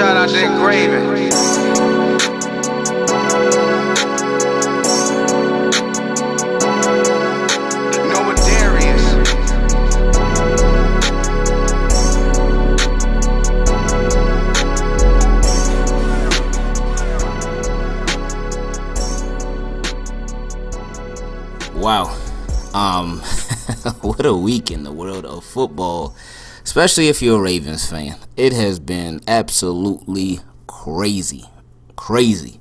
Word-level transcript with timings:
Shout 0.00 0.16
out 0.16 0.30
to 0.30 0.34
Darius. 0.34 1.58
Wow. 21.74 22.16
Um, 22.72 23.18
what 24.00 24.24
a 24.24 24.32
week 24.32 24.70
in 24.70 24.84
the 24.84 24.92
world 24.92 25.26
of 25.26 25.44
football, 25.44 26.14
especially 26.70 27.08
if 27.08 27.20
you're 27.20 27.40
a 27.40 27.42
Ravens 27.42 27.90
fan. 27.90 28.16
It 28.36 28.52
has 28.52 28.78
been 28.78 29.20
absolutely 29.26 30.38
crazy. 30.68 31.46
Crazy. 31.96 32.60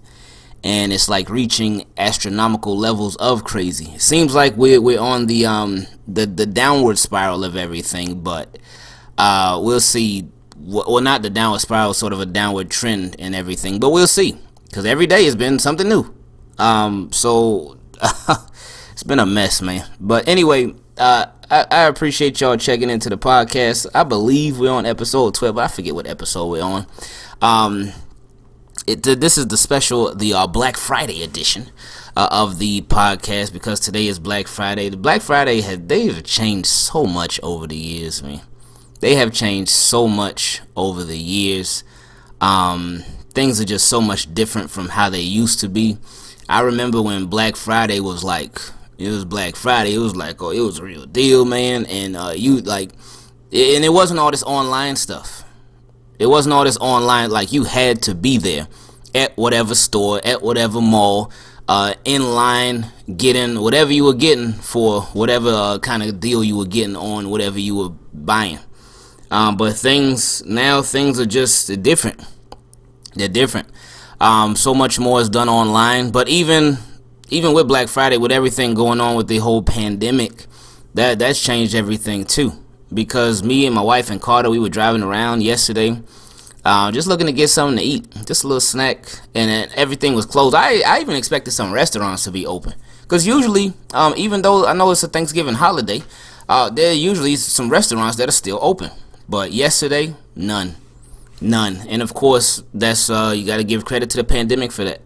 And 0.63 0.91
it's 0.91 1.07
like 1.07 1.29
reaching 1.29 1.85
astronomical 1.95 2.75
levels 2.75 3.15
of 3.17 3.43
crazy. 3.43 3.91
It 3.91 4.01
seems 4.01 4.33
like 4.33 4.55
we're, 4.55 4.81
we're 4.81 4.99
on 4.99 5.27
the 5.27 5.45
um 5.45 5.85
the, 6.07 6.25
the 6.25 6.47
downward 6.47 6.97
spiral 6.97 7.43
of 7.43 7.55
everything, 7.55 8.21
but 8.21 8.57
uh 9.19 9.61
we'll 9.63 9.79
see 9.79 10.27
well 10.57 11.01
not 11.01 11.21
the 11.21 11.29
downward 11.29 11.59
spiral, 11.59 11.93
sort 11.93 12.11
of 12.11 12.19
a 12.19 12.25
downward 12.25 12.71
trend 12.71 13.15
and 13.19 13.35
everything, 13.35 13.79
but 13.79 13.91
we'll 13.91 14.07
see. 14.07 14.39
Cause 14.73 14.85
every 14.85 15.05
day 15.05 15.23
has 15.25 15.35
been 15.35 15.59
something 15.59 15.87
new. 15.87 16.11
Um 16.57 17.11
so 17.11 17.77
it's 18.91 19.03
been 19.03 19.19
a 19.19 19.25
mess, 19.27 19.61
man. 19.61 19.87
But 19.99 20.27
anyway, 20.27 20.73
uh, 20.97 21.27
I, 21.51 21.65
I 21.71 21.83
appreciate 21.87 22.39
y'all 22.39 22.57
checking 22.57 22.89
into 22.89 23.09
the 23.09 23.17
podcast. 23.17 23.87
I 23.95 24.03
believe 24.03 24.59
we're 24.59 24.71
on 24.71 24.85
episode 24.85 25.33
12, 25.33 25.57
I 25.57 25.67
forget 25.67 25.95
what 25.95 26.05
episode 26.05 26.45
we're 26.47 26.63
on. 26.63 26.85
Um, 27.41 27.91
it, 28.85 29.03
this 29.03 29.37
is 29.37 29.47
the 29.47 29.57
special, 29.57 30.13
the 30.13 30.33
uh, 30.33 30.47
Black 30.47 30.77
Friday 30.77 31.23
edition 31.23 31.71
uh, 32.15 32.27
of 32.31 32.59
the 32.59 32.81
podcast 32.81 33.51
because 33.51 33.79
today 33.79 34.07
is 34.07 34.19
Black 34.19 34.47
Friday. 34.47 34.89
The 34.89 34.97
Black 34.97 35.21
Friday 35.21 35.61
has 35.61 35.79
they've 35.79 36.23
changed 36.23 36.67
so 36.67 37.05
much 37.05 37.39
over 37.41 37.65
the 37.65 37.77
years, 37.77 38.21
man. 38.21 38.41
They 38.99 39.15
have 39.15 39.33
changed 39.33 39.71
so 39.71 40.07
much 40.07 40.61
over 40.75 41.03
the 41.03 41.17
years. 41.17 41.83
Um, 42.41 43.03
things 43.31 43.59
are 43.59 43.65
just 43.65 43.87
so 43.87 44.01
much 44.01 44.33
different 44.33 44.69
from 44.69 44.89
how 44.89 45.09
they 45.09 45.21
used 45.21 45.59
to 45.61 45.69
be. 45.69 45.97
I 46.47 46.61
remember 46.61 47.01
when 47.01 47.25
Black 47.25 47.55
Friday 47.55 47.99
was 47.99 48.23
like 48.23 48.59
it 48.99 49.09
was 49.09 49.23
Black 49.23 49.55
Friday. 49.55 49.95
It 49.95 49.99
was 49.99 50.15
like, 50.15 50.43
oh, 50.43 50.51
it 50.51 50.59
was 50.59 50.79
a 50.79 50.83
real 50.83 51.05
deal, 51.05 51.45
man. 51.45 51.85
And 51.85 52.17
uh, 52.17 52.33
you 52.35 52.57
like, 52.57 52.91
and 53.51 53.85
it 53.85 53.93
wasn't 53.93 54.19
all 54.19 54.29
this 54.29 54.43
online 54.43 54.97
stuff. 54.97 55.45
It 56.19 56.27
wasn't 56.27 56.53
all 56.53 56.65
this 56.65 56.77
online. 56.77 57.31
Like 57.31 57.53
you 57.53 57.63
had 57.63 58.01
to 58.03 58.13
be 58.13 58.37
there 58.37 58.67
at 59.15 59.37
whatever 59.37 59.73
store, 59.73 60.19
at 60.25 60.41
whatever 60.41 60.81
mall, 60.81 61.31
uh, 61.69 61.93
in 62.03 62.35
line, 62.35 62.87
getting 63.15 63.61
whatever 63.61 63.93
you 63.93 64.03
were 64.03 64.13
getting 64.13 64.51
for 64.51 65.03
whatever 65.03 65.49
uh, 65.49 65.79
kind 65.79 66.03
of 66.03 66.19
deal 66.19 66.43
you 66.43 66.57
were 66.57 66.65
getting 66.65 66.97
on 66.97 67.29
whatever 67.29 67.57
you 67.57 67.75
were 67.75 67.89
buying. 68.13 68.59
Um, 69.31 69.55
but 69.55 69.75
things 69.75 70.43
now, 70.45 70.81
things 70.81 71.21
are 71.21 71.25
just 71.25 71.81
different. 71.81 72.21
They're 73.15 73.29
different. 73.29 73.69
Um, 74.19 74.57
so 74.57 74.73
much 74.73 74.99
more 74.99 75.21
is 75.21 75.29
done 75.29 75.47
online. 75.47 76.11
But 76.11 76.27
even 76.27 76.79
even 77.29 77.53
with 77.53 77.67
Black 77.67 77.87
Friday, 77.87 78.17
with 78.17 78.31
everything 78.31 78.73
going 78.73 78.99
on 78.99 79.15
with 79.15 79.27
the 79.27 79.37
whole 79.37 79.61
pandemic, 79.61 80.45
that 80.93 81.19
that's 81.19 81.41
changed 81.41 81.75
everything 81.75 82.25
too. 82.25 82.53
Because 82.93 83.43
me 83.43 83.65
and 83.65 83.75
my 83.75 83.81
wife 83.81 84.09
and 84.09 84.21
Carter, 84.21 84.49
we 84.49 84.59
were 84.59 84.69
driving 84.69 85.03
around 85.03 85.43
yesterday, 85.43 86.01
uh, 86.65 86.91
just 86.91 87.07
looking 87.07 87.27
to 87.27 87.31
get 87.31 87.49
something 87.49 87.77
to 87.77 87.83
eat, 87.83 88.11
just 88.25 88.43
a 88.43 88.47
little 88.47 88.59
snack, 88.59 89.05
and 89.35 89.71
everything 89.75 90.15
was 90.15 90.25
closed. 90.25 90.55
I 90.55 90.81
I 90.81 90.99
even 90.99 91.15
expected 91.15 91.51
some 91.51 91.71
restaurants 91.71 92.23
to 92.23 92.31
be 92.31 92.45
open, 92.45 92.73
because 93.03 93.27
usually, 93.27 93.73
um, 93.93 94.13
even 94.17 94.41
though 94.41 94.65
I 94.65 94.73
know 94.73 94.89
it's 94.91 95.03
a 95.03 95.07
Thanksgiving 95.07 95.55
holiday, 95.55 96.01
uh, 96.47 96.69
there 96.69 96.89
are 96.89 96.95
usually 96.95 97.35
some 97.35 97.69
restaurants 97.69 98.17
that 98.17 98.27
are 98.27 98.33
still 98.33 98.59
open. 98.61 98.89
But 99.27 99.53
yesterday, 99.53 100.15
none, 100.35 100.75
none, 101.39 101.77
and 101.87 102.01
of 102.01 102.15
course, 102.15 102.63
that's 102.73 103.11
uh, 103.11 103.33
you 103.35 103.45
got 103.45 103.57
to 103.57 103.63
give 103.63 103.85
credit 103.85 104.09
to 104.09 104.17
the 104.17 104.23
pandemic 104.23 104.71
for 104.71 104.83
that 104.83 105.01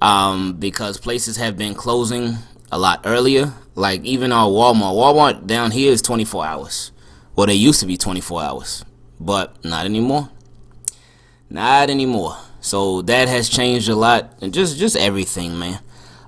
um, 0.00 0.54
because 0.54 0.98
places 0.98 1.36
have 1.36 1.56
been 1.56 1.74
closing 1.74 2.36
a 2.70 2.78
lot 2.78 3.02
earlier. 3.04 3.52
Like 3.74 4.04
even 4.04 4.32
our 4.32 4.48
Walmart, 4.48 4.94
Walmart 4.94 5.46
down 5.46 5.70
here 5.70 5.92
is 5.92 6.02
24 6.02 6.44
hours. 6.46 6.92
Well, 7.36 7.46
they 7.46 7.54
used 7.54 7.80
to 7.80 7.86
be 7.86 7.96
24 7.96 8.42
hours, 8.42 8.84
but 9.20 9.64
not 9.64 9.84
anymore. 9.84 10.28
Not 11.50 11.88
anymore. 11.88 12.36
So 12.60 13.02
that 13.02 13.28
has 13.28 13.48
changed 13.48 13.88
a 13.88 13.94
lot, 13.94 14.34
and 14.42 14.52
just 14.52 14.76
just 14.76 14.96
everything, 14.96 15.58
man. 15.58 15.80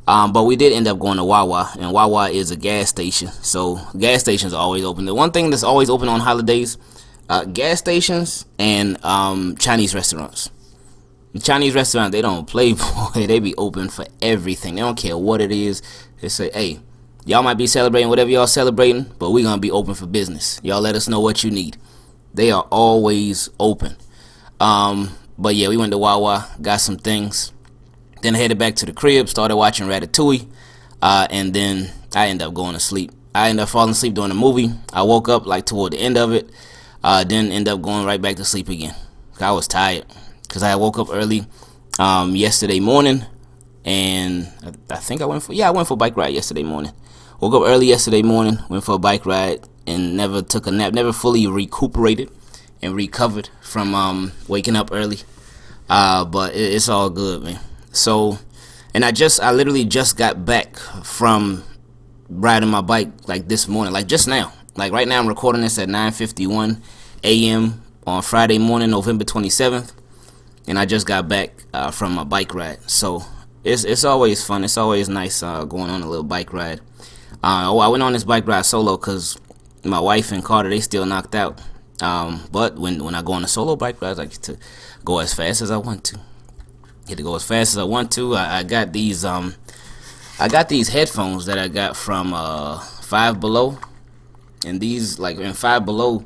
Um, 0.07 0.33
but 0.33 0.45
we 0.45 0.57
did 0.57 0.73
end 0.73 0.89
up 0.89 0.99
going 0.99 1.19
to 1.19 1.25
Wawa, 1.25 1.73
and 1.79 1.93
Wawa 1.93 2.31
is 2.31 2.51
a 2.51 2.57
gas 2.57 2.89
station, 2.89 3.29
so 3.29 3.81
gas 3.99 4.21
stations 4.21 4.55
are 4.55 4.61
always 4.61 4.85
open. 4.85 5.05
The 5.05 5.15
one 5.15 5.31
thing 5.31 5.51
that's 5.51 5.63
always 5.63 5.91
open 5.91 6.09
on 6.09 6.21
holidays, 6.21 6.79
uh, 7.29 7.45
gas 7.45 7.79
stations 7.79 8.47
and 8.59 9.05
um, 9.05 9.57
Chinese 9.57 9.95
restaurants. 9.95 10.51
Chinese 11.39 11.75
restaurant, 11.75 12.13
they 12.13 12.23
don't 12.23 12.47
play, 12.47 12.73
boy. 13.15 13.27
They 13.27 13.39
be 13.39 13.55
open 13.57 13.89
for 13.89 14.07
everything. 14.21 14.75
They 14.75 14.81
don't 14.81 14.99
care 14.99 15.17
what 15.17 15.41
it 15.41 15.53
is. 15.53 15.83
They 16.21 16.29
say, 16.29 16.51
hey, 16.53 16.81
y'all 17.25 17.43
might 17.43 17.55
be 17.55 17.67
celebrating 17.67 18.09
whatever 18.09 18.31
y'all 18.31 18.47
celebrating, 18.47 19.05
but 19.19 19.31
going 19.31 19.45
to 19.45 19.59
be 19.59 19.71
open 19.71 19.95
for 19.95 20.07
business. 20.07 20.61
Y'all 20.63 20.81
let 20.81 20.97
us 20.97 21.09
know 21.09 21.21
what 21.21 21.45
you 21.45 21.51
need. 21.51 21.77
They 22.35 22.51
are 22.51 22.67
always 22.71 23.49
open. 23.61 23.97
Um, 24.59 25.11
but 25.39 25.55
yeah, 25.55 25.69
we 25.69 25.77
went 25.77 25.93
to 25.93 25.99
Wawa, 25.99 26.49
got 26.61 26.81
some 26.81 26.97
things. 26.97 27.53
Then 28.23 28.35
headed 28.35 28.59
back 28.59 28.75
to 28.77 28.87
the 28.87 28.93
crib, 28.93 29.29
started 29.29 29.57
watching 29.57 29.87
Ratatouille. 29.87 30.47
Uh, 31.01 31.27
and 31.31 31.55
then 31.55 31.91
I 32.15 32.29
ended 32.29 32.47
up 32.47 32.55
going 32.55 32.75
to 32.75 32.81
sleep. 32.81 33.13
I 33.35 33.49
ended 33.49 33.63
up 33.63 33.69
falling 33.69 33.93
asleep 33.93 34.15
during 34.15 34.29
the 34.29 34.35
movie. 34.35 34.71
I 34.93 35.03
woke 35.03 35.29
up 35.29 35.47
like 35.47 35.65
toward 35.65 35.93
the 35.93 35.99
end 35.99 36.19
of 36.19 36.33
it. 36.33 36.51
Uh, 37.03 37.25
then 37.25 37.51
end 37.51 37.69
up 37.69 37.81
going 37.81 38.05
right 38.05 38.21
back 38.21 38.37
to 38.37 38.45
sleep 38.45 38.69
again. 38.69 38.95
I 39.41 39.53
was 39.53 39.67
tired 39.67 40.05
because 40.51 40.65
I 40.65 40.75
woke 40.75 40.99
up 40.99 41.07
early 41.13 41.47
um, 42.01 42.35
yesterday 42.35 42.81
morning, 42.81 43.25
and 43.85 44.49
I, 44.65 44.95
I, 44.95 44.97
think 44.97 45.23
I 45.23 45.25
went 45.25 45.45
for 45.45 45.53
yeah 45.53 45.69
I 45.69 45.71
went 45.71 45.87
for 45.87 45.95
a 45.95 45.97
bike 45.97 46.17
ride 46.17 46.35
yesterday 46.35 46.65
morning. 46.65 46.93
Woke 47.39 47.55
up 47.55 47.63
early 47.65 47.87
yesterday 47.87 48.23
morning, 48.23 48.59
went 48.69 48.83
for 48.83 48.97
a 48.97 48.99
bike 48.99 49.25
ride, 49.25 49.61
and 49.87 50.17
never 50.17 50.43
took 50.43 50.67
a 50.67 50.73
nap. 50.73 50.93
Never 50.93 51.13
fully 51.13 51.47
recuperated 51.47 52.31
and 52.83 52.97
recovered 52.97 53.49
from 53.63 53.95
um, 53.95 54.33
waking 54.49 54.75
up 54.75 54.91
early. 54.93 55.19
Uh, 55.89 56.25
but 56.25 56.53
it, 56.53 56.75
it's 56.75 56.89
all 56.89 57.11
good, 57.11 57.45
man. 57.45 57.61
So, 57.93 58.39
and 58.93 59.05
I 59.05 59.13
just 59.13 59.41
I 59.41 59.53
literally 59.53 59.85
just 59.85 60.17
got 60.17 60.45
back 60.45 60.77
from 61.05 61.63
riding 62.29 62.69
my 62.69 62.81
bike 62.81 63.09
like 63.29 63.47
this 63.47 63.69
morning, 63.69 63.93
like 63.93 64.09
just 64.09 64.27
now. 64.27 64.53
Like 64.75 64.93
right 64.93 65.07
now, 65.07 65.21
I'm 65.21 65.29
recording 65.29 65.63
this 65.63 65.79
at 65.79 65.89
9:51 65.89 66.81
a.m. 67.23 67.83
on 68.05 68.23
Friday 68.23 68.59
morning, 68.59 68.91
November 68.91 69.25
27th 69.25 69.93
and 70.67 70.79
I 70.79 70.87
just 70.87 71.07
got 71.07 71.29
back 71.29 71.51
uh, 71.73 71.91
from 71.91 72.19
a 72.19 72.25
bike 72.25 72.55
ride. 72.55 72.79
So 72.91 73.23
it's 73.65 73.85
it's 73.85 74.05
always 74.05 74.45
fun. 74.45 74.65
It's 74.65 74.77
always 74.77 75.09
nice 75.09 75.43
uh, 75.43 75.65
going 75.65 75.91
on 75.91 76.03
a 76.03 76.09
little 76.09 76.25
bike 76.25 76.53
ride. 76.53 76.81
Uh, 77.43 77.77
I 77.77 77.89
went 77.89 78.03
on 78.03 78.13
this 78.13 78.25
bike 78.25 78.47
ride 78.47 78.67
solo 78.67 78.97
because 78.97 79.39
my 79.85 80.01
wife 80.01 80.33
and 80.33 80.45
Carter 80.45 80.69
they 80.69 80.81
still 80.81 81.07
knocked 81.07 81.35
out. 81.35 81.61
Um, 82.03 82.49
but 82.51 82.79
when 82.79 83.03
when 83.05 83.15
I 83.15 83.23
go 83.23 83.33
on 83.33 83.45
a 83.45 83.49
solo 83.49 83.77
bike 83.77 84.01
ride, 84.01 84.19
I 84.19 84.27
get 84.27 84.43
to 84.43 84.59
go 85.05 85.19
as 85.19 85.35
fast 85.35 85.61
as 85.63 85.71
I 85.71 85.77
want 85.77 86.05
to. 86.05 86.21
Get 87.07 87.17
to 87.17 87.23
go 87.23 87.35
as 87.35 87.45
fast 87.47 87.73
as 87.73 87.79
I 87.79 87.85
want 87.85 88.13
to. 88.13 88.35
I, 88.35 88.59
I 88.59 88.63
got 88.63 88.93
these 88.93 89.25
um, 89.25 89.55
I 90.39 90.49
got 90.49 90.69
these 90.69 90.89
headphones 90.89 91.47
that 91.47 91.59
I 91.59 91.69
got 91.69 91.97
from 91.97 92.33
uh, 92.33 92.79
Five 92.79 93.41
Below, 93.41 93.79
and 94.65 94.81
these 94.81 95.19
like 95.19 95.39
in 95.39 95.53
Five 95.53 95.85
Below, 95.85 96.25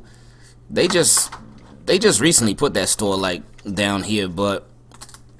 they 0.69 0.87
just 0.87 1.33
they 1.85 1.99
just 1.99 2.21
recently 2.21 2.55
put 2.55 2.73
that 2.75 2.89
store 2.89 3.17
like 3.17 3.43
down 3.73 4.03
here, 4.03 4.27
but 4.27 4.67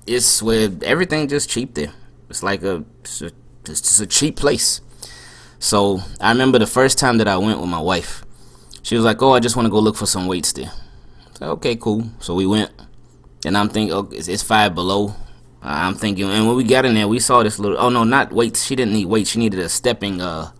it's 0.08 0.42
where 0.42 0.70
everything 0.84 1.28
just 1.28 1.50
cheap 1.50 1.74
there. 1.74 1.94
It's 2.30 2.44
like 2.44 2.64
a 2.64 2.84
it's, 3.02 3.22
a, 3.22 3.32
just 3.64 4.02
a 4.02 4.08
cheap 4.08 4.36
place. 4.36 4.82
So 5.60 6.00
I 6.20 6.32
remember 6.32 6.60
the 6.60 6.68
first 6.68 6.98
time 6.98 7.18
that 7.20 7.28
I 7.28 7.38
went 7.38 7.60
with 7.60 7.70
my 7.70 7.80
wife. 7.80 8.24
She 8.84 8.96
was 8.96 9.04
like, 9.04 9.22
"Oh, 9.22 9.34
I 9.34 9.40
just 9.40 9.56
want 9.56 9.66
to 9.66 9.72
go 9.72 9.80
look 9.80 9.96
for 9.96 10.06
some 10.06 10.28
weights 10.28 10.54
there." 10.54 10.72
Said, 11.34 11.50
okay, 11.50 11.76
cool. 11.76 12.10
So 12.20 12.34
we 12.36 12.46
went, 12.46 12.72
and 13.46 13.58
I'm 13.58 13.68
thinking, 13.70 13.94
oh, 13.94 14.08
it's, 14.12 14.28
it's 14.28 14.44
five 14.44 14.76
below. 14.76 15.16
I'm 15.62 15.96
thinking, 15.96 16.30
and 16.30 16.48
when 16.48 16.56
we 16.56 16.64
got 16.64 16.86
in 16.86 16.94
there, 16.94 17.08
we 17.08 17.20
saw 17.20 17.42
this 17.42 17.58
little. 17.58 17.78
Oh 17.80 17.90
no, 17.90 18.04
not 18.04 18.32
weights. 18.32 18.64
She 18.64 18.76
didn't 18.76 18.94
need 18.94 19.06
weights. 19.06 19.32
She 19.32 19.40
needed 19.40 19.60
a 19.60 19.70
stepping. 19.70 20.22
Uh, 20.22 20.52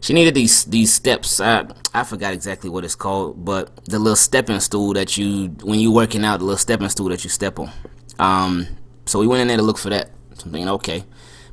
she 0.00 0.12
needed 0.14 0.34
these 0.34 0.64
these 0.64 0.92
steps. 0.92 1.40
I 1.40 1.66
I 1.94 2.04
forgot 2.04 2.32
exactly 2.32 2.70
what 2.70 2.84
it's 2.84 2.94
called, 2.94 3.44
but 3.44 3.84
the 3.84 3.98
little 3.98 4.16
stepping 4.16 4.60
stool 4.60 4.94
that 4.94 5.16
you 5.16 5.48
when 5.62 5.78
you 5.78 5.92
working 5.92 6.24
out, 6.24 6.38
the 6.38 6.44
little 6.44 6.58
stepping 6.58 6.88
stool 6.88 7.08
that 7.10 7.22
you 7.24 7.30
step 7.30 7.58
on. 7.58 7.70
Um, 8.18 8.66
so 9.06 9.18
we 9.18 9.26
went 9.26 9.42
in 9.42 9.48
there 9.48 9.56
to 9.58 9.62
look 9.62 9.78
for 9.78 9.90
that. 9.90 10.10
So 10.34 10.46
I'm 10.46 10.52
thinking, 10.52 10.68
okay, 10.68 11.04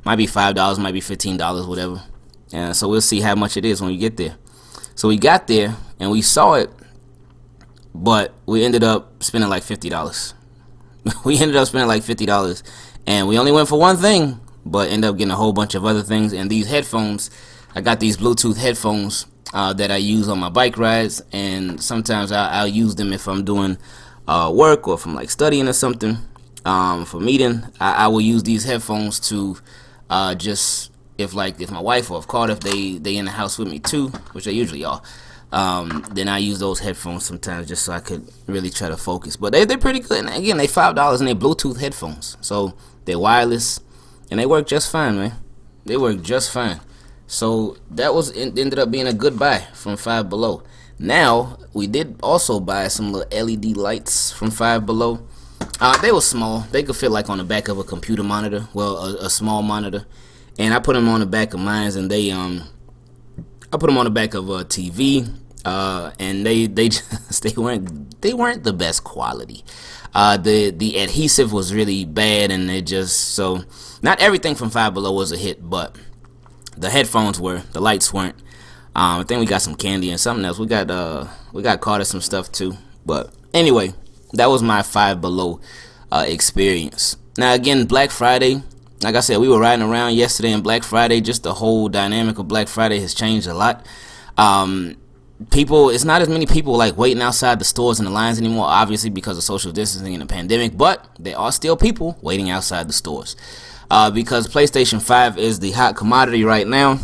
might 0.04 0.16
be 0.16 0.26
five 0.26 0.54
dollars, 0.54 0.78
might 0.78 0.92
be 0.92 1.00
fifteen 1.00 1.36
dollars, 1.36 1.66
whatever. 1.66 2.02
And 2.52 2.74
so 2.74 2.88
we'll 2.88 3.02
see 3.02 3.20
how 3.20 3.34
much 3.34 3.56
it 3.56 3.64
is 3.64 3.80
when 3.80 3.90
we 3.90 3.98
get 3.98 4.16
there. 4.16 4.36
So 4.94 5.08
we 5.08 5.18
got 5.18 5.46
there 5.46 5.76
and 6.00 6.10
we 6.10 6.22
saw 6.22 6.54
it, 6.54 6.70
but 7.94 8.32
we 8.46 8.64
ended 8.64 8.82
up 8.82 9.22
spending 9.22 9.50
like 9.50 9.62
fifty 9.62 9.90
dollars. 9.90 10.34
we 11.24 11.38
ended 11.38 11.56
up 11.56 11.68
spending 11.68 11.88
like 11.88 12.02
fifty 12.02 12.24
dollars, 12.24 12.62
and 13.06 13.28
we 13.28 13.38
only 13.38 13.52
went 13.52 13.68
for 13.68 13.78
one 13.78 13.96
thing, 13.96 14.40
but 14.64 14.90
ended 14.90 15.10
up 15.10 15.18
getting 15.18 15.32
a 15.32 15.36
whole 15.36 15.52
bunch 15.52 15.74
of 15.74 15.84
other 15.84 16.02
things. 16.02 16.32
And 16.32 16.50
these 16.50 16.68
headphones, 16.68 17.30
I 17.74 17.80
got 17.80 18.00
these 18.00 18.16
Bluetooth 18.16 18.56
headphones 18.56 19.26
uh, 19.52 19.72
that 19.74 19.90
I 19.90 19.96
use 19.96 20.28
on 20.28 20.38
my 20.38 20.48
bike 20.48 20.78
rides, 20.78 21.22
and 21.32 21.82
sometimes 21.82 22.32
I, 22.32 22.62
will 22.62 22.68
use 22.68 22.94
them 22.94 23.12
if 23.12 23.26
I'm 23.26 23.44
doing 23.44 23.78
uh, 24.26 24.52
work 24.54 24.88
or 24.88 24.94
if 24.94 25.06
I'm 25.06 25.14
like 25.14 25.30
studying 25.30 25.68
or 25.68 25.72
something. 25.72 26.18
Um, 26.64 27.04
for 27.04 27.20
meeting, 27.20 27.64
I, 27.80 28.04
I, 28.04 28.08
will 28.08 28.20
use 28.20 28.42
these 28.42 28.64
headphones 28.64 29.20
to 29.28 29.56
uh, 30.10 30.34
just 30.34 30.90
if 31.16 31.32
like 31.32 31.60
if 31.60 31.70
my 31.70 31.80
wife 31.80 32.10
or 32.10 32.18
if 32.18 32.26
Carter 32.26 32.52
if 32.52 32.60
they 32.60 32.98
they 32.98 33.16
in 33.16 33.24
the 33.24 33.30
house 33.30 33.58
with 33.58 33.68
me 33.68 33.78
too, 33.78 34.08
which 34.32 34.44
they 34.44 34.52
usually 34.52 34.84
are. 34.84 35.00
Um, 35.50 36.04
then 36.12 36.28
I 36.28 36.38
use 36.38 36.58
those 36.58 36.80
headphones 36.80 37.24
sometimes 37.24 37.68
just 37.68 37.84
so 37.84 37.92
I 37.92 38.00
could 38.00 38.28
really 38.46 38.68
try 38.68 38.88
to 38.88 38.98
focus. 38.98 39.36
But 39.36 39.52
they 39.52 39.64
they're 39.64 39.78
pretty 39.78 40.00
good. 40.00 40.26
And 40.26 40.34
again, 40.34 40.58
they 40.58 40.66
five 40.66 40.94
dollars 40.94 41.20
and 41.20 41.28
they 41.28 41.34
Bluetooth 41.34 41.80
headphones, 41.80 42.36
so 42.40 42.74
they're 43.06 43.18
wireless 43.18 43.80
and 44.30 44.38
they 44.38 44.46
work 44.46 44.66
just 44.66 44.90
fine, 44.90 45.16
man. 45.16 45.32
They 45.86 45.96
work 45.96 46.20
just 46.22 46.50
fine. 46.50 46.80
So 47.28 47.76
that 47.90 48.14
was 48.14 48.34
ended 48.34 48.78
up 48.78 48.90
being 48.90 49.06
a 49.06 49.12
good 49.12 49.38
buy 49.38 49.58
from 49.74 49.98
Five 49.98 50.30
Below. 50.30 50.62
Now 50.98 51.58
we 51.74 51.86
did 51.86 52.18
also 52.22 52.58
buy 52.58 52.88
some 52.88 53.12
little 53.12 53.46
LED 53.46 53.76
lights 53.76 54.32
from 54.32 54.50
Five 54.50 54.86
Below. 54.86 55.20
Uh, 55.78 56.00
they 56.00 56.10
were 56.10 56.22
small. 56.22 56.60
They 56.72 56.82
could 56.82 56.96
fit 56.96 57.10
like 57.10 57.28
on 57.28 57.36
the 57.36 57.44
back 57.44 57.68
of 57.68 57.78
a 57.78 57.84
computer 57.84 58.22
monitor, 58.22 58.66
well, 58.72 58.96
a, 58.96 59.26
a 59.26 59.30
small 59.30 59.60
monitor. 59.62 60.06
And 60.58 60.72
I 60.72 60.80
put 60.80 60.94
them 60.94 61.06
on 61.08 61.20
the 61.20 61.26
back 61.26 61.52
of 61.52 61.60
mine, 61.60 61.94
and 61.96 62.10
they 62.10 62.30
um, 62.30 62.64
I 63.70 63.76
put 63.76 63.86
them 63.86 63.98
on 63.98 64.06
the 64.06 64.10
back 64.10 64.32
of 64.32 64.48
a 64.48 64.64
TV. 64.64 65.30
Uh, 65.66 66.12
and 66.18 66.46
they 66.46 66.66
they 66.66 66.88
just 66.88 67.42
they 67.42 67.52
weren't 67.52 68.22
they 68.22 68.32
weren't 68.32 68.64
the 68.64 68.72
best 68.72 69.04
quality. 69.04 69.64
Uh, 70.14 70.38
the 70.38 70.70
the 70.70 70.98
adhesive 70.98 71.52
was 71.52 71.74
really 71.74 72.06
bad, 72.06 72.50
and 72.50 72.70
it 72.70 72.86
just 72.86 73.34
so 73.34 73.64
not 74.00 74.18
everything 74.20 74.54
from 74.54 74.70
Five 74.70 74.94
Below 74.94 75.12
was 75.12 75.30
a 75.30 75.36
hit, 75.36 75.68
but 75.68 75.94
the 76.80 76.90
headphones 76.90 77.40
were, 77.40 77.62
the 77.72 77.80
lights 77.80 78.12
weren't. 78.12 78.36
Um, 78.94 79.20
I 79.20 79.24
think 79.24 79.40
we 79.40 79.46
got 79.46 79.62
some 79.62 79.74
candy 79.74 80.10
and 80.10 80.18
something 80.18 80.44
else. 80.44 80.58
We 80.58 80.66
got 80.66 80.90
uh, 80.90 81.26
we 81.52 81.62
got 81.62 81.80
caught 81.80 82.00
at 82.00 82.06
some 82.06 82.20
stuff 82.20 82.50
too. 82.50 82.76
But 83.06 83.32
anyway, 83.54 83.92
that 84.32 84.46
was 84.46 84.62
my 84.62 84.82
Five 84.82 85.20
Below 85.20 85.60
uh, 86.10 86.24
experience. 86.26 87.16
Now 87.36 87.54
again, 87.54 87.84
Black 87.84 88.10
Friday. 88.10 88.62
Like 89.00 89.14
I 89.14 89.20
said, 89.20 89.38
we 89.38 89.48
were 89.48 89.60
riding 89.60 89.88
around 89.88 90.14
yesterday 90.14 90.50
and 90.50 90.64
Black 90.64 90.82
Friday. 90.82 91.20
Just 91.20 91.44
the 91.44 91.54
whole 91.54 91.88
dynamic 91.88 92.38
of 92.38 92.48
Black 92.48 92.66
Friday 92.66 92.98
has 92.98 93.14
changed 93.14 93.46
a 93.46 93.54
lot. 93.54 93.86
Um, 94.36 94.96
people, 95.52 95.90
it's 95.90 96.04
not 96.04 96.20
as 96.20 96.28
many 96.28 96.46
people 96.46 96.76
like 96.76 96.96
waiting 96.96 97.22
outside 97.22 97.60
the 97.60 97.64
stores 97.64 98.00
and 98.00 98.08
the 98.08 98.10
lines 98.10 98.40
anymore. 98.40 98.66
Obviously, 98.66 99.10
because 99.10 99.38
of 99.38 99.44
social 99.44 99.70
distancing 99.70 100.14
and 100.14 100.22
the 100.22 100.26
pandemic. 100.26 100.76
But 100.76 101.06
there 101.20 101.38
are 101.38 101.52
still 101.52 101.76
people 101.76 102.18
waiting 102.20 102.50
outside 102.50 102.88
the 102.88 102.92
stores 102.92 103.36
uh, 103.90 104.10
because 104.10 104.46
PlayStation 104.48 105.00
5 105.00 105.38
is 105.38 105.60
the 105.60 105.72
hot 105.72 105.96
commodity 105.96 106.44
right 106.44 106.66
now, 106.66 106.98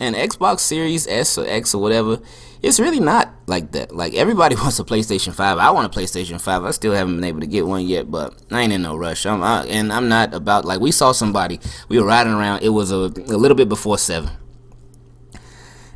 and 0.00 0.16
Xbox 0.16 0.60
Series 0.60 1.06
S 1.06 1.38
or 1.38 1.46
X 1.46 1.74
or 1.74 1.82
whatever, 1.82 2.20
it's 2.62 2.78
really 2.78 3.00
not 3.00 3.32
like 3.46 3.72
that. 3.72 3.94
Like 3.94 4.14
everybody 4.14 4.54
wants 4.62 4.78
a 4.78 4.84
PlayStation 4.84 5.34
5. 5.34 5.58
I 5.58 5.70
want 5.70 5.94
a 5.94 5.98
PlayStation 5.98 6.40
5. 6.40 6.64
I 6.64 6.70
still 6.70 6.92
haven't 6.92 7.16
been 7.16 7.24
able 7.24 7.40
to 7.40 7.46
get 7.46 7.66
one 7.66 7.86
yet, 7.86 8.10
but 8.10 8.34
I 8.50 8.62
ain't 8.62 8.72
in 8.72 8.82
no 8.82 8.96
rush. 8.96 9.26
I'm 9.26 9.42
I, 9.42 9.64
and 9.66 9.92
I'm 9.92 10.08
not 10.08 10.34
about 10.34 10.64
like 10.64 10.80
we 10.80 10.92
saw 10.92 11.12
somebody. 11.12 11.60
We 11.88 11.98
were 11.98 12.06
riding 12.06 12.32
around. 12.32 12.62
It 12.62 12.70
was 12.70 12.90
a, 12.90 12.96
a 12.96 13.38
little 13.38 13.56
bit 13.56 13.68
before 13.68 13.98
seven 13.98 14.30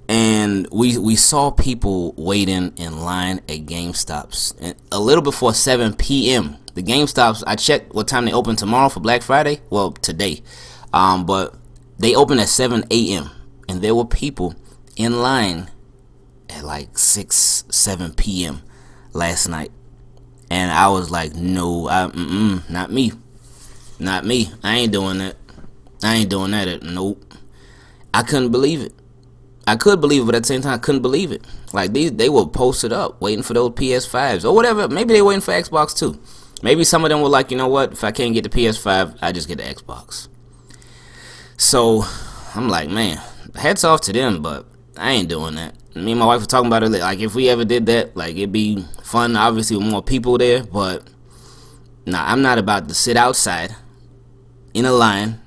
and 0.08 0.69
we 0.70 0.99
we 0.99 1.17
saw 1.17 1.50
people 1.50 2.14
waiting 2.17 2.73
in 2.76 3.00
line 3.00 3.38
at 3.49 3.67
GameStops 3.67 4.55
and 4.61 4.75
a 4.93 5.00
little 5.00 5.23
before 5.23 5.53
7 5.53 5.94
p.m. 5.94 6.56
The 6.75 6.82
GameStops 6.82 7.43
I 7.47 7.56
checked 7.56 7.94
what 7.94 8.06
time 8.06 8.26
they 8.26 8.32
open 8.32 8.56
tomorrow 8.56 8.88
for 8.88 9.00
Black 9.00 9.23
Friday. 9.23 9.61
Well, 9.70 9.93
today, 9.93 10.43
um, 10.93 11.26
but 11.26 11.55
they 11.99 12.14
open 12.14 12.38
at 12.38 12.49
7 12.49 12.85
a.m. 12.91 13.31
and 13.69 13.82
there 13.82 13.94
were 13.94 14.05
people 14.05 14.55
in 14.97 15.20
line 15.20 15.70
at 16.49 16.64
like 16.64 16.97
6 16.99 17.64
7 17.69 18.14
p.m. 18.14 18.62
last 19.12 19.49
night, 19.49 19.73
and 20.50 20.70
I 20.70 20.88
was 20.88 21.11
like, 21.11 21.35
no, 21.35 21.88
I, 21.88 22.06
mm-mm, 22.06 22.69
not 22.70 22.93
me, 22.93 23.12
not 23.99 24.25
me. 24.25 24.50
I 24.62 24.76
ain't 24.79 24.93
doing 24.93 25.19
that. 25.19 25.37
I 26.02 26.17
ain't 26.17 26.31
doing 26.31 26.52
that. 26.52 26.82
Nope. 26.82 27.25
I 28.14 28.23
couldn't 28.23 28.50
believe 28.52 28.81
it. 28.81 28.93
I 29.67 29.77
could 29.77 30.01
believe 30.01 30.23
it, 30.23 30.27
but 30.27 30.35
at 30.35 30.43
the 30.43 30.47
same 30.47 30.61
time, 30.61 30.75
I 30.75 30.79
couldn't 30.79 31.03
believe 31.03 31.33
it. 31.33 31.45
Like 31.73 31.93
these, 31.93 32.13
they 32.13 32.29
were 32.29 32.47
posted 32.47 32.93
up, 32.93 33.21
waiting 33.21 33.43
for 33.43 33.55
those 33.55 33.71
PS5s 33.71 34.45
or 34.45 34.55
whatever. 34.55 34.89
Maybe 34.89 35.15
they 35.15 35.23
waiting 35.23 35.41
for 35.41 35.53
Xbox 35.53 35.97
too. 35.97 36.21
Maybe 36.63 36.85
some 36.85 37.05
of 37.05 37.11
them 37.11 37.21
were 37.21 37.29
like, 37.29 37.51
you 37.51 37.57
know 37.57 37.69
what? 37.69 37.93
If 37.93 38.05
I 38.05 38.13
can't 38.13 38.33
get 38.33 38.45
the 38.45 38.49
PS5, 38.49 39.19
I 39.21 39.33
just 39.33 39.49
get 39.49 39.59
the 39.59 39.65
Xbox. 39.65 40.29
So 41.57 42.05
I'm 42.55 42.69
like, 42.69 42.89
man, 42.89 43.21
hats 43.55 43.85
off 43.85 44.01
to 44.03 44.13
them, 44.13 44.41
but 44.41 44.67
I 44.97 45.13
ain't 45.13 45.29
doing 45.29 45.57
that. 45.57 45.75
Me 45.95 46.12
and 46.12 46.21
my 46.21 46.27
wife 46.27 46.41
were 46.41 46.47
talking 46.47 46.67
about 46.67 46.83
it. 46.83 46.91
Like, 46.91 47.21
if 47.21 47.35
we 47.35 47.49
ever 47.49 47.65
did 47.65 47.87
that, 47.87 48.17
like, 48.17 48.37
it'd 48.37 48.53
be 48.53 48.85
fun, 49.03 49.37
obviously, 49.37 49.77
with 49.77 49.87
more 49.87 50.03
people 50.03 50.39
there. 50.39 50.62
But 50.62 51.09
nah, 52.05 52.25
I'm 52.31 52.43
not 52.43 52.59
about 52.59 52.89
to 52.89 52.95
sit 52.95 53.17
outside 53.17 53.75
in 54.75 54.85
a 54.85 54.93
line 54.93 55.41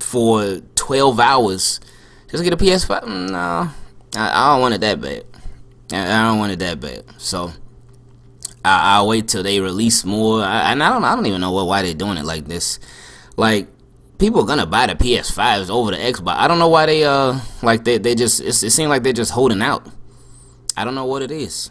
for 0.00 0.60
12 0.74 1.20
hours 1.20 1.80
just 2.30 2.44
get 2.44 2.52
a 2.52 2.56
PS5? 2.56 3.02
Mm, 3.02 3.30
no, 3.30 3.38
I, 3.38 3.70
I 4.16 4.52
don't 4.52 4.60
want 4.60 4.74
it 4.74 4.80
that 4.82 5.00
bad. 5.00 5.24
I, 5.92 6.22
don't 6.28 6.38
want 6.38 6.52
it 6.52 6.58
that 6.60 6.80
bad. 6.80 7.04
So 7.18 7.52
I, 8.64 9.00
will 9.00 9.08
wait 9.08 9.28
till 9.28 9.42
they 9.42 9.60
release 9.60 10.04
more. 10.04 10.42
I, 10.42 10.72
and 10.72 10.82
I 10.82 10.90
don't, 10.90 11.04
I 11.04 11.14
don't 11.14 11.26
even 11.26 11.40
know 11.40 11.52
what, 11.52 11.66
why 11.66 11.82
they're 11.82 11.94
doing 11.94 12.16
it 12.16 12.24
like 12.24 12.46
this. 12.46 12.78
Like 13.36 13.68
people 14.18 14.42
are 14.42 14.46
gonna 14.46 14.66
buy 14.66 14.86
the 14.86 14.94
PS5s 14.94 15.70
over 15.70 15.90
the 15.90 15.96
Xbox. 15.96 16.36
I 16.36 16.46
don't 16.46 16.58
know 16.58 16.68
why 16.68 16.86
they 16.86 17.04
uh 17.04 17.40
like 17.62 17.84
they 17.84 17.98
they 17.98 18.14
just 18.14 18.40
it 18.40 18.52
seems 18.52 18.88
like 18.88 19.02
they're 19.02 19.12
just 19.12 19.32
holding 19.32 19.62
out. 19.62 19.86
I 20.76 20.84
don't 20.84 20.94
know 20.94 21.06
what 21.06 21.22
it 21.22 21.30
is. 21.30 21.70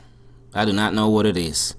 I 0.54 0.66
do 0.66 0.74
not 0.74 0.94
know 0.94 1.10
what 1.10 1.26
it 1.26 1.38
is. 1.38 1.76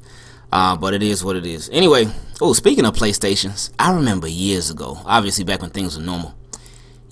Uh, 0.52 0.76
but 0.76 0.94
it 0.94 1.02
is 1.02 1.22
what 1.22 1.36
it 1.36 1.46
is. 1.46 1.70
Anyway, 1.72 2.08
oh, 2.40 2.52
speaking 2.52 2.84
of 2.84 2.94
PlayStations, 2.94 3.70
I 3.78 3.92
remember 3.92 4.26
years 4.26 4.70
ago, 4.70 4.98
obviously 5.04 5.44
back 5.44 5.60
when 5.62 5.70
things 5.70 5.96
were 5.96 6.02
normal. 6.02 6.34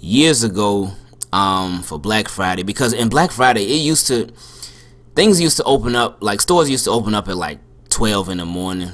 Years 0.01 0.43
ago, 0.43 0.91
um, 1.33 1.83
for 1.83 1.99
Black 1.99 2.29
Friday 2.29 2.63
because 2.63 2.93
in 2.93 3.09
Black 3.09 3.31
Friday 3.31 3.65
it 3.65 3.81
used 3.81 4.07
to 4.09 4.29
things 5.15 5.41
used 5.41 5.57
to 5.57 5.65
open 5.65 5.97
up 5.97 6.19
like 6.21 6.41
stores 6.41 6.71
used 6.71 6.85
to 6.85 6.91
open 6.91 7.15
up 7.15 7.29
at 7.29 7.37
like 7.37 7.59
12 7.91 8.29
in 8.31 8.39
the 8.39 8.47
morning. 8.47 8.93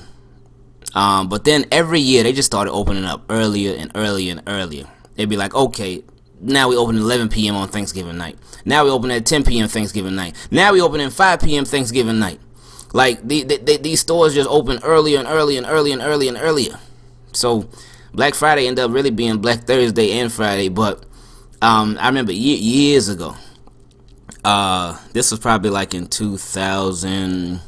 Um, 0.95 1.29
but 1.29 1.45
then 1.45 1.67
every 1.73 2.01
year 2.01 2.23
they 2.23 2.33
just 2.33 2.47
started 2.47 2.71
opening 2.71 3.05
up 3.05 3.25
earlier 3.29 3.75
and 3.77 3.91
earlier 3.95 4.33
and 4.33 4.43
earlier. 4.47 4.87
They'd 5.17 5.29
be 5.29 5.37
like, 5.37 5.55
okay, 5.55 6.03
now 6.41 6.69
we 6.69 6.77
open 6.77 6.97
at 6.97 7.03
11 7.03 7.29
p.m. 7.29 7.57
on 7.57 7.69
Thanksgiving 7.69 8.17
night. 8.17 8.39
Now 8.65 8.85
we 8.85 8.91
open 8.91 9.11
at 9.11 9.27
10 9.27 9.45
p.m. 9.45 9.69
Thanksgiving 9.69 10.15
night. 10.15 10.35
Now 10.51 10.73
we 10.73 10.81
open 10.81 11.01
at 11.01 11.13
5 11.13 11.41
p.m. 11.41 11.65
Thanksgiving 11.65 12.19
night. 12.19 12.41
Like 12.93 13.27
the, 13.27 13.43
the, 13.43 13.57
the, 13.57 13.77
these 13.79 14.01
stores 14.01 14.35
just 14.35 14.49
open 14.49 14.79
earlier 14.85 15.19
and 15.19 15.27
earlier 15.27 15.59
and 15.59 15.67
earlier 15.67 15.95
and 15.95 16.03
earlier 16.03 16.33
and 16.33 16.41
earlier. 16.41 16.79
So 17.33 17.69
Black 18.13 18.35
Friday 18.35 18.67
ended 18.69 18.85
up 18.85 18.93
really 18.93 19.11
being 19.11 19.39
Black 19.39 19.65
Thursday 19.65 20.13
and 20.13 20.33
Friday, 20.33 20.69
but 20.69 21.05
um, 21.65 21.97
I 22.01 22.09
remember 22.09 22.33
ye- 22.33 22.57
years 22.57 23.09
ago. 23.09 23.35
Uh, 24.45 24.99
this 25.13 25.31
was 25.31 25.41
probably 25.41 25.71
like 25.71 25.95
in 25.95 26.07
2000. 26.07 27.61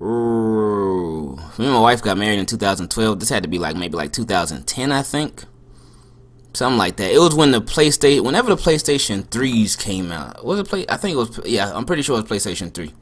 Ooh, 0.00 1.38
and 1.58 1.72
my 1.72 1.80
wife 1.80 2.02
got 2.02 2.18
married 2.18 2.38
in 2.38 2.46
2012. 2.46 3.20
This 3.20 3.28
had 3.28 3.42
to 3.42 3.48
be 3.48 3.58
like 3.58 3.76
maybe 3.76 3.96
like 3.96 4.12
2010, 4.12 4.92
I 4.92 5.02
think. 5.02 5.44
Something 6.52 6.78
like 6.78 6.96
that. 6.96 7.10
It 7.10 7.18
was 7.18 7.34
when 7.34 7.50
the 7.50 7.60
PlayStation, 7.60 8.24
whenever 8.24 8.54
the 8.54 8.62
PlayStation 8.62 9.24
3s 9.24 9.76
came 9.78 10.12
out. 10.12 10.44
Was 10.44 10.60
it 10.60 10.68
play? 10.68 10.86
I 10.88 10.96
think 10.96 11.14
it 11.14 11.16
was. 11.16 11.40
Yeah, 11.44 11.72
I'm 11.74 11.84
pretty 11.84 12.02
sure 12.02 12.18
it 12.18 12.28
was 12.28 12.30
PlayStation 12.30 12.72
3. 12.72 12.92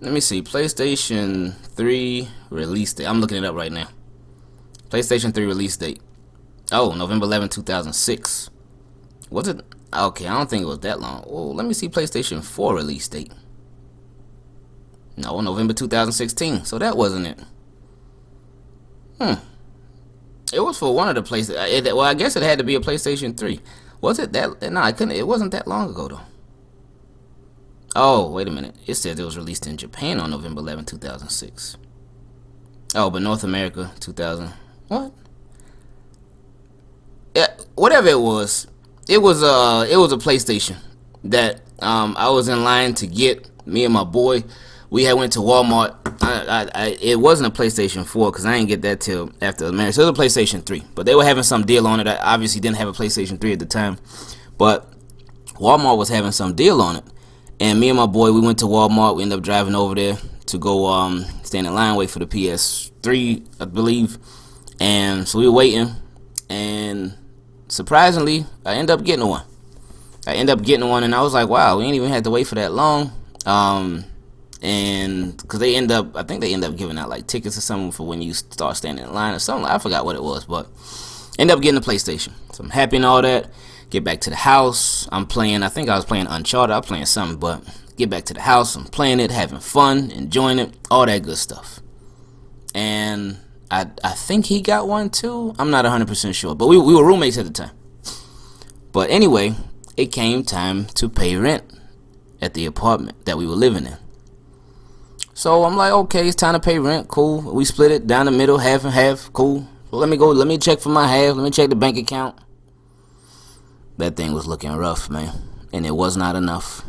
Let 0.00 0.12
me 0.12 0.20
see. 0.20 0.42
PlayStation 0.42 1.54
3 1.54 2.28
release 2.50 2.92
date. 2.92 3.06
I'm 3.06 3.20
looking 3.20 3.38
it 3.38 3.46
up 3.46 3.54
right 3.54 3.72
now. 3.72 3.88
PlayStation 4.90 5.32
3 5.32 5.46
release 5.46 5.76
date. 5.78 6.02
Oh, 6.72 6.92
November 6.92 7.24
11, 7.24 7.50
2006. 7.50 8.50
Was 9.30 9.48
it? 9.48 9.60
Okay, 9.92 10.26
I 10.26 10.36
don't 10.36 10.50
think 10.50 10.62
it 10.62 10.66
was 10.66 10.80
that 10.80 11.00
long. 11.00 11.24
Well, 11.26 11.54
let 11.54 11.66
me 11.66 11.74
see 11.74 11.88
PlayStation 11.88 12.42
4 12.42 12.74
release 12.74 13.08
date. 13.08 13.32
No, 15.16 15.40
November 15.40 15.72
2016. 15.72 16.64
So 16.64 16.78
that 16.78 16.96
wasn't 16.96 17.26
it. 17.26 17.40
Hmm. 19.20 19.34
It 20.52 20.60
was 20.60 20.78
for 20.78 20.94
one 20.94 21.08
of 21.08 21.14
the 21.14 21.22
places. 21.22 21.56
Uh, 21.56 21.80
well, 21.84 22.00
I 22.00 22.14
guess 22.14 22.36
it 22.36 22.42
had 22.42 22.58
to 22.58 22.64
be 22.64 22.74
a 22.74 22.80
PlayStation 22.80 23.36
3. 23.36 23.60
Was 24.00 24.18
it 24.18 24.32
that? 24.32 24.60
No, 24.72 24.80
I 24.80 24.92
couldn't. 24.92 25.16
It 25.16 25.26
wasn't 25.26 25.52
that 25.52 25.66
long 25.66 25.90
ago 25.90 26.08
though. 26.08 26.20
Oh, 27.96 28.30
wait 28.30 28.48
a 28.48 28.50
minute. 28.50 28.74
It 28.86 28.94
says 28.94 29.18
it 29.18 29.24
was 29.24 29.36
released 29.36 29.66
in 29.66 29.76
Japan 29.76 30.18
on 30.18 30.30
November 30.30 30.60
11, 30.60 30.84
2006. 30.86 31.76
Oh, 32.96 33.08
but 33.10 33.22
North 33.22 33.44
America, 33.44 33.92
2000. 34.00 34.52
What? 34.88 35.12
Whatever 37.74 38.08
it 38.08 38.20
was, 38.20 38.66
it 39.08 39.18
was 39.18 39.42
uh 39.42 39.86
it 39.90 39.96
was 39.96 40.12
a 40.12 40.16
PlayStation 40.16 40.76
that 41.24 41.60
um 41.80 42.14
I 42.18 42.30
was 42.30 42.48
in 42.48 42.62
line 42.64 42.94
to 42.94 43.06
get. 43.06 43.50
Me 43.66 43.84
and 43.86 43.94
my 43.94 44.04
boy 44.04 44.44
we 44.94 45.02
had 45.02 45.14
went 45.14 45.32
to 45.32 45.40
Walmart. 45.40 45.96
I, 46.22 46.44
I, 46.46 46.70
I 46.72 46.86
it 47.00 47.18
wasn't 47.18 47.52
a 47.52 47.62
PlayStation 47.62 48.06
4 48.06 48.30
because 48.30 48.46
I 48.46 48.56
didn't 48.56 48.68
get 48.68 48.82
that 48.82 49.00
till 49.00 49.32
after 49.40 49.66
the 49.66 49.72
marriage. 49.72 49.96
So 49.96 50.02
it 50.06 50.10
was 50.10 50.16
a 50.16 50.22
PlayStation 50.22 50.64
3, 50.64 50.84
but 50.94 51.04
they 51.04 51.16
were 51.16 51.24
having 51.24 51.42
some 51.42 51.66
deal 51.66 51.88
on 51.88 51.98
it. 51.98 52.06
I 52.06 52.16
obviously 52.18 52.60
didn't 52.60 52.76
have 52.76 52.86
a 52.86 52.92
PlayStation 52.92 53.40
3 53.40 53.54
at 53.54 53.58
the 53.58 53.66
time, 53.66 53.98
but 54.56 54.88
Walmart 55.54 55.98
was 55.98 56.08
having 56.08 56.30
some 56.30 56.54
deal 56.54 56.80
on 56.80 56.94
it. 56.94 57.04
And 57.58 57.80
me 57.80 57.88
and 57.88 57.98
my 57.98 58.06
boy, 58.06 58.30
we 58.30 58.40
went 58.40 58.60
to 58.60 58.66
Walmart. 58.66 59.16
We 59.16 59.24
ended 59.24 59.38
up 59.38 59.44
driving 59.44 59.74
over 59.74 59.96
there 59.96 60.16
to 60.46 60.58
go 60.58 60.86
um, 60.86 61.24
stand 61.42 61.66
in 61.66 61.74
line, 61.74 61.96
wait 61.96 62.10
for 62.10 62.20
the 62.20 62.26
PS3, 62.26 63.46
I 63.60 63.64
believe. 63.64 64.18
And 64.78 65.26
so 65.26 65.40
we 65.40 65.46
were 65.48 65.54
waiting, 65.54 65.90
and 66.48 67.16
surprisingly, 67.74 68.46
I 68.64 68.74
end 68.74 68.90
up 68.90 69.04
getting 69.04 69.26
one. 69.26 69.44
I 70.26 70.34
end 70.34 70.48
up 70.48 70.62
getting 70.62 70.88
one, 70.88 71.02
and 71.02 71.14
I 71.14 71.22
was 71.22 71.34
like, 71.34 71.48
wow, 71.48 71.76
we 71.76 71.84
ain't 71.84 71.96
even 71.96 72.08
had 72.08 72.24
to 72.24 72.30
wait 72.30 72.46
for 72.46 72.54
that 72.54 72.72
long. 72.72 73.12
Um, 73.44 74.04
and 74.62 75.36
because 75.36 75.60
they 75.60 75.76
end 75.76 75.92
up, 75.92 76.16
I 76.16 76.22
think 76.22 76.40
they 76.40 76.54
end 76.54 76.64
up 76.64 76.76
giving 76.76 76.96
out 76.96 77.10
like 77.10 77.26
tickets 77.26 77.58
or 77.58 77.60
something 77.60 77.92
for 77.92 78.06
when 78.06 78.22
you 78.22 78.32
start 78.32 78.76
standing 78.76 79.04
in 79.04 79.12
line 79.12 79.34
or 79.34 79.38
something. 79.38 79.66
I 79.66 79.78
forgot 79.78 80.04
what 80.04 80.16
it 80.16 80.22
was, 80.22 80.46
but 80.46 80.68
end 81.38 81.50
up 81.50 81.60
getting 81.60 81.76
a 81.76 81.82
PlayStation. 81.82 82.32
So 82.52 82.64
I'm 82.64 82.70
happy 82.70 82.96
and 82.96 83.04
all 83.04 83.20
that. 83.20 83.50
Get 83.90 84.04
back 84.04 84.20
to 84.22 84.30
the 84.30 84.36
house. 84.36 85.06
I'm 85.12 85.26
playing. 85.26 85.62
I 85.62 85.68
think 85.68 85.88
I 85.88 85.96
was 85.96 86.06
playing 86.06 86.26
Uncharted. 86.28 86.72
I 86.72 86.78
was 86.78 86.86
playing 86.86 87.06
something, 87.06 87.38
but 87.38 87.62
get 87.96 88.08
back 88.08 88.24
to 88.26 88.34
the 88.34 88.40
house. 88.40 88.76
I'm 88.76 88.84
playing 88.84 89.20
it, 89.20 89.30
having 89.30 89.60
fun, 89.60 90.10
enjoying 90.10 90.58
it, 90.58 90.74
all 90.90 91.04
that 91.04 91.22
good 91.22 91.36
stuff. 91.36 91.80
And 92.74 93.36
I 93.70 93.86
I 94.02 94.12
think 94.12 94.46
he 94.46 94.60
got 94.60 94.88
one 94.88 95.10
too. 95.10 95.54
I'm 95.58 95.70
not 95.70 95.84
100% 95.84 96.34
sure, 96.34 96.54
but 96.54 96.66
we 96.66 96.78
we 96.78 96.94
were 96.94 97.04
roommates 97.04 97.38
at 97.38 97.44
the 97.46 97.52
time. 97.52 97.70
But 98.92 99.10
anyway, 99.10 99.54
it 99.96 100.06
came 100.06 100.44
time 100.44 100.86
to 100.94 101.08
pay 101.08 101.36
rent 101.36 101.64
at 102.40 102.54
the 102.54 102.66
apartment 102.66 103.24
that 103.26 103.36
we 103.38 103.46
were 103.46 103.54
living 103.54 103.86
in. 103.86 103.96
So 105.34 105.64
I'm 105.64 105.76
like, 105.76 105.92
okay, 105.92 106.26
it's 106.28 106.36
time 106.36 106.54
to 106.54 106.60
pay 106.60 106.78
rent. 106.78 107.08
Cool. 107.08 107.40
We 107.40 107.64
split 107.64 107.90
it 107.90 108.06
down 108.06 108.26
the 108.26 108.32
middle, 108.32 108.58
half 108.58 108.84
and 108.84 108.92
half. 108.92 109.32
Cool. 109.32 109.66
So 109.90 109.96
let 109.96 110.08
me 110.08 110.16
go. 110.16 110.30
Let 110.30 110.46
me 110.46 110.58
check 110.58 110.78
for 110.78 110.90
my 110.90 111.08
half. 111.08 111.34
Let 111.34 111.42
me 111.42 111.50
check 111.50 111.70
the 111.70 111.76
bank 111.76 111.96
account. 111.96 112.38
That 113.98 114.16
thing 114.16 114.32
was 114.32 114.46
looking 114.46 114.72
rough, 114.72 115.10
man, 115.10 115.32
and 115.72 115.84
it 115.86 115.94
was 115.94 116.16
not 116.16 116.36
enough. 116.36 116.84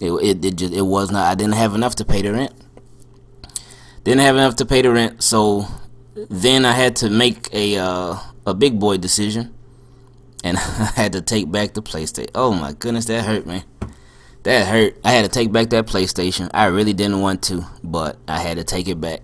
It 0.00 0.10
it 0.10 0.44
it, 0.44 0.56
just, 0.56 0.72
it 0.72 0.82
was 0.82 1.10
not. 1.10 1.26
I 1.26 1.34
didn't 1.34 1.54
have 1.54 1.74
enough 1.74 1.94
to 1.96 2.04
pay 2.04 2.22
the 2.22 2.32
rent. 2.32 2.52
Didn't 4.04 4.20
have 4.20 4.36
enough 4.36 4.56
to 4.56 4.66
pay 4.66 4.82
the 4.82 4.90
rent, 4.90 5.22
so 5.22 5.66
then 6.14 6.66
I 6.66 6.72
had 6.72 6.96
to 6.96 7.10
make 7.10 7.48
a 7.52 7.78
uh, 7.78 8.18
a 8.46 8.54
big 8.54 8.78
boy 8.78 8.98
decision, 8.98 9.54
and 10.44 10.56
I 10.60 10.92
had 10.94 11.12
to 11.12 11.22
take 11.22 11.50
back 11.50 11.72
the 11.72 11.82
PlayStation. 11.82 12.30
Oh 12.34 12.52
my 12.52 12.72
goodness, 12.72 13.06
that 13.06 13.24
hurt, 13.24 13.46
man. 13.46 13.64
That 14.42 14.66
hurt. 14.66 14.98
I 15.02 15.12
had 15.12 15.22
to 15.22 15.30
take 15.30 15.52
back 15.52 15.70
that 15.70 15.86
PlayStation. 15.86 16.50
I 16.52 16.66
really 16.66 16.92
didn't 16.92 17.22
want 17.22 17.42
to, 17.44 17.64
but 17.82 18.18
I 18.28 18.40
had 18.40 18.58
to 18.58 18.64
take 18.64 18.88
it 18.88 19.00
back. 19.00 19.20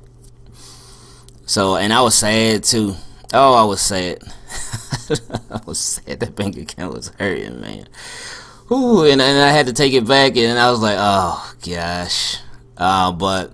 So, 1.44 1.76
and 1.76 1.92
I 1.92 2.00
was 2.00 2.14
sad 2.14 2.64
too. 2.64 2.94
Oh, 3.34 3.54
I 3.54 3.64
was 3.64 3.82
sad. 3.82 4.22
I 5.50 5.60
was 5.66 5.78
sad 5.78 6.20
that 6.20 6.34
bank 6.34 6.56
account 6.56 6.94
was 6.94 7.08
hurting, 7.18 7.60
man. 7.60 7.87
Ooh, 8.72 9.02
and, 9.02 9.20
and 9.20 9.42
I 9.42 9.50
had 9.50 9.66
to 9.66 9.75
take 9.75 9.92
it 9.92 10.06
back, 10.06 10.38
and 10.38 10.58
I 10.58 10.70
was 10.70 10.80
like, 10.80 10.96
oh 10.99 11.54
gosh. 11.66 12.38
Uh, 12.78 13.12
but 13.12 13.52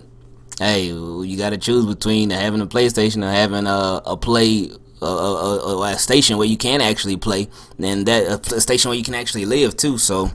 hey, 0.59 0.85
you 0.85 1.37
got 1.37 1.51
to 1.51 1.57
choose 1.57 1.85
between 1.85 2.29
having 2.29 2.61
a 2.61 2.67
PlayStation 2.67 3.23
or 3.23 3.31
having 3.31 3.67
a, 3.67 4.01
a 4.05 4.17
play 4.17 4.71
a, 5.01 5.05
a, 5.05 5.81
a, 5.93 5.99
station 5.99 6.37
where 6.37 6.47
you 6.47 6.57
can 6.57 6.81
actually 6.81 7.17
play, 7.17 7.47
and 7.77 8.05
that 8.07 8.51
a 8.51 8.61
station 8.61 8.89
where 8.89 8.97
you 8.97 9.03
can 9.03 9.13
actually 9.13 9.45
live 9.45 9.77
too. 9.77 9.97
So 9.97 10.31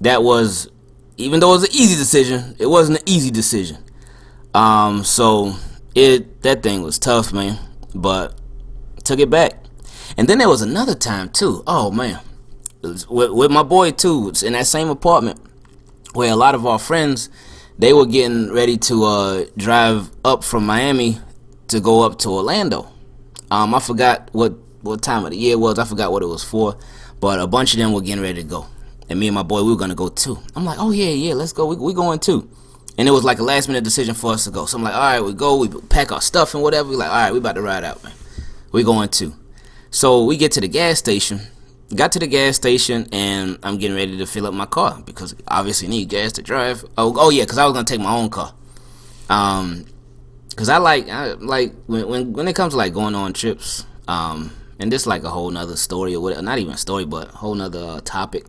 that 0.00 0.22
was, 0.22 0.68
even 1.16 1.40
though 1.40 1.50
it 1.50 1.60
was 1.60 1.64
an 1.64 1.72
easy 1.72 1.96
decision, 1.96 2.56
it 2.58 2.66
wasn't 2.66 2.98
an 2.98 3.08
easy 3.08 3.30
decision. 3.30 3.78
Um, 4.52 5.04
so 5.04 5.54
it 5.94 6.42
that 6.42 6.62
thing 6.62 6.82
was 6.82 6.98
tough, 6.98 7.32
man. 7.32 7.58
But 7.94 8.38
took 9.04 9.20
it 9.20 9.30
back, 9.30 9.54
and 10.16 10.28
then 10.28 10.38
there 10.38 10.48
was 10.48 10.62
another 10.62 10.94
time 10.94 11.30
too. 11.30 11.62
Oh 11.66 11.90
man, 11.90 12.20
with, 12.82 13.08
with 13.08 13.50
my 13.50 13.62
boy 13.62 13.92
too. 13.92 14.32
In 14.44 14.52
that 14.52 14.66
same 14.66 14.90
apartment 14.90 15.40
where 16.12 16.30
a 16.30 16.36
lot 16.36 16.54
of 16.54 16.66
our 16.66 16.78
friends 16.78 17.28
they 17.78 17.92
were 17.92 18.06
getting 18.06 18.52
ready 18.52 18.76
to 18.78 19.04
uh, 19.04 19.44
drive 19.56 20.10
up 20.24 20.44
from 20.44 20.66
Miami 20.66 21.18
to 21.68 21.80
go 21.80 22.02
up 22.02 22.18
to 22.20 22.30
Orlando. 22.30 22.90
Um, 23.50 23.74
I 23.74 23.80
forgot 23.80 24.28
what 24.32 24.54
what 24.82 25.02
time 25.02 25.24
of 25.24 25.30
the 25.30 25.36
year 25.36 25.52
it 25.52 25.60
was. 25.60 25.78
I 25.78 25.84
forgot 25.84 26.12
what 26.12 26.22
it 26.22 26.26
was 26.26 26.44
for, 26.44 26.76
but 27.20 27.40
a 27.40 27.46
bunch 27.46 27.72
of 27.74 27.78
them 27.78 27.92
were 27.92 28.00
getting 28.02 28.22
ready 28.22 28.42
to 28.42 28.48
go, 28.48 28.66
and 29.08 29.18
me 29.18 29.28
and 29.28 29.34
my 29.34 29.42
boy 29.42 29.62
we 29.62 29.70
were 29.70 29.78
gonna 29.78 29.94
go 29.94 30.08
too. 30.08 30.38
I'm 30.54 30.64
like, 30.64 30.78
oh 30.78 30.90
yeah, 30.90 31.10
yeah, 31.10 31.34
let's 31.34 31.52
go. 31.52 31.66
We 31.66 31.76
we 31.76 31.94
going 31.94 32.18
too. 32.18 32.48
And 32.96 33.08
it 33.08 33.10
was 33.10 33.24
like 33.24 33.40
a 33.40 33.42
last 33.42 33.66
minute 33.66 33.82
decision 33.82 34.14
for 34.14 34.32
us 34.32 34.44
to 34.44 34.52
go. 34.52 34.66
So 34.66 34.78
I'm 34.78 34.84
like, 34.84 34.94
all 34.94 35.00
right, 35.00 35.20
we 35.20 35.32
go. 35.32 35.56
We 35.56 35.68
pack 35.68 36.12
our 36.12 36.20
stuff 36.20 36.54
and 36.54 36.62
whatever. 36.62 36.88
We 36.88 36.96
like, 36.96 37.10
all 37.10 37.16
right, 37.16 37.32
we 37.32 37.38
about 37.38 37.56
to 37.56 37.62
ride 37.62 37.82
out, 37.82 38.02
man. 38.04 38.12
We 38.70 38.84
going 38.84 39.08
too. 39.08 39.34
So 39.90 40.24
we 40.24 40.36
get 40.36 40.52
to 40.52 40.60
the 40.60 40.68
gas 40.68 40.98
station 40.98 41.40
got 41.94 42.12
to 42.12 42.18
the 42.18 42.26
gas 42.26 42.56
station 42.56 43.08
and 43.12 43.58
I'm 43.62 43.78
getting 43.78 43.96
ready 43.96 44.16
to 44.18 44.26
fill 44.26 44.46
up 44.46 44.54
my 44.54 44.66
car 44.66 45.02
because 45.04 45.34
obviously 45.48 45.88
need 45.88 46.08
gas 46.08 46.32
to 46.32 46.42
drive. 46.42 46.84
Oh, 46.96 47.14
oh 47.16 47.30
yeah, 47.30 47.44
because 47.44 47.58
I 47.58 47.64
was 47.64 47.72
gonna 47.72 47.84
take 47.84 48.00
my 48.00 48.14
own 48.14 48.30
car. 48.30 48.54
Um, 49.28 49.86
because 50.50 50.68
I 50.68 50.78
like, 50.78 51.08
I 51.08 51.32
like 51.32 51.72
when, 51.86 52.08
when 52.08 52.32
when 52.32 52.48
it 52.48 52.54
comes 52.54 52.74
to 52.74 52.76
like 52.76 52.94
going 52.94 53.14
on 53.14 53.32
trips. 53.32 53.84
Um, 54.06 54.52
and 54.78 54.92
this 54.92 55.06
like 55.06 55.24
a 55.24 55.30
whole 55.30 55.50
nother 55.50 55.76
story 55.76 56.14
or 56.14 56.20
whatever. 56.20 56.42
Not 56.42 56.58
even 56.58 56.74
a 56.74 56.76
story, 56.76 57.04
but 57.04 57.28
a 57.32 57.36
whole 57.36 57.54
nother 57.54 57.82
uh, 57.82 58.00
topic. 58.04 58.44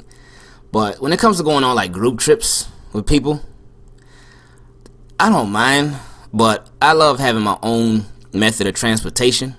But 0.72 1.00
when 1.00 1.14
it 1.14 1.20
comes 1.20 1.38
to 1.38 1.44
going 1.44 1.64
on 1.64 1.76
like 1.76 1.92
group 1.92 2.20
trips 2.20 2.68
with 2.94 3.08
people, 3.08 3.42
I 5.20 5.30
don't 5.30 5.52
mind. 5.52 5.96
But 6.34 6.68
I 6.82 6.94
love 6.94 7.20
having 7.20 7.44
my 7.44 7.58
own 7.64 8.06
method 8.34 8.68
of 8.68 8.76
transportation 8.76 9.56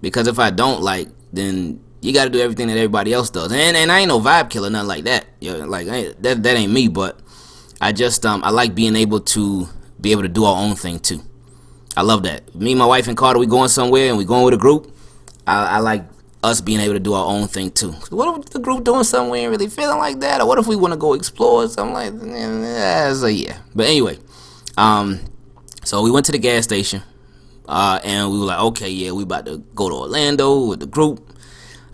because 0.00 0.26
if 0.26 0.38
I 0.38 0.50
don't 0.50 0.80
like, 0.80 1.08
then 1.32 1.83
you 2.04 2.12
got 2.12 2.24
to 2.24 2.30
do 2.30 2.38
everything 2.40 2.68
that 2.68 2.76
everybody 2.76 3.14
else 3.14 3.30
does. 3.30 3.50
And 3.50 3.76
and 3.76 3.90
I 3.90 4.00
ain't 4.00 4.08
no 4.08 4.20
vibe 4.20 4.50
killer, 4.50 4.68
nothing 4.68 4.88
like 4.88 5.04
that. 5.04 5.24
You 5.40 5.56
know, 5.56 5.64
like 5.64 5.86
that 5.86 6.42
that 6.42 6.56
ain't 6.56 6.70
me. 6.70 6.88
But 6.88 7.18
I 7.80 7.92
just 7.92 8.26
um 8.26 8.44
I 8.44 8.50
like 8.50 8.74
being 8.74 8.94
able 8.94 9.20
to 9.20 9.66
be 10.00 10.12
able 10.12 10.20
to 10.22 10.28
do 10.28 10.44
our 10.44 10.56
own 10.56 10.74
thing 10.76 10.98
too. 10.98 11.22
I 11.96 12.02
love 12.02 12.24
that. 12.24 12.54
Me, 12.54 12.74
my 12.74 12.84
wife, 12.84 13.08
and 13.08 13.16
Carter, 13.16 13.38
we 13.38 13.46
going 13.46 13.68
somewhere 13.68 14.08
and 14.08 14.18
we 14.18 14.26
going 14.26 14.44
with 14.44 14.52
a 14.52 14.58
group. 14.58 14.94
I, 15.46 15.76
I 15.76 15.78
like 15.78 16.04
us 16.42 16.60
being 16.60 16.80
able 16.80 16.92
to 16.92 17.00
do 17.00 17.14
our 17.14 17.24
own 17.24 17.48
thing 17.48 17.70
too. 17.70 17.92
What 18.10 18.38
if 18.38 18.50
the 18.50 18.58
group 18.58 18.84
doing 18.84 19.04
something 19.04 19.30
we 19.30 19.38
ain't 19.38 19.50
really 19.50 19.68
feeling 19.68 19.96
like 19.98 20.20
that, 20.20 20.42
or 20.42 20.46
what 20.46 20.58
if 20.58 20.66
we 20.66 20.76
want 20.76 20.92
to 20.92 20.98
go 20.98 21.14
explore 21.14 21.66
something 21.68 21.94
like 21.94 22.12
that? 22.20 23.16
So 23.16 23.28
yeah. 23.28 23.58
But 23.74 23.86
anyway, 23.86 24.18
um, 24.76 25.20
so 25.84 26.02
we 26.02 26.10
went 26.10 26.26
to 26.26 26.32
the 26.32 26.38
gas 26.38 26.64
station, 26.64 27.02
uh, 27.66 27.98
and 28.04 28.30
we 28.30 28.40
were 28.40 28.44
like, 28.44 28.60
okay, 28.60 28.90
yeah, 28.90 29.12
we 29.12 29.22
about 29.22 29.46
to 29.46 29.58
go 29.74 29.88
to 29.88 29.94
Orlando 29.94 30.66
with 30.66 30.80
the 30.80 30.86
group. 30.86 31.30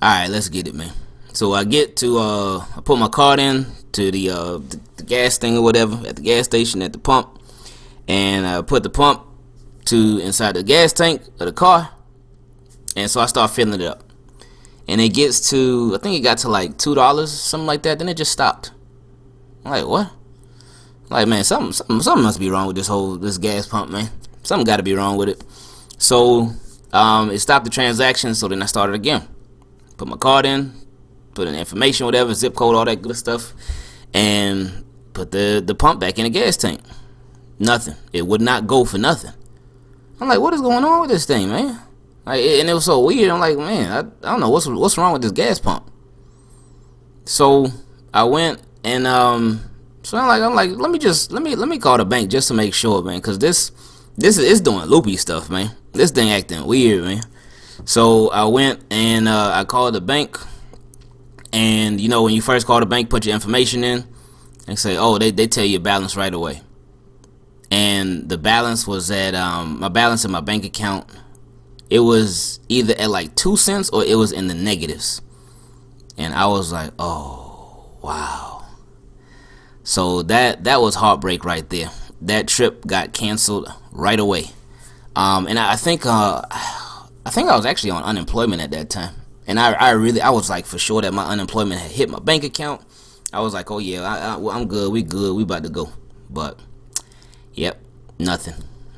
All 0.02 0.09
right, 0.09 0.30
let's 0.30 0.49
get 0.49 0.66
it, 0.66 0.75
man. 0.75 0.92
So 1.35 1.52
I 1.52 1.64
get 1.64 1.97
to 1.97 2.19
uh, 2.19 2.64
I 2.75 2.80
put 2.83 2.99
my 2.99 3.09
card 3.09 3.38
in 3.38 3.66
to 3.92 4.11
the, 4.11 4.30
uh, 4.30 4.57
the, 4.57 4.80
the 4.97 5.02
gas 5.02 5.37
thing 5.37 5.59
or 5.59 5.62
whatever 5.62 5.95
at 6.09 6.16
the 6.16 6.23
gas 6.23 6.47
station 6.47 6.80
at 6.80 6.95
the 6.95 6.99
pump, 6.99 7.38
and 8.09 8.47
I 8.47 8.62
put 8.62 8.83
the 8.83 8.88
pump 8.88 9.26
to 9.87 10.19
inside 10.21 10.52
the 10.52 10.62
gas 10.62 10.95
tank 10.95 11.21
of 11.38 11.47
the 11.47 11.52
car, 11.52 11.90
and 12.97 13.11
so 13.11 13.21
I 13.21 13.26
start 13.26 13.50
filling 13.50 13.78
it 13.78 13.87
up, 13.87 14.02
and 14.88 15.02
it 15.02 15.11
gets 15.11 15.50
to 15.50 15.92
I 15.95 15.99
think 15.99 16.16
it 16.16 16.21
got 16.21 16.38
to 16.38 16.49
like 16.49 16.78
two 16.78 16.95
dollars 16.95 17.30
something 17.30 17.66
like 17.66 17.83
that. 17.83 17.99
Then 17.99 18.09
it 18.09 18.16
just 18.16 18.33
stopped. 18.33 18.71
I'm 19.66 19.73
like 19.73 19.87
what? 19.87 20.11
Like 21.11 21.28
man, 21.28 21.45
something, 21.45 21.73
something 21.73 22.00
something 22.00 22.25
must 22.25 22.40
be 22.40 22.49
wrong 22.49 22.69
with 22.69 22.76
this 22.76 22.87
whole 22.87 23.16
this 23.16 23.37
gas 23.37 23.66
pump, 23.66 23.90
man. 23.90 24.09
Something 24.45 24.64
got 24.64 24.78
to 24.78 24.83
be 24.83 24.95
wrong 24.95 25.19
with 25.19 25.28
it. 25.28 25.45
So 25.99 26.52
um, 26.90 27.30
it 27.30 27.40
stopped 27.40 27.66
the 27.66 27.71
transaction. 27.71 28.35
So 28.35 28.49
then 28.49 28.62
I 28.62 28.66
started 28.66 28.95
again 28.95 29.28
put 30.00 30.09
my 30.09 30.16
card 30.16 30.47
in, 30.47 30.73
put 31.35 31.47
in 31.47 31.54
information, 31.54 32.07
whatever, 32.07 32.33
zip 32.33 32.54
code, 32.54 32.75
all 32.75 32.87
that 32.87 33.02
good 33.02 33.16
stuff, 33.16 33.52
and 34.14 34.83
put 35.12 35.30
the, 35.30 35.62
the 35.64 35.75
pump 35.75 36.00
back 36.00 36.19
in 36.19 36.25
the 36.25 36.30
gas 36.30 36.57
tank. 36.57 36.80
Nothing. 37.59 37.97
It 38.11 38.26
would 38.26 38.40
not 38.40 38.66
go 38.66 38.87
for 38.87 38.97
nothing. 38.97 39.33
I'm 40.19 40.28
like, 40.28 40.40
what 40.40 40.54
is 40.54 40.62
going 40.62 40.83
on 40.85 41.02
with 41.02 41.11
this 41.11 41.26
thing, 41.26 41.50
man? 41.50 41.78
Like, 42.25 42.42
and 42.42 42.71
it 42.71 42.73
was 42.73 42.87
so 42.87 43.00
weird. 43.00 43.30
I'm 43.30 43.40
like, 43.40 43.59
man, 43.59 43.92
I, 43.92 43.99
I 43.99 44.30
don't 44.30 44.40
know 44.40 44.49
what's 44.49 44.66
what's 44.66 44.97
wrong 44.97 45.12
with 45.12 45.23
this 45.23 45.33
gas 45.33 45.59
pump. 45.59 45.90
So 47.26 47.66
I 48.14 48.25
went 48.25 48.61
and 48.83 49.07
um, 49.07 49.61
so 50.02 50.16
I'm 50.16 50.28
like, 50.28 50.42
I'm 50.42 50.54
like, 50.54 50.71
let 50.71 50.90
me 50.90 50.99
just 50.99 51.30
let 51.30 51.42
me 51.42 51.54
let 51.57 51.69
me 51.69 51.78
call 51.78 51.99
the 51.99 52.07
bank 52.07 52.30
just 52.30 52.49
to 52.49 52.54
make 52.54 52.73
sure, 52.73 53.02
man, 53.02 53.19
because 53.19 53.38
this 53.38 53.73
this 54.16 54.38
is 54.38 54.50
it's 54.50 54.61
doing 54.61 54.87
loopy 54.87 55.16
stuff, 55.16 55.50
man. 55.50 55.76
This 55.92 56.11
thing 56.11 56.30
acting 56.30 56.64
weird, 56.66 57.04
man. 57.04 57.23
So 57.84 58.30
I 58.30 58.44
went 58.44 58.84
and 58.90 59.28
uh, 59.28 59.52
I 59.54 59.64
called 59.64 59.94
the 59.94 60.00
bank, 60.00 60.38
and 61.52 62.00
you 62.00 62.08
know 62.08 62.22
when 62.22 62.34
you 62.34 62.42
first 62.42 62.66
call 62.66 62.80
the 62.80 62.87
bank, 62.87 63.10
put 63.10 63.26
your 63.26 63.34
information 63.34 63.82
in, 63.84 64.04
and 64.68 64.78
say, 64.78 64.96
oh, 64.96 65.18
they 65.18 65.30
they 65.30 65.46
tell 65.46 65.64
you 65.64 65.80
balance 65.80 66.16
right 66.16 66.32
away. 66.32 66.62
And 67.70 68.28
the 68.28 68.38
balance 68.38 68.87
was 68.87 69.10
at 69.10 69.34
um, 69.34 69.80
my 69.80 69.88
balance 69.88 70.25
in 70.25 70.30
my 70.30 70.40
bank 70.40 70.64
account. 70.64 71.08
It 71.88 72.00
was 72.00 72.60
either 72.68 72.94
at 72.99 73.10
like 73.10 73.34
two 73.34 73.56
cents 73.56 73.90
or 73.90 74.04
it 74.04 74.14
was 74.16 74.32
in 74.32 74.46
the 74.49 74.54
negatives, 74.54 75.20
and 76.16 76.34
I 76.34 76.46
was 76.46 76.72
like, 76.72 76.92
oh 76.99 77.99
wow. 78.02 78.64
So 79.82 80.22
that 80.22 80.64
that 80.64 80.80
was 80.80 80.94
heartbreak 80.94 81.44
right 81.44 81.68
there. 81.68 81.90
that 82.20 82.46
trip 82.49 82.87
got 82.87 83.12
canceled 83.12 83.72
right 83.92 84.18
away. 84.20 84.46
Um, 85.16 85.46
and 85.46 85.58
I, 85.58 85.72
I 85.72 85.76
think 85.76 86.02
uh, 86.06 86.42
I 87.30 87.32
think 87.32 87.49
I 87.49 87.54
was 87.54 87.64
actually 87.64 87.92
on 87.92 88.02
unemployment 88.02 88.60
at 88.60 88.72
that 88.72 88.90
time, 88.90 89.14
and 89.46 89.60
I, 89.60 89.75
I 89.75 89.90
really 89.90 90.20
I 90.20 90.30
was 90.30 90.50
like 90.50 90.66
for 90.66 90.80
sure 90.80 91.00
that 91.00 91.14
my 91.14 91.25
unemployment 91.26 91.80
had 91.80 91.92
hit 91.92 92.10
my 92.10 92.18
bank 92.18 92.42
account. 92.42 92.82
I 93.32 93.38
was 93.38 93.54
like, 93.54 93.70
oh 93.70 93.78
yeah, 93.78 94.02
I, 94.02 94.34
I, 94.34 94.56
I'm 94.56 94.66
good, 94.66 94.90
we 94.90 95.04
good, 95.04 95.37
we 95.37 95.44
about 95.44 95.62
to 95.62 95.68
go. 95.68 95.92
But 96.28 96.58
yep, 97.54 97.80
nothing. 98.18 98.54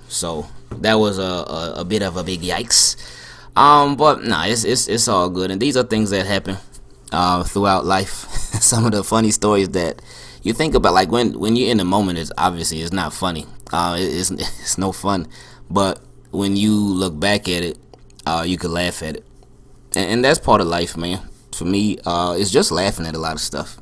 So 0.09 0.47
that 0.81 0.95
was 0.95 1.19
a, 1.19 1.23
a, 1.23 1.75
a 1.81 1.85
bit 1.85 2.01
of 2.03 2.17
a 2.17 2.25
big 2.25 2.41
yikes. 2.41 2.97
Um, 3.55 3.97
but 3.97 4.25
nah, 4.25 4.47
it's 4.47 4.65
it's 4.65 4.89
it's 4.89 5.09
all 5.09 5.29
good, 5.29 5.51
and 5.51 5.61
these 5.61 5.77
are 5.77 5.83
things 5.83 6.09
that 6.09 6.25
happen 6.25 6.57
uh, 7.13 7.45
throughout 7.45 7.85
life. 7.85 8.09
Some 8.63 8.87
of 8.87 8.93
the 8.93 9.05
funny 9.05 9.31
stories 9.31 9.69
that 9.73 10.01
you 10.43 10.55
think 10.55 10.75
about, 10.75 10.95
like 10.95 11.13
when 11.13 11.39
when 11.39 11.55
you're 11.55 11.71
in 11.71 11.77
the 11.77 11.85
moment, 11.85 12.19
is 12.19 12.33
obviously 12.39 12.81
it's 12.81 12.95
not 12.95 13.13
funny. 13.13 13.45
Uh, 13.75 13.99
it, 14.01 14.05
it's 14.05 14.31
it's 14.31 14.79
no 14.79 14.91
fun, 14.91 15.29
but 15.71 16.01
when 16.31 16.57
you 16.57 16.75
look 16.75 17.21
back 17.21 17.47
at 17.47 17.63
it, 17.63 17.79
uh, 18.27 18.45
you 18.47 18.57
can 18.57 18.73
laugh 18.73 19.03
at 19.03 19.17
it, 19.17 19.27
and, 19.95 20.11
and 20.11 20.25
that's 20.25 20.39
part 20.39 20.61
of 20.61 20.67
life, 20.67 20.97
man. 20.97 21.21
For 21.55 21.65
me, 21.65 21.99
uh, 22.05 22.35
it's 22.39 22.51
just 22.51 22.71
laughing 22.73 23.07
at 23.07 23.15
a 23.15 23.19
lot 23.19 23.35
of 23.35 23.41
stuff 23.41 23.79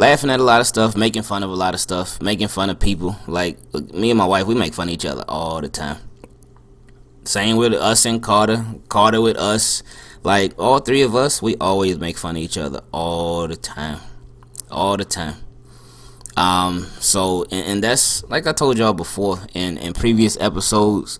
laughing 0.00 0.30
at 0.30 0.40
a 0.40 0.42
lot 0.42 0.62
of 0.62 0.66
stuff, 0.66 0.96
making 0.96 1.22
fun 1.22 1.42
of 1.42 1.50
a 1.50 1.54
lot 1.54 1.74
of 1.74 1.80
stuff, 1.80 2.20
making 2.22 2.48
fun 2.48 2.70
of 2.70 2.80
people. 2.80 3.16
Like 3.26 3.58
me 3.92 4.10
and 4.10 4.16
my 4.16 4.24
wife, 4.24 4.46
we 4.46 4.54
make 4.54 4.72
fun 4.72 4.88
of 4.88 4.94
each 4.94 5.04
other 5.04 5.24
all 5.28 5.60
the 5.60 5.68
time. 5.68 5.98
Same 7.24 7.56
with 7.56 7.74
us 7.74 8.06
and 8.06 8.22
Carter, 8.22 8.64
Carter 8.88 9.20
with 9.20 9.36
us. 9.36 9.82
Like 10.22 10.58
all 10.58 10.78
three 10.78 11.02
of 11.02 11.14
us, 11.14 11.42
we 11.42 11.54
always 11.60 11.98
make 11.98 12.16
fun 12.16 12.36
of 12.36 12.42
each 12.42 12.56
other 12.56 12.80
all 12.92 13.46
the 13.46 13.56
time, 13.56 14.00
all 14.70 14.96
the 14.96 15.04
time. 15.04 15.36
Um, 16.36 16.86
so 16.98 17.44
and, 17.50 17.66
and 17.66 17.84
that's 17.84 18.24
like 18.24 18.46
I 18.46 18.52
told 18.52 18.78
y'all 18.78 18.94
before 18.94 19.40
in 19.52 19.76
in 19.76 19.92
previous 19.92 20.38
episodes. 20.40 21.18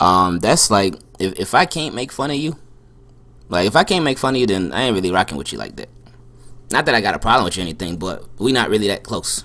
Um, 0.00 0.38
that's 0.38 0.70
like 0.70 0.94
if 1.18 1.38
if 1.38 1.54
I 1.54 1.66
can't 1.66 1.94
make 1.94 2.12
fun 2.12 2.30
of 2.30 2.36
you, 2.36 2.56
like 3.48 3.66
if 3.66 3.76
I 3.76 3.84
can't 3.84 4.04
make 4.04 4.18
fun 4.18 4.34
of 4.34 4.40
you, 4.40 4.46
then 4.46 4.72
I 4.72 4.82
ain't 4.82 4.94
really 4.94 5.10
rocking 5.10 5.36
with 5.36 5.52
you 5.52 5.58
like 5.58 5.76
that. 5.76 5.88
Not 6.70 6.84
that 6.86 6.94
I 6.94 7.00
got 7.00 7.14
a 7.14 7.18
problem 7.18 7.44
with 7.44 7.56
you 7.56 7.62
or 7.62 7.66
anything, 7.66 7.96
but 7.96 8.24
we 8.38 8.52
not 8.52 8.68
really 8.68 8.88
that 8.88 9.02
close. 9.02 9.44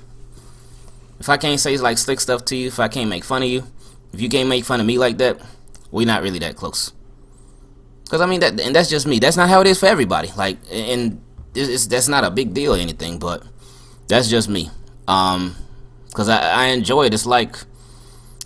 If 1.20 1.30
I 1.30 1.38
can't 1.38 1.60
say 1.60 1.78
like 1.78 1.98
slick 1.98 2.20
stuff 2.20 2.44
to 2.46 2.56
you, 2.56 2.68
if 2.68 2.80
I 2.80 2.88
can't 2.88 3.10
make 3.10 3.24
fun 3.24 3.44
of 3.44 3.50
you, 3.50 3.64
if 4.12 4.20
you 4.20 4.30
can't 4.30 4.50
make 4.50 4.66
fun 4.66 4.80
of 4.80 4.86
me 4.86 4.98
like 4.98 5.18
that, 5.20 5.40
we 5.92 6.06
not 6.06 6.22
really 6.22 6.40
that 6.40 6.56
close. 6.56 6.92
Cause 8.10 8.22
I 8.22 8.26
mean 8.26 8.42
that, 8.42 8.60
and 8.60 8.76
that's 8.76 8.90
just 8.90 9.08
me. 9.08 9.20
That's 9.20 9.38
not 9.38 9.50
how 9.50 9.62
it 9.62 9.68
is 9.68 9.80
for 9.80 9.86
everybody. 9.86 10.30
Like, 10.36 10.58
and 10.72 11.22
it's, 11.56 11.88
that's 11.88 12.08
not 12.08 12.24
a 12.24 12.30
big 12.30 12.54
deal 12.54 12.76
or 12.76 12.78
anything, 12.78 13.18
but 13.18 13.44
that's 14.08 14.30
just 14.30 14.50
me. 14.50 14.70
Um, 15.08 15.56
cause 16.14 16.30
I, 16.30 16.40
I 16.40 16.66
enjoy 16.68 17.06
it. 17.06 17.14
It's 17.14 17.26
like, 17.26 17.56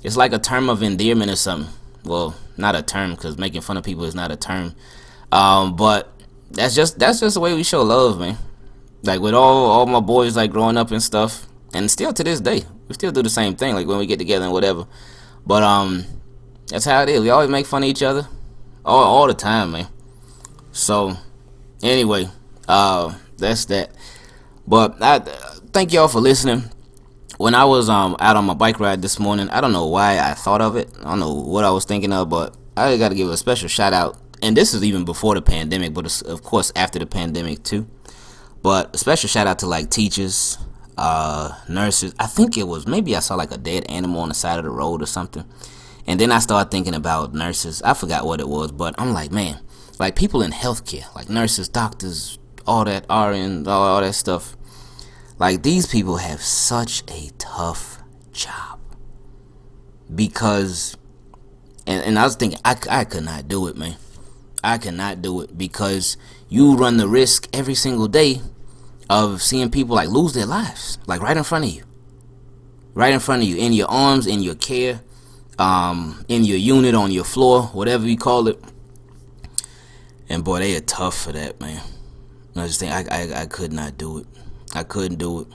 it's 0.04 0.16
like 0.16 0.32
a 0.32 0.40
term 0.40 0.70
of 0.70 0.84
endearment 0.84 1.32
or 1.32 1.36
something. 1.36 1.74
Well, 2.04 2.36
not 2.58 2.76
a 2.76 2.82
term, 2.82 3.16
cause 3.16 3.38
making 3.38 3.62
fun 3.62 3.78
of 3.78 3.84
people 3.84 4.06
is 4.06 4.16
not 4.16 4.32
a 4.32 4.36
term. 4.36 4.76
Um, 5.32 5.76
but 5.76 6.12
that's 6.52 6.76
just 6.76 7.00
that's 7.00 7.20
just 7.20 7.34
the 7.34 7.40
way 7.40 7.54
we 7.54 7.64
show 7.64 7.82
love, 7.82 8.20
man. 8.20 8.38
Like 9.04 9.20
with 9.20 9.34
all 9.34 9.66
all 9.70 9.86
my 9.86 10.00
boys 10.00 10.36
like 10.36 10.52
growing 10.52 10.78
up 10.78 10.92
and 10.92 11.04
stuff, 11.04 11.48
and 11.74 11.90
still 11.92 12.14
to 12.14 12.24
this 12.24 12.40
day, 12.40 12.64
we 12.88 12.94
still 12.94 13.12
do 13.12 13.22
the 13.22 13.30
same 13.30 13.56
thing. 13.56 13.76
Like 13.76 13.88
when 13.88 13.98
we 13.98 14.06
get 14.06 14.20
together 14.20 14.46
and 14.46 14.54
whatever. 14.54 14.88
But 15.46 15.64
um, 15.64 16.06
that's 16.68 16.86
how 16.86 17.02
it 17.04 17.10
is. 17.10 17.22
We 17.22 17.30
always 17.30 17.50
make 17.50 17.66
fun 17.66 17.84
of 17.84 17.90
each 17.90 18.04
other, 18.04 18.28
all 18.86 19.04
all 19.04 19.28
the 19.28 19.34
time, 19.34 19.72
man. 19.72 19.88
So 20.72 21.16
anyway, 21.82 22.30
uh, 22.68 23.16
that's 23.38 23.66
that. 23.66 23.92
But 24.68 25.02
I 25.02 25.20
thank 25.72 25.94
y'all 25.94 26.08
for 26.08 26.20
listening. 26.20 26.64
When 27.36 27.54
I 27.54 27.66
was 27.66 27.90
um 27.90 28.16
out 28.20 28.36
on 28.36 28.46
my 28.46 28.54
bike 28.54 28.80
ride 28.80 29.02
this 29.02 29.20
morning, 29.20 29.50
I 29.50 29.62
don't 29.62 29.74
know 29.74 29.86
why 29.86 30.18
I 30.20 30.34
thought 30.34 30.62
of 30.62 30.76
it. 30.76 30.90
I 31.00 31.10
don't 31.10 31.20
know 31.20 31.34
what 31.34 31.66
I 31.66 31.72
was 31.72 31.86
thinking 31.86 32.14
of, 32.14 32.30
but 32.30 32.56
I 32.76 32.98
got 32.98 33.10
to 33.10 33.16
give 33.16 33.30
a 33.30 33.38
special 33.38 33.68
shout 33.68 33.94
out. 33.94 34.18
And 34.42 34.56
this 34.56 34.74
is 34.74 34.84
even 34.84 35.04
before 35.04 35.36
the 35.36 35.42
pandemic, 35.42 35.94
but 35.94 36.22
of 36.24 36.44
course 36.44 36.72
after 36.76 37.00
the 37.00 37.06
pandemic 37.06 37.64
too. 37.64 37.88
But 38.64 38.96
a 38.96 38.98
special 38.98 39.28
shout 39.28 39.46
out 39.46 39.60
to 39.60 39.68
like 39.68 39.90
teachers, 39.90 40.58
uh, 40.98 41.52
nurses. 41.70 42.16
I 42.20 42.28
think 42.28 42.58
it 42.58 42.68
was 42.68 42.88
maybe 42.88 43.16
I 43.16 43.20
saw 43.20 43.36
like 43.36 43.52
a 43.52 43.58
dead 43.58 43.86
animal 43.90 44.22
on 44.22 44.30
the 44.30 44.36
side 44.36 44.58
of 44.58 44.66
the 44.66 44.72
road 44.72 45.02
or 45.02 45.06
something. 45.06 45.46
And 46.08 46.20
then 46.20 46.32
I 46.32 46.40
started 46.40 46.72
thinking 46.72 46.96
about 46.96 47.34
nurses. 47.34 47.82
I 47.82 47.94
forgot 47.94 48.26
what 48.26 48.40
it 48.40 48.48
was, 48.48 48.72
but 48.72 48.96
I'm 48.98 49.12
like, 49.14 49.32
man, 49.32 49.60
like 50.00 50.16
people 50.16 50.42
in 50.42 50.52
healthcare, 50.52 51.14
like 51.16 51.30
nurses, 51.30 51.68
doctors, 51.68 52.40
all 52.66 52.86
that 52.86 53.06
RN, 53.10 53.68
all, 53.68 53.84
all 53.84 54.02
that 54.02 54.14
stuff. 54.14 54.56
Like 55.40 55.62
these 55.64 55.86
people 55.86 56.18
have 56.18 56.42
such 56.42 57.04
a 57.12 57.30
tough 57.38 58.02
job 58.32 58.80
because, 60.14 60.98
and, 61.86 62.04
and 62.04 62.20
I 62.20 62.24
was 62.24 62.36
thinking, 62.36 62.60
I, 62.66 62.76
I 62.90 63.04
could 63.04 63.24
not 63.24 63.48
do 63.48 63.68
it, 63.68 63.78
man. 63.78 63.98
I 64.64 64.78
cannot 64.78 65.22
do 65.22 65.42
it 65.42 65.58
because 65.58 66.18
you 66.50 66.76
run 66.76 66.98
the 66.98 67.08
risk 67.08 67.48
every 67.54 67.76
single 67.76 68.08
day 68.08 68.42
of 69.10 69.42
seeing 69.42 69.70
people 69.70 69.96
like 69.96 70.10
lose 70.10 70.34
their 70.34 70.46
lives, 70.46 70.98
like 71.06 71.22
right 71.22 71.38
in 71.38 71.44
front 71.44 71.66
of 71.66 71.72
you, 71.72 71.84
right 72.94 73.14
in 73.14 73.20
front 73.20 73.44
of 73.44 73.48
you, 73.48 73.58
in 73.58 73.74
your 73.74 73.88
arms, 73.88 74.26
in 74.26 74.42
your 74.42 74.56
care, 74.56 75.02
um, 75.60 76.26
in 76.28 76.44
your 76.44 76.58
unit, 76.58 76.96
on 76.96 77.12
your 77.12 77.24
floor, 77.24 77.64
whatever 77.68 78.08
you 78.08 78.18
call 78.18 78.48
it. 78.48 78.60
And 80.30 80.44
boy, 80.44 80.60
they 80.60 80.76
are 80.76 80.82
tough 80.82 81.18
for 81.18 81.32
that, 81.32 81.62
man. 81.62 81.82
I 82.56 82.66
just 82.66 82.80
think 82.80 82.92
I, 82.92 83.06
I, 83.12 83.42
I 83.42 83.46
could 83.46 83.72
not 83.72 83.98
do 83.98 84.18
it. 84.18 84.28
I 84.74 84.84
couldn't 84.84 85.18
do 85.18 85.42
it. 85.42 85.48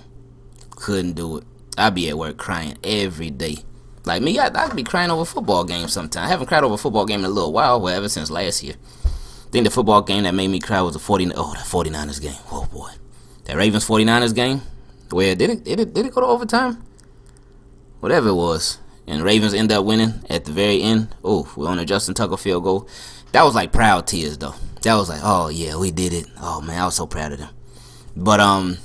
Couldn't 0.71 1.13
do 1.13 1.39
it. 1.39 1.45
I'd 1.79 1.95
be 1.95 2.09
at 2.09 2.19
work 2.19 2.37
crying 2.37 2.77
every 2.85 3.31
day. 3.31 3.59
Like 4.05 4.23
me, 4.23 4.39
I'd, 4.39 4.75
be 4.75 4.83
crying 4.83 5.11
over 5.11 5.25
football 5.25 5.65
games 5.65 5.93
sometimes. 5.93 6.27
I 6.27 6.29
haven't 6.29 6.47
cried 6.47 6.65
over 6.65 6.75
a 6.75 6.79
football 6.79 7.07
game 7.07 7.21
in 7.21 7.27
a 7.27 7.29
little 7.29 7.53
while, 7.53 7.81
well, 7.81 7.95
ever 7.97 8.09
since 8.09 8.31
last 8.31 8.63
year. 8.63 8.75
I 9.05 9.51
think 9.51 9.65
the 9.65 9.71
football 9.71 10.03
game 10.03 10.25
that 10.25 10.35
made 10.35 10.49
me 10.49 10.59
cry 10.59 10.81
was 10.81 10.95
the 10.95 10.99
40, 10.99 11.33
oh, 11.37 11.53
the 11.53 11.59
49ers 11.59 12.21
game. 12.21 12.35
Oh, 12.51 12.69
boy. 12.73 12.91
That 13.45 13.57
Ravens 13.57 13.87
49ers 13.87 14.35
game, 14.35 14.63
where 15.11 15.35
did 15.35 15.51
it, 15.51 15.65
did 15.65 15.79
it, 15.79 15.95
did 15.95 16.07
it 16.07 16.15
go 16.15 16.21
to 16.21 16.27
overtime? 16.27 16.83
Whatever 18.01 18.31
it 18.31 18.35
was. 18.35 18.79
And 19.07 19.23
Ravens 19.23 19.55
end 19.55 19.71
up 19.71 19.85
winning 19.85 20.15
at 20.29 20.45
the 20.45 20.53
very 20.53 20.83
end. 20.83 21.15
Oh, 21.23 21.53
we're 21.57 21.69
on 21.69 21.79
a 21.79 21.85
Justin 21.85 22.15
Tucker 22.15 22.37
field 22.37 22.65
goal. 22.65 22.89
That 23.33 23.45
was 23.45 23.55
like 23.55 23.73
proud 23.73 24.07
tears, 24.07 24.39
though. 24.39 24.55
That 24.83 24.95
was 24.95 25.09
like, 25.09 25.21
oh, 25.23 25.49
yeah, 25.49 25.77
we 25.77 25.91
did 25.91 26.13
it. 26.13 26.27
Oh, 26.41 26.61
man, 26.61 26.81
I 26.81 26.85
was 26.87 26.97
so 26.97 27.07
proud 27.07 27.33
of 27.33 27.39
them. 27.39 27.51
But, 28.17 28.41
um, 28.41 28.79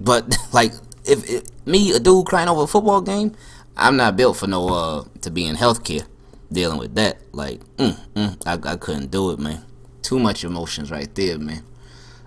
but, 0.00 0.36
like, 0.52 0.72
if, 1.04 1.44
me, 1.66 1.92
a 1.92 2.00
dude 2.00 2.26
crying 2.26 2.48
over 2.48 2.62
a 2.62 2.66
football 2.66 3.00
game, 3.00 3.34
I'm 3.76 3.96
not 3.96 4.16
built 4.16 4.38
for 4.38 4.46
no 4.46 4.68
uh 4.68 5.04
to 5.20 5.30
be 5.30 5.44
in 5.46 5.56
healthcare 5.56 6.06
dealing 6.50 6.78
with 6.78 6.94
that. 6.94 7.18
Like, 7.32 7.60
mm, 7.76 7.98
mm, 8.14 8.42
I 8.46 8.72
I 8.72 8.76
couldn't 8.76 9.10
do 9.10 9.30
it, 9.30 9.38
man. 9.38 9.64
Too 10.02 10.18
much 10.18 10.44
emotions 10.44 10.90
right 10.90 11.12
there, 11.14 11.38
man. 11.38 11.62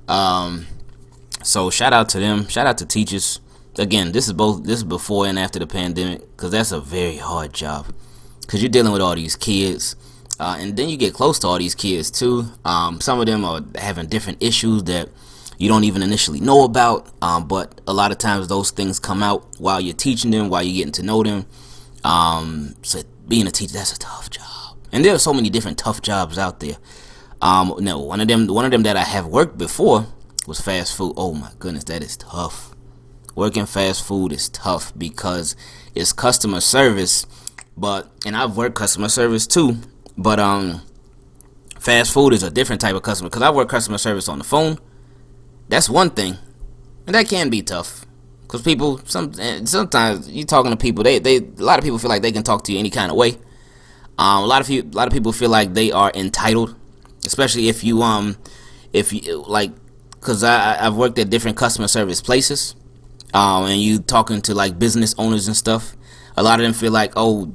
Um, 0.07 0.67
so 1.43 1.69
shout 1.69 1.93
out 1.93 2.09
to 2.09 2.19
them. 2.19 2.47
Shout 2.47 2.67
out 2.67 2.77
to 2.79 2.85
teachers. 2.85 3.39
Again, 3.77 4.11
this 4.11 4.27
is 4.27 4.33
both 4.33 4.63
this 4.63 4.77
is 4.79 4.83
before 4.83 5.25
and 5.25 5.39
after 5.39 5.59
the 5.59 5.67
pandemic 5.67 6.21
because 6.35 6.51
that's 6.51 6.71
a 6.71 6.81
very 6.81 7.17
hard 7.17 7.53
job 7.53 7.87
because 8.41 8.61
you're 8.61 8.69
dealing 8.69 8.91
with 8.91 9.01
all 9.01 9.15
these 9.15 9.35
kids. 9.35 9.95
Uh, 10.39 10.57
and 10.59 10.77
then 10.77 10.87
you 10.87 10.95
get 10.95 11.13
close 11.13 11.37
to 11.39 11.47
all 11.47 11.57
these 11.57 11.75
kids 11.75 12.09
too. 12.09 12.45
Um, 12.63 13.01
some 13.01 13.19
of 13.19 13.25
them 13.25 13.43
are 13.43 13.61
having 13.75 14.07
different 14.07 14.41
issues 14.41 14.83
that 14.85 15.09
you 15.59 15.67
don't 15.67 15.83
even 15.83 16.01
initially 16.01 16.39
know 16.39 16.63
about. 16.63 17.07
Um, 17.21 17.47
but 17.47 17.79
a 17.85 17.93
lot 17.93 18.11
of 18.11 18.17
times 18.17 18.47
those 18.47 18.71
things 18.71 18.97
come 18.97 19.21
out 19.21 19.45
while 19.59 19.79
you're 19.79 19.93
teaching 19.93 20.31
them, 20.31 20.49
while 20.49 20.63
you're 20.63 20.73
getting 20.73 20.93
to 20.93 21.03
know 21.03 21.21
them. 21.21 21.45
Um, 22.03 22.75
so 22.81 23.01
being 23.27 23.45
a 23.45 23.51
teacher, 23.51 23.73
that's 23.73 23.93
a 23.93 23.99
tough 23.99 24.29
job. 24.31 24.77
And 24.91 25.05
there 25.05 25.13
are 25.13 25.19
so 25.19 25.33
many 25.33 25.49
different 25.49 25.77
tough 25.77 26.01
jobs 26.01 26.37
out 26.39 26.61
there. 26.61 26.77
Um, 27.41 27.75
no, 27.79 27.99
one 27.99 28.21
of 28.21 28.27
them, 28.27 28.47
one 28.47 28.65
of 28.65 28.71
them 28.71 28.83
that 28.83 28.95
I 28.95 29.03
have 29.03 29.27
worked 29.27 29.57
before 29.57 30.07
was 30.47 30.61
fast 30.61 30.95
food. 30.95 31.13
Oh 31.17 31.33
my 31.33 31.51
goodness, 31.59 31.83
that 31.85 32.01
is 32.01 32.15
tough. 32.17 32.73
Working 33.35 33.65
fast 33.65 34.05
food 34.05 34.31
is 34.31 34.49
tough 34.49 34.97
because 34.97 35.55
it's 35.93 36.13
customer 36.13 36.61
service, 36.61 37.25
but 37.77 38.09
and 38.25 38.35
I've 38.35 38.57
worked 38.57 38.75
customer 38.75 39.09
service 39.09 39.45
too. 39.45 39.77
But 40.17 40.39
um, 40.39 40.81
fast 41.79 42.13
food 42.13 42.33
is 42.33 42.43
a 42.43 42.49
different 42.49 42.81
type 42.81 42.95
of 42.95 43.03
customer 43.03 43.29
because 43.29 43.43
I 43.43 43.49
work 43.51 43.69
customer 43.69 43.97
service 43.97 44.27
on 44.27 44.39
the 44.39 44.43
phone 44.43 44.79
that's 45.69 45.87
one 45.87 46.09
thing, 46.09 46.37
and 47.05 47.15
that 47.15 47.27
can 47.27 47.49
be 47.49 47.61
tough. 47.61 48.05
Cause 48.47 48.63
people, 48.63 48.99
some 49.05 49.31
sometimes 49.65 50.27
you 50.27 50.43
talking 50.43 50.71
to 50.71 50.77
people, 50.77 51.03
they 51.03 51.19
they 51.19 51.37
a 51.37 51.41
lot 51.63 51.77
of 51.77 51.85
people 51.85 51.99
feel 51.99 52.09
like 52.09 52.23
they 52.23 52.31
can 52.31 52.43
talk 52.43 52.63
to 52.65 52.73
you 52.73 52.79
any 52.79 52.89
kind 52.89 53.11
of 53.11 53.17
way. 53.17 53.37
Um, 54.17 54.43
a 54.43 54.45
lot 54.45 54.61
of 54.61 54.69
you, 54.69 54.81
a 54.81 54.95
lot 54.95 55.07
of 55.07 55.13
people 55.13 55.31
feel 55.31 55.51
like 55.51 55.75
they 55.75 55.91
are 55.91 56.11
entitled, 56.15 56.75
especially 57.25 57.69
if 57.69 57.83
you 57.83 58.01
um, 58.01 58.37
if 58.91 59.13
you 59.13 59.43
like, 59.47 59.71
cause 60.19 60.43
I 60.43 60.83
I've 60.83 60.95
worked 60.95 61.19
at 61.19 61.29
different 61.29 61.57
customer 61.57 61.87
service 61.87 62.21
places, 62.21 62.75
um, 63.35 63.65
and 63.65 63.79
you 63.79 63.99
talking 63.99 64.41
to 64.41 64.55
like 64.55 64.79
business 64.79 65.13
owners 65.19 65.47
and 65.47 65.55
stuff. 65.55 65.95
A 66.35 66.41
lot 66.41 66.59
of 66.59 66.63
them 66.63 66.73
feel 66.73 66.91
like, 66.91 67.13
oh, 67.15 67.53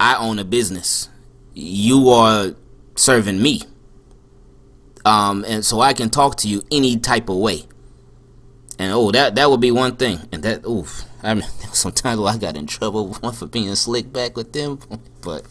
I 0.00 0.16
own 0.16 0.40
a 0.40 0.44
business, 0.44 1.08
you 1.54 2.08
are 2.08 2.56
serving 2.96 3.40
me 3.40 3.62
um, 5.04 5.44
and 5.46 5.64
so 5.64 5.80
I 5.80 5.92
can 5.92 6.10
talk 6.10 6.36
to 6.38 6.48
you 6.48 6.62
any 6.70 6.98
type 6.98 7.28
of 7.28 7.36
way. 7.36 7.64
And 8.78 8.92
oh, 8.92 9.10
that 9.12 9.34
that 9.36 9.50
would 9.50 9.60
be 9.60 9.70
one 9.70 9.96
thing. 9.96 10.20
And 10.32 10.42
that 10.42 10.66
oof, 10.66 11.04
I 11.22 11.34
mean, 11.34 11.44
sometimes 11.72 12.20
I 12.20 12.38
got 12.38 12.56
in 12.56 12.66
trouble 12.66 13.08
one 13.08 13.32
for 13.34 13.46
being 13.46 13.74
slick 13.74 14.12
back 14.12 14.36
with 14.36 14.52
them, 14.52 14.78
but 15.20 15.44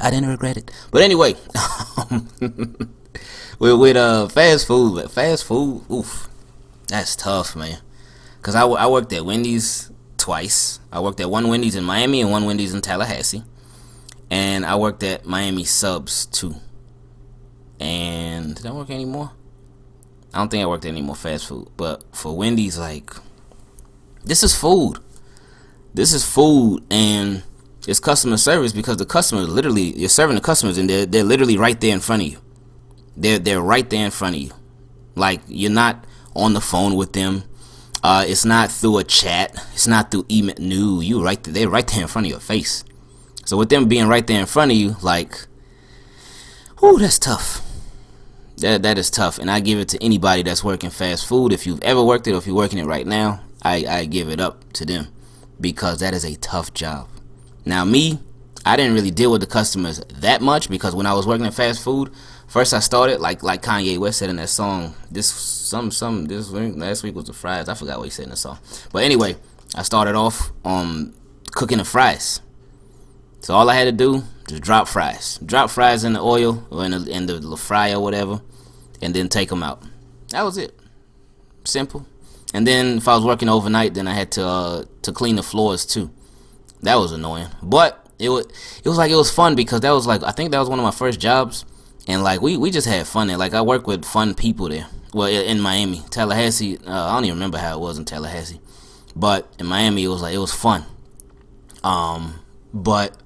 I 0.00 0.10
didn't 0.10 0.28
regret 0.28 0.56
it. 0.56 0.70
But 0.90 1.02
anyway, 1.02 1.34
with 3.58 3.78
with 3.78 3.96
uh 3.96 4.28
fast 4.28 4.66
food, 4.66 5.10
fast 5.10 5.44
food, 5.44 5.84
oof, 5.90 6.28
that's 6.88 7.16
tough, 7.16 7.54
man. 7.54 7.78
Cause 8.42 8.54
I, 8.54 8.64
I 8.64 8.86
worked 8.86 9.12
at 9.12 9.24
Wendy's 9.24 9.90
twice. 10.18 10.78
I 10.92 11.00
worked 11.00 11.20
at 11.20 11.28
one 11.28 11.48
Wendy's 11.48 11.74
in 11.74 11.82
Miami 11.82 12.20
and 12.20 12.30
one 12.30 12.44
Wendy's 12.44 12.72
in 12.72 12.80
Tallahassee, 12.80 13.42
and 14.30 14.64
I 14.64 14.76
worked 14.76 15.02
at 15.02 15.26
Miami 15.26 15.64
Subs 15.64 16.26
too. 16.26 16.54
And 17.80 18.54
did 18.54 18.66
I 18.66 18.72
work 18.72 18.90
anymore? 18.90 19.32
I 20.32 20.38
don't 20.38 20.50
think 20.50 20.62
I 20.62 20.66
worked 20.66 20.84
at 20.84 20.90
any 20.90 21.02
more 21.02 21.16
fast 21.16 21.48
food, 21.48 21.68
but 21.76 22.02
for 22.14 22.36
Wendy's, 22.36 22.78
like, 22.78 23.10
this 24.24 24.42
is 24.42 24.54
food. 24.54 24.98
This 25.94 26.12
is 26.12 26.24
food, 26.24 26.84
and 26.90 27.42
it's 27.86 28.00
customer 28.00 28.36
service 28.36 28.72
because 28.72 28.96
the 28.96 29.06
customers 29.06 29.48
literally 29.48 29.96
you're 29.98 30.08
serving 30.08 30.34
the 30.34 30.42
customers 30.42 30.76
and 30.76 30.90
they're 30.90 31.06
they're 31.06 31.24
literally 31.24 31.56
right 31.56 31.80
there 31.80 31.94
in 31.94 32.00
front 32.00 32.22
of 32.22 32.28
you. 32.28 32.38
They're 33.16 33.38
they're 33.38 33.60
right 33.60 33.88
there 33.88 34.04
in 34.04 34.10
front 34.10 34.36
of 34.36 34.42
you. 34.42 34.50
Like 35.14 35.40
you're 35.46 35.70
not 35.70 36.04
on 36.34 36.52
the 36.52 36.60
phone 36.60 36.96
with 36.96 37.12
them. 37.12 37.44
Uh, 38.02 38.24
it's 38.26 38.44
not 38.44 38.70
through 38.70 38.98
a 38.98 39.04
chat. 39.04 39.52
It's 39.72 39.86
not 39.86 40.10
through 40.10 40.26
email. 40.30 40.54
No, 40.58 41.00
you 41.00 41.24
right 41.24 41.42
there. 41.42 41.54
They're 41.54 41.68
right 41.68 41.86
there 41.86 42.02
in 42.02 42.08
front 42.08 42.26
of 42.26 42.30
your 42.30 42.40
face. 42.40 42.84
So 43.44 43.56
with 43.56 43.68
them 43.68 43.86
being 43.88 44.06
right 44.06 44.26
there 44.26 44.40
in 44.40 44.46
front 44.46 44.72
of 44.72 44.76
you, 44.76 44.96
like, 45.02 45.46
whoo, 46.80 46.98
that's 46.98 47.18
tough. 47.18 47.65
That 48.58 48.82
that 48.82 48.98
is 48.98 49.10
tough, 49.10 49.38
and 49.38 49.50
I 49.50 49.60
give 49.60 49.78
it 49.78 49.88
to 49.90 50.02
anybody 50.02 50.42
that's 50.42 50.64
working 50.64 50.90
fast 50.90 51.26
food. 51.26 51.52
If 51.52 51.66
you've 51.66 51.82
ever 51.82 52.02
worked 52.02 52.26
it, 52.26 52.32
or 52.32 52.38
if 52.38 52.46
you're 52.46 52.56
working 52.56 52.78
it 52.78 52.86
right 52.86 53.06
now, 53.06 53.40
I 53.62 53.84
I 53.86 54.04
give 54.06 54.28
it 54.28 54.40
up 54.40 54.72
to 54.74 54.86
them 54.86 55.08
because 55.60 56.00
that 56.00 56.14
is 56.14 56.24
a 56.24 56.36
tough 56.36 56.72
job. 56.72 57.08
Now 57.64 57.84
me, 57.84 58.18
I 58.64 58.76
didn't 58.76 58.94
really 58.94 59.10
deal 59.10 59.30
with 59.30 59.42
the 59.42 59.46
customers 59.46 60.00
that 60.08 60.40
much 60.40 60.68
because 60.70 60.94
when 60.94 61.06
I 61.06 61.12
was 61.12 61.26
working 61.26 61.44
in 61.44 61.52
fast 61.52 61.82
food, 61.82 62.10
first 62.46 62.72
I 62.72 62.80
started 62.80 63.20
like 63.20 63.42
like 63.42 63.62
Kanye 63.62 63.98
West 63.98 64.18
said 64.18 64.30
in 64.30 64.36
that 64.36 64.48
song. 64.48 64.94
This 65.10 65.30
some 65.30 65.90
some 65.90 66.24
this 66.24 66.50
week, 66.50 66.76
last 66.76 67.02
week 67.02 67.14
was 67.14 67.26
the 67.26 67.32
fries. 67.32 67.68
I 67.68 67.74
forgot 67.74 67.98
what 67.98 68.04
he 68.04 68.10
said 68.10 68.24
in 68.24 68.30
the 68.30 68.36
song. 68.36 68.58
But 68.92 69.04
anyway, 69.04 69.36
I 69.74 69.82
started 69.82 70.14
off 70.14 70.50
um 70.64 71.14
cooking 71.52 71.78
the 71.78 71.84
fries. 71.84 72.40
So 73.46 73.54
all 73.54 73.70
I 73.70 73.76
had 73.76 73.84
to 73.84 73.92
do 73.92 74.24
just 74.48 74.60
drop 74.60 74.88
fries, 74.88 75.38
drop 75.46 75.70
fries 75.70 76.02
in 76.02 76.14
the 76.14 76.20
oil 76.20 76.66
or 76.68 76.84
in 76.84 76.90
the 76.90 77.08
in 77.08 77.26
the, 77.26 77.56
fry 77.56 77.92
or 77.92 78.00
whatever, 78.00 78.42
and 79.00 79.14
then 79.14 79.28
take 79.28 79.50
them 79.50 79.62
out. 79.62 79.84
That 80.30 80.42
was 80.42 80.58
it. 80.58 80.76
Simple. 81.62 82.04
And 82.52 82.66
then 82.66 82.96
if 82.96 83.06
I 83.06 83.14
was 83.14 83.24
working 83.24 83.48
overnight, 83.48 83.94
then 83.94 84.08
I 84.08 84.14
had 84.14 84.32
to 84.32 84.44
uh, 84.44 84.84
to 85.02 85.12
clean 85.12 85.36
the 85.36 85.44
floors 85.44 85.86
too. 85.86 86.10
That 86.82 86.96
was 86.96 87.12
annoying. 87.12 87.46
But 87.62 88.04
it 88.18 88.30
was 88.30 88.46
it 88.82 88.88
was 88.88 88.98
like 88.98 89.12
it 89.12 89.14
was 89.14 89.30
fun 89.30 89.54
because 89.54 89.78
that 89.82 89.92
was 89.92 90.08
like 90.08 90.24
I 90.24 90.32
think 90.32 90.50
that 90.50 90.58
was 90.58 90.68
one 90.68 90.80
of 90.80 90.84
my 90.84 90.90
first 90.90 91.20
jobs 91.20 91.64
and 92.08 92.24
like 92.24 92.40
we, 92.40 92.56
we 92.56 92.72
just 92.72 92.88
had 92.88 93.06
fun 93.06 93.28
there. 93.28 93.36
Like 93.36 93.54
I 93.54 93.62
work 93.62 93.86
with 93.86 94.04
fun 94.04 94.34
people 94.34 94.68
there. 94.70 94.88
Well, 95.14 95.28
in 95.28 95.60
Miami, 95.60 96.02
Tallahassee, 96.10 96.78
uh, 96.78 97.10
I 97.10 97.14
don't 97.14 97.26
even 97.26 97.36
remember 97.36 97.58
how 97.58 97.76
it 97.76 97.80
was 97.80 97.96
in 97.96 98.06
Tallahassee, 98.06 98.60
but 99.14 99.48
in 99.60 99.66
Miami 99.66 100.02
it 100.02 100.08
was 100.08 100.20
like 100.20 100.34
it 100.34 100.38
was 100.38 100.52
fun. 100.52 100.84
Um, 101.84 102.40
but 102.72 103.16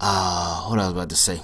uh, 0.00 0.66
what 0.66 0.78
I 0.78 0.84
was 0.84 0.92
about 0.92 1.10
to 1.10 1.16
say. 1.16 1.40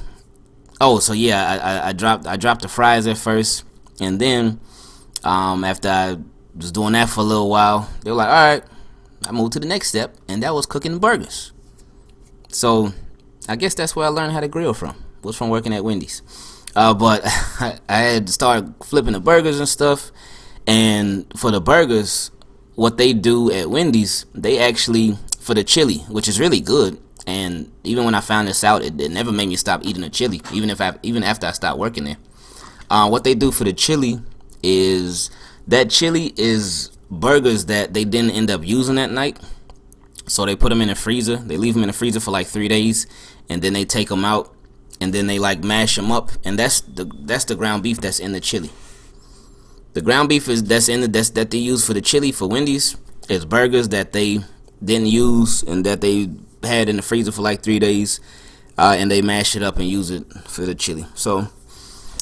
Oh, 0.80 0.98
so 0.98 1.12
yeah, 1.12 1.46
I, 1.46 1.56
I, 1.56 1.88
I 1.88 1.92
dropped 1.92 2.26
I 2.26 2.36
dropped 2.36 2.62
the 2.62 2.68
fries 2.68 3.06
at 3.06 3.18
first, 3.18 3.64
and 4.00 4.18
then 4.20 4.60
um, 5.24 5.64
after 5.64 5.88
I 5.88 6.16
was 6.56 6.72
doing 6.72 6.92
that 6.92 7.08
for 7.08 7.20
a 7.20 7.24
little 7.24 7.50
while, 7.50 7.88
they 8.02 8.10
were 8.10 8.16
like, 8.16 8.28
all 8.28 8.34
right, 8.34 8.64
I 9.26 9.32
moved 9.32 9.52
to 9.54 9.60
the 9.60 9.66
next 9.66 9.88
step, 9.88 10.16
and 10.28 10.42
that 10.42 10.54
was 10.54 10.66
cooking 10.66 10.98
burgers. 10.98 11.52
So 12.48 12.92
I 13.48 13.56
guess 13.56 13.74
that's 13.74 13.94
where 13.94 14.06
I 14.06 14.08
learned 14.08 14.32
how 14.32 14.40
to 14.40 14.48
grill 14.48 14.74
from. 14.74 14.96
Was 15.22 15.36
from 15.36 15.50
working 15.50 15.74
at 15.74 15.84
Wendy's. 15.84 16.22
Uh, 16.74 16.94
but 16.94 17.22
I, 17.24 17.78
I 17.88 17.98
had 17.98 18.26
to 18.26 18.32
start 18.32 18.64
flipping 18.84 19.12
the 19.12 19.20
burgers 19.20 19.58
and 19.58 19.68
stuff. 19.68 20.10
And 20.66 21.26
for 21.36 21.50
the 21.50 21.60
burgers, 21.60 22.30
what 22.74 22.96
they 22.96 23.12
do 23.12 23.50
at 23.50 23.68
Wendy's, 23.68 24.24
they 24.34 24.58
actually 24.58 25.18
for 25.50 25.54
the 25.54 25.64
chili, 25.64 25.96
which 26.08 26.28
is 26.28 26.38
really 26.38 26.60
good. 26.60 26.96
And 27.26 27.72
even 27.82 28.04
when 28.04 28.14
I 28.14 28.20
found 28.20 28.46
this 28.46 28.62
out, 28.62 28.82
it, 28.82 29.00
it 29.00 29.10
never 29.10 29.32
made 29.32 29.48
me 29.48 29.56
stop 29.56 29.84
eating 29.84 30.02
the 30.02 30.08
chili, 30.08 30.40
even 30.52 30.70
if 30.70 30.80
I 30.80 30.96
even 31.02 31.24
after 31.24 31.48
I 31.48 31.50
stopped 31.50 31.76
working 31.76 32.04
there. 32.04 32.18
Uh, 32.88 33.08
what 33.08 33.24
they 33.24 33.34
do 33.34 33.50
for 33.50 33.64
the 33.64 33.72
chili 33.72 34.20
is 34.62 35.28
that 35.66 35.90
chili 35.90 36.32
is 36.36 36.92
burgers 37.10 37.66
that 37.66 37.94
they 37.94 38.04
didn't 38.04 38.30
end 38.30 38.48
up 38.48 38.64
using 38.64 38.94
that 38.94 39.10
night. 39.10 39.40
So 40.28 40.46
they 40.46 40.54
put 40.54 40.68
them 40.68 40.82
in 40.82 40.86
the 40.86 40.94
freezer. 40.94 41.34
They 41.34 41.56
leave 41.56 41.74
them 41.74 41.82
in 41.82 41.88
the 41.88 41.94
freezer 41.94 42.20
for 42.20 42.30
like 42.30 42.46
three 42.46 42.68
days, 42.68 43.08
and 43.48 43.60
then 43.60 43.72
they 43.72 43.84
take 43.84 44.08
them 44.08 44.24
out, 44.24 44.54
and 45.00 45.12
then 45.12 45.26
they 45.26 45.40
like 45.40 45.64
mash 45.64 45.96
them 45.96 46.12
up, 46.12 46.30
and 46.44 46.56
that's 46.56 46.80
the 46.82 47.10
that's 47.22 47.46
the 47.46 47.56
ground 47.56 47.82
beef 47.82 48.00
that's 48.00 48.20
in 48.20 48.30
the 48.30 48.40
chili. 48.40 48.70
The 49.94 50.00
ground 50.00 50.28
beef 50.28 50.48
is 50.48 50.62
that's 50.62 50.88
in 50.88 51.00
the 51.00 51.08
that's 51.08 51.30
that 51.30 51.50
they 51.50 51.58
use 51.58 51.84
for 51.84 51.92
the 51.92 52.00
chili 52.00 52.30
for 52.30 52.48
Wendy's 52.48 52.96
is 53.28 53.44
burgers 53.44 53.88
that 53.88 54.12
they 54.12 54.44
didn't 54.84 55.08
use 55.08 55.62
and 55.62 55.84
that 55.86 56.00
they 56.00 56.28
had 56.62 56.88
in 56.88 56.96
the 56.96 57.02
freezer 57.02 57.32
for 57.32 57.42
like 57.42 57.62
three 57.62 57.78
days, 57.78 58.20
uh, 58.78 58.96
and 58.98 59.10
they 59.10 59.22
mash 59.22 59.56
it 59.56 59.62
up 59.62 59.78
and 59.78 59.88
use 59.88 60.10
it 60.10 60.24
for 60.46 60.62
the 60.62 60.74
chili. 60.74 61.06
So 61.14 61.48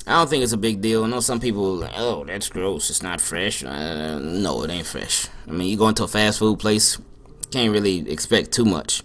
I 0.07 0.13
don't 0.13 0.31
think 0.31 0.43
it's 0.43 0.53
a 0.53 0.59
big 0.59 0.81
deal. 0.81 1.05
I 1.05 1.09
know 1.09 1.21
some 1.21 1.41
people 1.41 1.75
like, 1.77 1.93
oh, 1.97 2.25
that's 2.25 2.49
gross. 2.49 2.91
It's 2.91 3.03
not 3.03 3.21
fresh. 3.21 3.63
Uh, 3.63 4.19
no, 4.19 4.63
it 4.65 4.71
ain't 4.71 4.87
fresh. 4.87 5.29
I 5.47 5.53
mean, 5.53 5.69
you 5.69 5.77
go 5.77 5.89
into 5.89 6.05
a 6.05 6.09
fast 6.09 6.39
food 6.39 6.59
place, 6.59 6.99
can't 7.51 7.73
really 7.73 8.11
expect 8.11 8.53
too 8.53 8.65
much. 8.65 9.03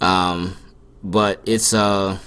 Um, 0.00 0.56
but 1.02 1.40
it's 1.46 1.74
uh, 1.74 2.18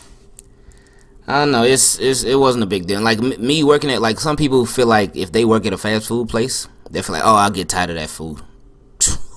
I 1.28 1.40
don't 1.40 1.52
know. 1.52 1.64
It's, 1.64 2.00
it's 2.00 2.24
it 2.24 2.36
wasn't 2.36 2.64
a 2.64 2.68
big 2.68 2.88
deal. 2.88 3.02
Like 3.02 3.20
me 3.20 3.64
working 3.64 3.90
at 3.90 4.02
like 4.02 4.20
some 4.20 4.36
people 4.36 4.66
feel 4.66 4.88
like 4.88 5.16
if 5.16 5.32
they 5.32 5.46
work 5.46 5.66
at 5.66 5.74
a 5.74 5.78
fast 5.78 6.08
food 6.08 6.30
place, 6.30 6.68
they 6.92 7.02
feel 7.02 7.14
like, 7.14 7.24
oh, 7.24 7.36
I'll 7.36 7.50
get 7.52 7.70
tired 7.70 7.90
of 7.90 7.96
that 7.96 8.10
food. 8.10 8.42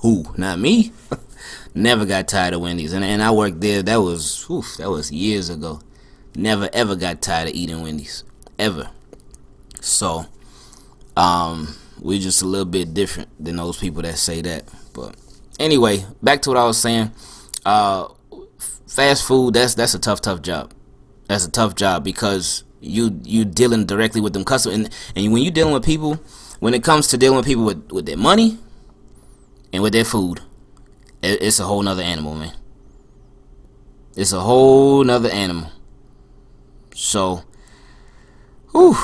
Who? 0.07 0.23
Not 0.37 0.57
me. 0.57 0.93
Never 1.75 2.05
got 2.05 2.29
tired 2.29 2.53
of 2.53 2.61
Wendy's, 2.61 2.93
and 2.93 3.03
and 3.03 3.21
I 3.21 3.29
worked 3.31 3.59
there. 3.59 3.83
That 3.83 3.97
was 3.97 4.49
oof, 4.49 4.77
that 4.77 4.89
was 4.89 5.11
years 5.11 5.49
ago. 5.49 5.81
Never 6.33 6.69
ever 6.71 6.95
got 6.95 7.21
tired 7.21 7.49
of 7.49 7.53
eating 7.53 7.81
Wendy's 7.81 8.23
ever. 8.57 8.89
So, 9.81 10.25
um, 11.17 11.75
we're 11.99 12.21
just 12.21 12.41
a 12.41 12.45
little 12.45 12.63
bit 12.63 12.93
different 12.93 13.27
than 13.37 13.57
those 13.57 13.77
people 13.77 14.01
that 14.03 14.17
say 14.17 14.41
that. 14.43 14.63
But 14.93 15.17
anyway, 15.59 16.05
back 16.23 16.41
to 16.43 16.51
what 16.51 16.57
I 16.57 16.63
was 16.63 16.77
saying. 16.77 17.11
Uh, 17.65 18.07
fast 18.87 19.27
food 19.27 19.55
that's 19.55 19.73
that's 19.73 19.93
a 19.93 19.99
tough, 19.99 20.21
tough 20.21 20.41
job. 20.41 20.73
That's 21.27 21.45
a 21.45 21.51
tough 21.51 21.75
job 21.75 22.05
because 22.05 22.63
you 22.79 23.19
you 23.25 23.43
dealing 23.43 23.85
directly 23.85 24.21
with 24.21 24.31
them 24.31 24.45
customers, 24.45 24.77
and, 24.77 24.89
and 25.17 25.33
when 25.33 25.43
you 25.43 25.51
dealing 25.51 25.73
with 25.73 25.83
people, 25.83 26.17
when 26.61 26.73
it 26.73 26.81
comes 26.81 27.07
to 27.07 27.17
dealing 27.17 27.35
with 27.35 27.45
people 27.45 27.65
with 27.65 27.91
with 27.91 28.05
their 28.05 28.15
money 28.15 28.57
and 29.73 29.83
with 29.83 29.93
their 29.93 30.05
food, 30.05 30.41
it, 31.21 31.41
it's 31.41 31.59
a 31.59 31.65
whole 31.65 31.81
nother 31.81 32.03
animal, 32.03 32.35
man. 32.35 32.53
It's 34.15 34.33
a 34.33 34.39
whole 34.39 35.03
nother 35.03 35.29
animal. 35.29 35.71
So 36.95 37.43
Whew. 38.77 38.95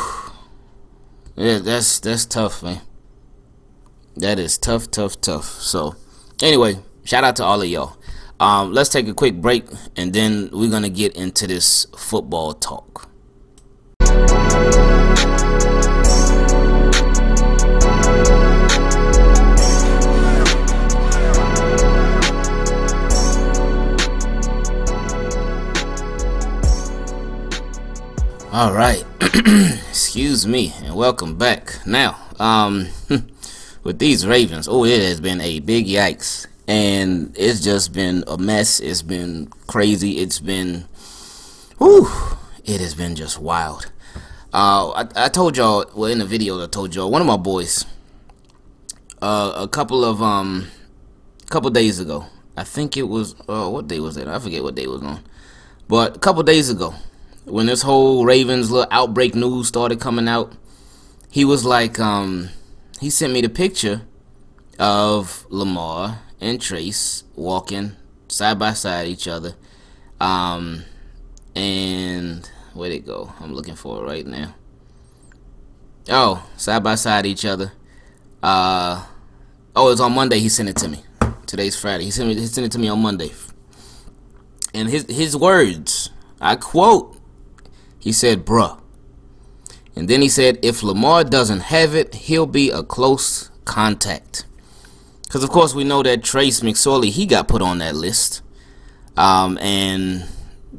Yeah, 1.36 1.58
that's 1.58 1.99
that's 1.99 2.26
tough, 2.26 2.62
man. 2.62 2.82
That 4.15 4.38
is 4.38 4.60
tough, 4.60 4.91
tough, 4.91 5.19
tough. 5.19 5.45
So, 5.45 5.95
anyway, 6.43 6.78
shout 7.06 7.23
out 7.23 7.38
to 7.38 7.43
all 7.43 7.60
of 7.60 7.67
y'all. 7.67 7.97
Um, 8.39 8.71
let's 8.71 8.89
take 8.89 9.08
a 9.08 9.15
quick 9.15 9.41
break, 9.41 9.65
and 9.95 10.13
then 10.13 10.49
we're 10.54 10.69
gonna 10.69 10.89
get 10.89 11.15
into 11.15 11.47
this 11.47 11.88
football 11.97 12.54
talk. 12.54 13.10
All 28.54 28.72
right. 28.72 29.04
Excuse 29.20 30.46
me 30.46 30.76
and 30.84 30.96
welcome 30.96 31.39
back. 31.39 31.80
Now, 31.88 32.20
um 32.39 32.88
with 33.84 33.98
these 33.98 34.28
Ravens, 34.28 34.68
oh 34.68 34.86
it 34.86 35.02
has 35.02 35.20
been 35.20 35.42
a 35.42 35.60
big 35.60 35.88
yikes. 35.88 36.46
And 36.68 37.36
it's 37.36 37.62
just 37.62 37.94
been 37.94 38.24
a 38.28 38.38
mess. 38.38 38.80
It's 38.80 39.02
been 39.02 39.48
crazy. 39.66 40.20
It's 40.20 40.38
been 40.38 40.86
whew, 41.80 42.08
it 42.63 42.80
has 42.80 42.94
been 42.94 43.16
just 43.16 43.39
wild. 43.39 43.92
Uh 44.54 44.92
I, 44.92 45.08
I 45.16 45.30
told 45.30 45.58
y'all 45.58 45.86
well 45.96 46.12
in 46.12 46.20
the 46.20 46.26
video 46.26 46.63
I 46.63 46.68
told 46.68 46.94
y'all 46.94 47.10
one 47.10 47.22
of 47.22 47.28
my 47.28 47.38
boys 47.38 47.88
uh 49.20 49.54
a 49.56 49.68
couple 49.68 50.06
of 50.06 50.22
um 50.22 50.68
couple 51.50 51.72
days 51.72 52.00
ago. 52.00 52.28
I 52.56 52.66
think 52.66 52.98
it 52.98 53.10
was 53.10 53.34
uh 53.50 53.68
what 53.68 53.88
day 53.88 54.00
was 54.00 54.16
it? 54.16 54.28
I 54.28 54.38
forget 54.38 54.62
what 54.62 54.76
day 54.76 54.84
it 54.84 54.92
was 54.92 55.02
on. 55.02 55.24
But 55.88 56.18
a 56.18 56.20
couple 56.20 56.44
days 56.44 56.70
ago, 56.70 56.94
when 57.45 57.65
this 57.65 57.82
whole 57.82 58.25
Ravens 58.25 58.71
little 58.71 58.88
outbreak 58.91 59.36
news 59.36 59.67
started 59.67 59.99
coming 59.99 60.27
out, 60.27 60.53
he 61.29 61.45
was 61.45 61.65
like, 61.65 61.99
um, 61.99 62.49
he 62.99 63.10
sent 63.10 63.34
me 63.34 63.41
the 63.41 63.49
picture 63.49 64.03
of 64.79 65.45
Lamar 65.49 66.19
and 66.39 66.62
Trace 66.62 67.23
walking 67.36 67.93
side 68.27 68.60
by 68.60 68.73
side 68.73 69.08
each 69.08 69.27
other. 69.27 69.56
Um, 70.19 70.84
and 71.56 72.49
where'd 72.73 72.93
it 72.93 73.06
go? 73.06 73.34
I'm 73.39 73.53
looking 73.53 73.75
for 73.75 74.01
it 74.01 74.08
right 74.08 74.25
now. 74.25 74.56
Oh, 76.10 76.47
side 76.58 76.84
by 76.84 76.95
side 76.95 77.25
each 77.25 77.45
other. 77.45 77.71
Uh, 78.41 79.06
oh, 79.75 79.91
it's 79.91 80.01
on 80.01 80.13
Monday. 80.13 80.39
He 80.39 80.49
sent 80.49 80.69
it 80.69 80.77
to 80.77 80.88
me. 80.88 81.03
Today's 81.45 81.79
Friday. 81.79 82.06
He 82.06 82.12
sent 82.12 82.27
me. 82.27 82.36
He 82.36 82.45
sent 82.47 82.65
it 82.65 82.71
to 82.73 82.79
me 82.79 82.88
on 82.89 83.01
Monday. 83.01 83.32
And 84.73 84.89
his 84.89 85.06
his 85.10 85.38
words, 85.38 86.10
I 86.41 86.56
quote. 86.56 87.12
He 88.04 88.12
said, 88.12 88.46
"Bruh." 88.46 88.80
And 89.96 90.08
then 90.08 90.22
he 90.22 90.30
said, 90.30 90.60
if 90.63 90.82
Lamar 90.82 91.24
doesn't 91.24 91.62
have 91.62 91.94
it, 91.94 92.16
he'll 92.16 92.48
be 92.48 92.72
a 92.72 92.84
close 92.84 93.50
contact. 93.66 94.46
Because, 95.24 95.44
of 95.44 95.50
course, 95.50 95.76
we 95.76 95.84
know 95.84 96.04
that 96.04 96.24
Trace 96.24 96.62
McSorley, 96.62 97.10
he 97.10 97.26
got 97.26 97.48
put 97.48 97.62
on 97.62 97.78
that 97.80 97.96
list. 97.96 98.42
Um, 99.16 99.58
and 99.60 100.26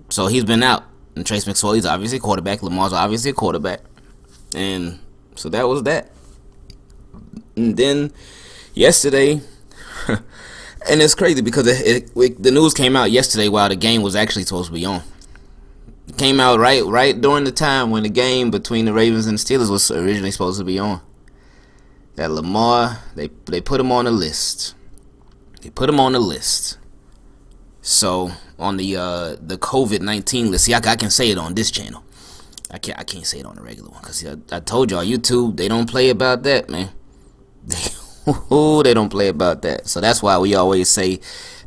so 0.09 0.27
he's 0.27 0.45
been 0.45 0.63
out. 0.63 0.85
And 1.15 1.25
Trace 1.25 1.45
McSorley's 1.45 1.87
obviously 1.87 2.19
a 2.19 2.21
quarterback. 2.21 2.63
Lamar's 2.63 2.93
obviously 2.93 3.31
a 3.31 3.35
quarterback. 3.35 3.81
And 4.55 4.99
so 5.37 5.49
that 5.51 5.69
was 5.69 5.85
that. 5.85 6.11
And 7.57 7.77
then 7.77 8.13
yesterday, 8.75 9.41
and 10.09 11.01
it's 11.01 11.15
crazy 11.15 11.41
because 11.41 11.69
it, 11.69 12.11
it, 12.17 12.43
the 12.43 12.51
news 12.51 12.75
came 12.75 12.97
out 12.97 13.13
yesterday 13.13 13.49
while 13.49 13.69
the 13.69 13.77
game 13.77 14.03
was 14.03 14.17
actually 14.17 14.43
supposed 14.43 14.69
to 14.69 14.75
be 14.75 14.85
on. 14.85 15.03
Came 16.19 16.38
out 16.38 16.61
right 16.61 16.85
right 16.85 17.19
during 17.19 17.45
the 17.45 17.51
time 17.51 17.90
when 17.90 18.03
the 18.03 18.11
game 18.11 18.51
between 18.51 18.85
the 18.85 18.93
Ravens 18.93 19.27
and 19.27 19.38
the 19.38 19.43
Steelers 19.43 19.71
was 19.71 19.90
originally 19.90 20.31
supposed 20.31 20.59
to 20.59 20.64
be 20.64 20.79
on. 20.79 21.01
That 22.17 22.31
Lamar, 22.31 22.99
they 23.17 23.29
they 23.47 23.61
put 23.61 23.81
him 23.81 23.90
on 23.90 24.05
the 24.05 24.11
list. 24.11 24.75
They 25.62 25.71
put 25.71 25.88
him 25.88 25.99
on 25.99 26.12
the 26.12 26.21
list. 26.21 26.79
So 27.81 28.33
on 28.59 28.77
the 28.77 28.97
uh, 28.97 29.37
the 29.40 29.57
COVID 29.57 30.01
nineteen 30.03 30.51
list, 30.51 30.67
see, 30.67 30.75
I, 30.75 30.79
I 30.85 30.97
can 30.97 31.11
say 31.11 31.31
it 31.31 31.38
on 31.38 31.55
this 31.55 31.71
channel. 31.71 32.05
I 32.71 32.79
can't 32.79 32.99
I 32.99 33.05
can't 33.05 33.27
say 33.27 33.38
it 33.40 33.47
on 33.47 33.57
the 33.57 33.62
regular 33.62 33.90
one 33.90 34.01
because 34.03 34.25
I, 34.25 34.37
I 34.57 34.61
told 34.61 34.90
y'all 34.90 35.05
YouTube 35.05 35.57
they 35.57 35.69
don't 35.69 35.88
play 35.88 36.11
about 36.11 36.43
that 36.43 36.69
man. 36.69 36.90
They 37.67 38.35
oh 38.51 38.83
they 38.83 38.95
don't 38.95 39.11
play 39.11 39.29
about 39.29 39.62
that. 39.62 39.87
So 39.87 40.01
that's 40.01 40.23
why 40.23 40.38
we 40.38 40.55
always 40.55 40.88
say 40.88 41.21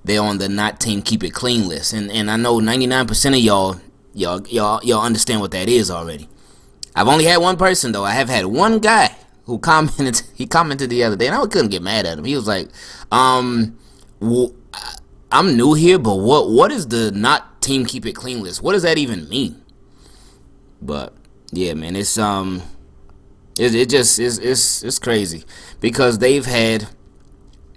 they're 0.03 0.21
on 0.21 0.37
the 0.37 0.49
not 0.49 0.79
team 0.79 1.01
keep 1.01 1.23
it 1.23 1.33
clean 1.33 1.67
list. 1.67 1.93
And 1.93 2.11
and 2.11 2.29
I 2.31 2.37
know 2.37 2.59
99% 2.59 3.29
of 3.29 3.39
y'all 3.39 3.79
y'all 4.17 4.45
y'all 4.47 4.81
y'all 4.83 5.03
understand 5.03 5.41
what 5.41 5.51
that 5.51 5.69
is 5.69 5.89
already. 5.91 6.27
I've 6.95 7.07
only 7.07 7.25
had 7.25 7.37
one 7.37 7.57
person 7.57 7.91
though. 7.91 8.03
I 8.03 8.11
have 8.11 8.29
had 8.29 8.45
one 8.47 8.79
guy 8.79 9.15
who 9.45 9.59
commented. 9.59 10.21
He 10.35 10.45
commented 10.45 10.89
the 10.89 11.03
other 11.03 11.15
day, 11.15 11.27
and 11.27 11.35
I 11.35 11.45
couldn't 11.47 11.69
get 11.69 11.81
mad 11.81 12.05
at 12.05 12.17
him. 12.17 12.25
He 12.25 12.35
was 12.35 12.47
like, 12.47 12.69
"Um, 13.11 13.77
I'm 15.31 15.57
new 15.57 15.73
here, 15.73 15.97
but 15.97 16.15
what 16.15 16.49
what 16.49 16.71
is 16.71 16.87
the 16.87 17.11
not 17.11 17.61
team 17.61 17.85
keep 17.85 18.05
it 18.05 18.13
clean 18.13 18.43
list? 18.43 18.61
What 18.61 18.73
does 18.73 18.83
that 18.83 18.97
even 18.97 19.27
mean?" 19.29 19.63
But 20.81 21.13
yeah, 21.51 21.73
man, 21.73 21.95
it's 21.95 22.17
um, 22.17 22.61
it, 23.59 23.73
it 23.73 23.89
just 23.89 24.19
is 24.19 24.37
it's 24.39 24.83
it's 24.83 24.99
crazy 24.99 25.43
because 25.79 26.19
they've 26.19 26.45
had 26.45 26.87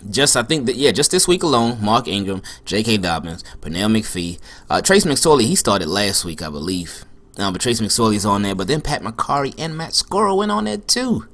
just 0.09 0.37
I 0.37 0.43
think 0.43 0.67
that 0.67 0.77
yeah, 0.77 0.93
just 0.93 1.11
this 1.11 1.29
week 1.29 1.43
alone, 1.43 1.83
Mark 1.83 2.09
Ingram, 2.09 2.43
J.K. 2.65 2.99
Dobbins, 2.99 3.45
Pernell 3.61 3.91
McPhee, 3.91 4.39
uh, 4.69 4.81
Trace 4.81 5.05
McSorley. 5.05 5.43
He 5.43 5.57
started 5.57 5.89
last 5.89 6.25
week, 6.25 6.43
I 6.43 6.49
believe. 6.49 7.05
Um, 7.39 7.53
but 7.53 7.63
Trace 7.63 7.81
McSorley's 7.81 8.27
on 8.27 8.43
there. 8.43 8.55
But 8.55 8.69
then 8.69 8.81
Pat 8.81 9.03
Mekari 9.03 9.55
and 9.59 9.77
Matt 9.77 9.91
Skura 9.91 10.37
went 10.37 10.51
on 10.51 10.65
there 10.65 10.79
too, 10.79 11.27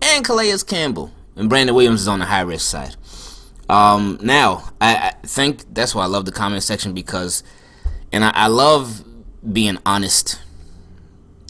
and 0.00 0.24
Calais 0.24 0.56
Campbell 0.66 1.12
and 1.34 1.48
Brandon 1.48 1.74
Williams 1.74 2.02
is 2.02 2.08
on 2.08 2.20
the 2.20 2.26
high 2.26 2.40
risk 2.40 2.70
side. 2.70 2.96
Um, 3.68 4.18
now 4.22 4.70
I, 4.80 4.96
I, 4.96 5.26
think 5.26 5.64
that's 5.74 5.92
why 5.92 6.04
I 6.04 6.06
love 6.06 6.24
the 6.24 6.30
comment 6.30 6.62
section 6.62 6.94
because, 6.94 7.42
and 8.12 8.24
I, 8.24 8.30
I 8.30 8.46
love 8.46 9.02
being 9.52 9.76
honest 9.84 10.38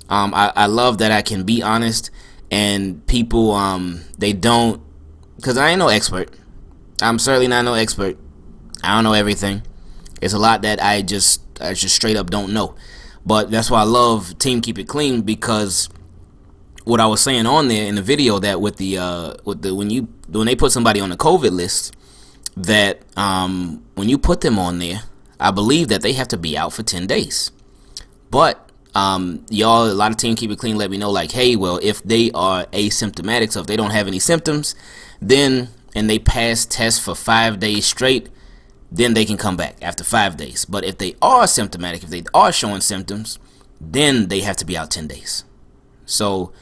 um, 0.08 0.32
I, 0.34 0.52
I 0.54 0.66
love 0.66 0.98
that 0.98 1.10
I 1.10 1.22
can 1.22 1.44
be 1.44 1.62
honest 1.62 2.10
and 2.50 3.04
people 3.06 3.50
um 3.52 4.02
they 4.18 4.32
don't 4.32 4.80
because 5.36 5.58
I 5.58 5.70
ain't 5.70 5.78
no 5.78 5.88
expert. 5.88 6.30
I'm 7.02 7.18
certainly 7.18 7.48
not 7.48 7.64
no 7.64 7.74
expert. 7.74 8.16
I 8.82 8.94
don't 8.94 9.04
know 9.04 9.12
everything. 9.12 9.62
It's 10.20 10.34
a 10.34 10.38
lot 10.38 10.62
that 10.62 10.82
I 10.82 11.02
just 11.02 11.42
I 11.60 11.74
just 11.74 11.94
straight 11.94 12.16
up 12.16 12.30
don't 12.30 12.52
know. 12.52 12.74
But 13.24 13.50
that's 13.50 13.70
why 13.70 13.80
I 13.80 13.84
love 13.84 14.38
Team 14.38 14.60
Keep 14.60 14.78
It 14.78 14.88
Clean 14.88 15.22
because 15.22 15.88
what 16.84 17.00
I 17.00 17.06
was 17.06 17.20
saying 17.20 17.46
on 17.46 17.68
there 17.68 17.86
in 17.86 17.96
the 17.96 18.02
video 18.02 18.38
that 18.38 18.60
with 18.60 18.76
the 18.76 18.98
uh 18.98 19.34
with 19.44 19.62
the 19.62 19.74
when 19.74 19.90
you 19.90 20.08
when 20.28 20.46
they 20.46 20.56
put 20.56 20.72
somebody 20.72 21.00
on 21.00 21.10
the 21.10 21.16
COVID 21.16 21.50
list 21.50 21.94
that 22.56 23.00
um 23.16 23.84
when 23.94 24.08
you 24.08 24.18
put 24.18 24.40
them 24.40 24.58
on 24.58 24.78
there, 24.78 25.02
I 25.38 25.50
believe 25.50 25.88
that 25.88 26.02
they 26.02 26.12
have 26.12 26.28
to 26.28 26.36
be 26.36 26.56
out 26.56 26.72
for 26.72 26.82
10 26.82 27.06
days. 27.06 27.50
But 28.30 28.66
um, 28.94 29.44
y'all, 29.50 29.90
a 29.90 29.92
lot 29.92 30.10
of 30.10 30.16
team 30.16 30.36
keep 30.36 30.50
it 30.50 30.58
clean. 30.58 30.76
Let 30.76 30.90
me 30.90 30.96
know, 30.96 31.10
like, 31.10 31.30
hey, 31.30 31.54
well, 31.54 31.78
if 31.82 32.02
they 32.02 32.30
are 32.32 32.64
asymptomatic, 32.66 33.52
so 33.52 33.60
if 33.60 33.66
they 33.66 33.76
don't 33.76 33.90
have 33.90 34.06
any 34.06 34.18
symptoms, 34.18 34.74
then 35.20 35.68
and 35.96 36.10
they 36.10 36.18
pass 36.18 36.66
tests 36.66 37.02
for 37.02 37.14
five 37.14 37.58
days 37.58 37.86
straight, 37.86 38.28
then 38.92 39.14
they 39.14 39.24
can 39.24 39.38
come 39.38 39.56
back 39.56 39.78
after 39.80 40.04
five 40.04 40.36
days. 40.36 40.66
But 40.66 40.84
if 40.84 40.98
they 40.98 41.16
are 41.22 41.46
symptomatic, 41.46 42.04
if 42.04 42.10
they 42.10 42.22
are 42.34 42.52
showing 42.52 42.82
symptoms, 42.82 43.38
then 43.80 44.28
they 44.28 44.40
have 44.40 44.58
to 44.58 44.66
be 44.66 44.76
out 44.76 44.90
10 44.90 45.08
days. 45.08 45.44
So 46.04 46.52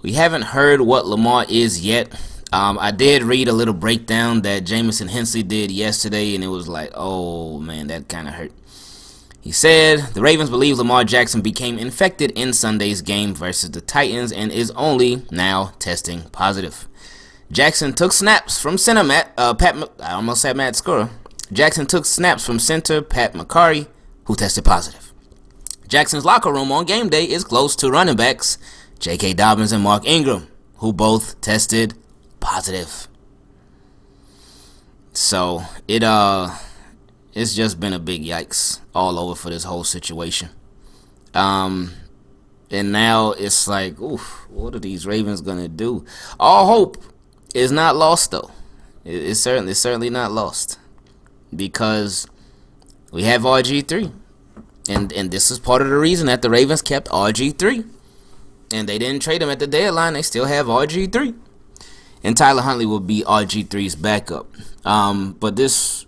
we 0.00 0.14
haven't 0.14 0.42
heard 0.42 0.80
what 0.80 1.06
Lamar 1.06 1.44
is 1.46 1.84
yet. 1.84 2.08
Um, 2.54 2.78
I 2.80 2.90
did 2.90 3.22
read 3.22 3.48
a 3.48 3.52
little 3.52 3.74
breakdown 3.74 4.40
that 4.42 4.64
Jamison 4.64 5.08
Hensley 5.08 5.42
did 5.42 5.70
yesterday, 5.70 6.34
and 6.34 6.42
it 6.42 6.48
was 6.48 6.66
like, 6.66 6.90
oh 6.94 7.60
man, 7.60 7.88
that 7.88 8.08
kind 8.08 8.28
of 8.28 8.34
hurt. 8.34 8.52
He 9.42 9.52
said 9.52 10.00
the 10.14 10.22
Ravens 10.22 10.50
believe 10.50 10.78
Lamar 10.78 11.04
Jackson 11.04 11.42
became 11.42 11.78
infected 11.78 12.30
in 12.32 12.52
Sunday's 12.54 13.02
game 13.02 13.34
versus 13.34 13.70
the 13.70 13.80
Titans 13.80 14.32
and 14.32 14.50
is 14.50 14.70
only 14.72 15.22
now 15.30 15.72
testing 15.78 16.22
positive. 16.30 16.88
Jackson 17.50 17.92
took 17.92 18.12
snaps 18.12 18.60
from 18.60 18.78
center 18.78 19.02
Matt, 19.02 19.32
uh, 19.36 19.54
Pat. 19.54 19.76
I 20.00 20.12
almost 20.12 20.42
said 20.42 20.56
Matt. 20.56 20.80
Jackson 21.52 21.86
took 21.86 22.04
snaps 22.04 22.46
from 22.46 22.58
center 22.58 23.02
Pat 23.02 23.32
Mekari, 23.32 23.88
who 24.24 24.36
tested 24.36 24.64
positive. 24.64 25.12
Jackson's 25.88 26.24
locker 26.24 26.52
room 26.52 26.70
on 26.70 26.84
game 26.84 27.08
day 27.08 27.24
is 27.24 27.42
close 27.42 27.74
to 27.76 27.90
running 27.90 28.14
backs 28.14 28.58
J.K. 29.00 29.32
Dobbins 29.32 29.72
and 29.72 29.82
Mark 29.82 30.06
Ingram, 30.06 30.46
who 30.76 30.92
both 30.92 31.40
tested 31.40 31.94
positive. 32.38 33.08
So 35.12 35.62
it 35.88 36.04
uh 36.04 36.54
it's 37.32 37.54
just 37.54 37.80
been 37.80 37.92
a 37.92 37.98
big 37.98 38.22
yikes 38.22 38.80
all 38.94 39.18
over 39.18 39.34
for 39.34 39.50
this 39.50 39.64
whole 39.64 39.84
situation. 39.84 40.50
Um, 41.34 41.92
and 42.70 42.92
now 42.92 43.32
it's 43.32 43.66
like, 43.66 44.00
oof, 44.00 44.46
what 44.48 44.74
are 44.74 44.80
these 44.80 45.06
Ravens 45.06 45.40
gonna 45.40 45.68
do? 45.68 46.04
All 46.38 46.66
hope 46.66 47.02
is 47.54 47.72
not 47.72 47.96
lost 47.96 48.30
though. 48.30 48.50
it's 49.04 49.40
certainly 49.40 49.72
it's 49.72 49.80
certainly 49.80 50.10
not 50.10 50.32
lost 50.32 50.78
because 51.54 52.26
we 53.12 53.24
have 53.24 53.42
RG 53.42 53.88
three, 53.88 54.12
and 54.88 55.12
and 55.12 55.30
this 55.30 55.50
is 55.50 55.58
part 55.58 55.82
of 55.82 55.88
the 55.88 55.98
reason 55.98 56.26
that 56.26 56.42
the 56.42 56.50
Ravens 56.50 56.82
kept 56.82 57.08
RG 57.08 57.58
three, 57.58 57.84
and 58.72 58.88
they 58.88 58.98
didn't 58.98 59.22
trade 59.22 59.42
him 59.42 59.50
at 59.50 59.58
the 59.58 59.66
deadline. 59.66 60.14
They 60.14 60.22
still 60.22 60.46
have 60.46 60.66
RG 60.66 61.12
three, 61.12 61.34
and 62.22 62.36
Tyler 62.36 62.62
Huntley 62.62 62.86
will 62.86 63.00
be 63.00 63.22
RG 63.22 63.68
3's 63.68 63.96
backup. 63.96 64.46
Um, 64.84 65.36
but 65.40 65.56
this 65.56 66.06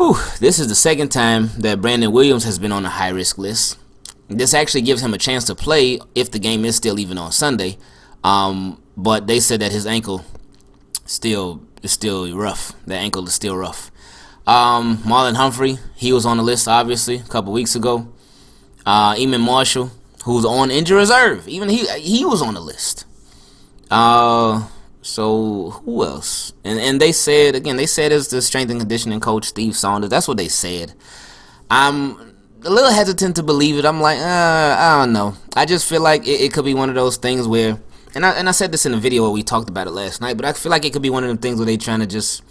Whew, 0.00 0.16
this 0.38 0.58
is 0.58 0.68
the 0.68 0.74
second 0.74 1.10
time 1.10 1.50
that 1.58 1.82
Brandon 1.82 2.10
Williams 2.10 2.44
has 2.44 2.58
been 2.58 2.72
on 2.72 2.86
a 2.86 2.88
high 2.88 3.10
risk 3.10 3.36
list. 3.36 3.78
This 4.28 4.54
actually 4.54 4.80
gives 4.80 5.02
him 5.02 5.12
a 5.12 5.18
chance 5.18 5.44
to 5.44 5.54
play 5.54 6.00
if 6.14 6.30
the 6.30 6.38
game 6.38 6.64
is 6.64 6.74
still 6.74 6.98
even 6.98 7.18
on 7.18 7.32
Sunday. 7.32 7.76
Um, 8.24 8.80
but 8.96 9.26
they 9.26 9.40
said 9.40 9.60
that 9.60 9.72
his 9.72 9.86
ankle 9.86 10.24
still 11.06 11.62
is 11.82 11.92
still 11.92 12.36
rough. 12.36 12.72
The 12.86 12.94
ankle 12.94 13.26
is 13.26 13.34
still 13.34 13.56
rough. 13.56 13.90
Um, 14.46 14.98
Marlon 14.98 15.36
Humphrey, 15.36 15.78
he 15.94 16.12
was 16.12 16.26
on 16.26 16.36
the 16.36 16.42
list 16.42 16.68
obviously 16.68 17.16
a 17.16 17.22
couple 17.22 17.52
weeks 17.52 17.74
ago. 17.74 18.12
Uh, 18.84 19.14
Iman 19.18 19.40
Marshall, 19.40 19.90
who's 20.24 20.44
on 20.44 20.70
injury 20.70 20.98
reserve, 20.98 21.46
even 21.48 21.68
he 21.68 21.86
he 21.98 22.24
was 22.24 22.42
on 22.42 22.54
the 22.54 22.60
list. 22.60 23.04
Uh, 23.90 24.66
so 25.02 25.70
who 25.70 26.04
else? 26.04 26.52
And 26.64 26.78
and 26.78 27.00
they 27.00 27.12
said 27.12 27.54
again, 27.54 27.76
they 27.76 27.86
said 27.86 28.12
it's 28.12 28.28
the 28.28 28.42
strength 28.42 28.70
and 28.70 28.80
conditioning 28.80 29.20
coach 29.20 29.46
Steve 29.46 29.76
Saunders. 29.76 30.10
That's 30.10 30.28
what 30.28 30.36
they 30.36 30.48
said. 30.48 30.94
I'm 31.70 32.30
a 32.64 32.70
little 32.70 32.90
hesitant 32.90 33.36
to 33.36 33.42
believe 33.42 33.78
it. 33.78 33.84
I'm 33.84 34.00
like, 34.00 34.18
uh, 34.18 34.76
I 34.78 34.98
don't 34.98 35.12
know. 35.12 35.34
I 35.54 35.64
just 35.64 35.88
feel 35.88 36.02
like 36.02 36.26
it, 36.26 36.40
it, 36.40 36.52
could 36.52 36.64
be 36.64 36.74
one 36.74 36.88
of 36.88 36.94
those 36.94 37.16
things 37.16 37.46
where, 37.46 37.78
and 38.14 38.26
I 38.26 38.32
and 38.32 38.48
I 38.48 38.52
said 38.52 38.72
this 38.72 38.86
in 38.86 38.92
the 38.92 38.98
video 38.98 39.22
where 39.22 39.30
we 39.30 39.42
talked 39.42 39.68
about 39.68 39.86
it 39.86 39.90
last 39.90 40.20
night, 40.20 40.36
but 40.36 40.46
I 40.46 40.52
feel 40.52 40.70
like 40.70 40.84
it 40.84 40.92
could 40.92 41.02
be 41.02 41.10
one 41.10 41.24
of 41.24 41.28
them 41.28 41.38
things 41.38 41.58
where 41.58 41.66
they're 41.66 41.76
trying 41.76 42.00
to 42.00 42.06
just 42.06 42.42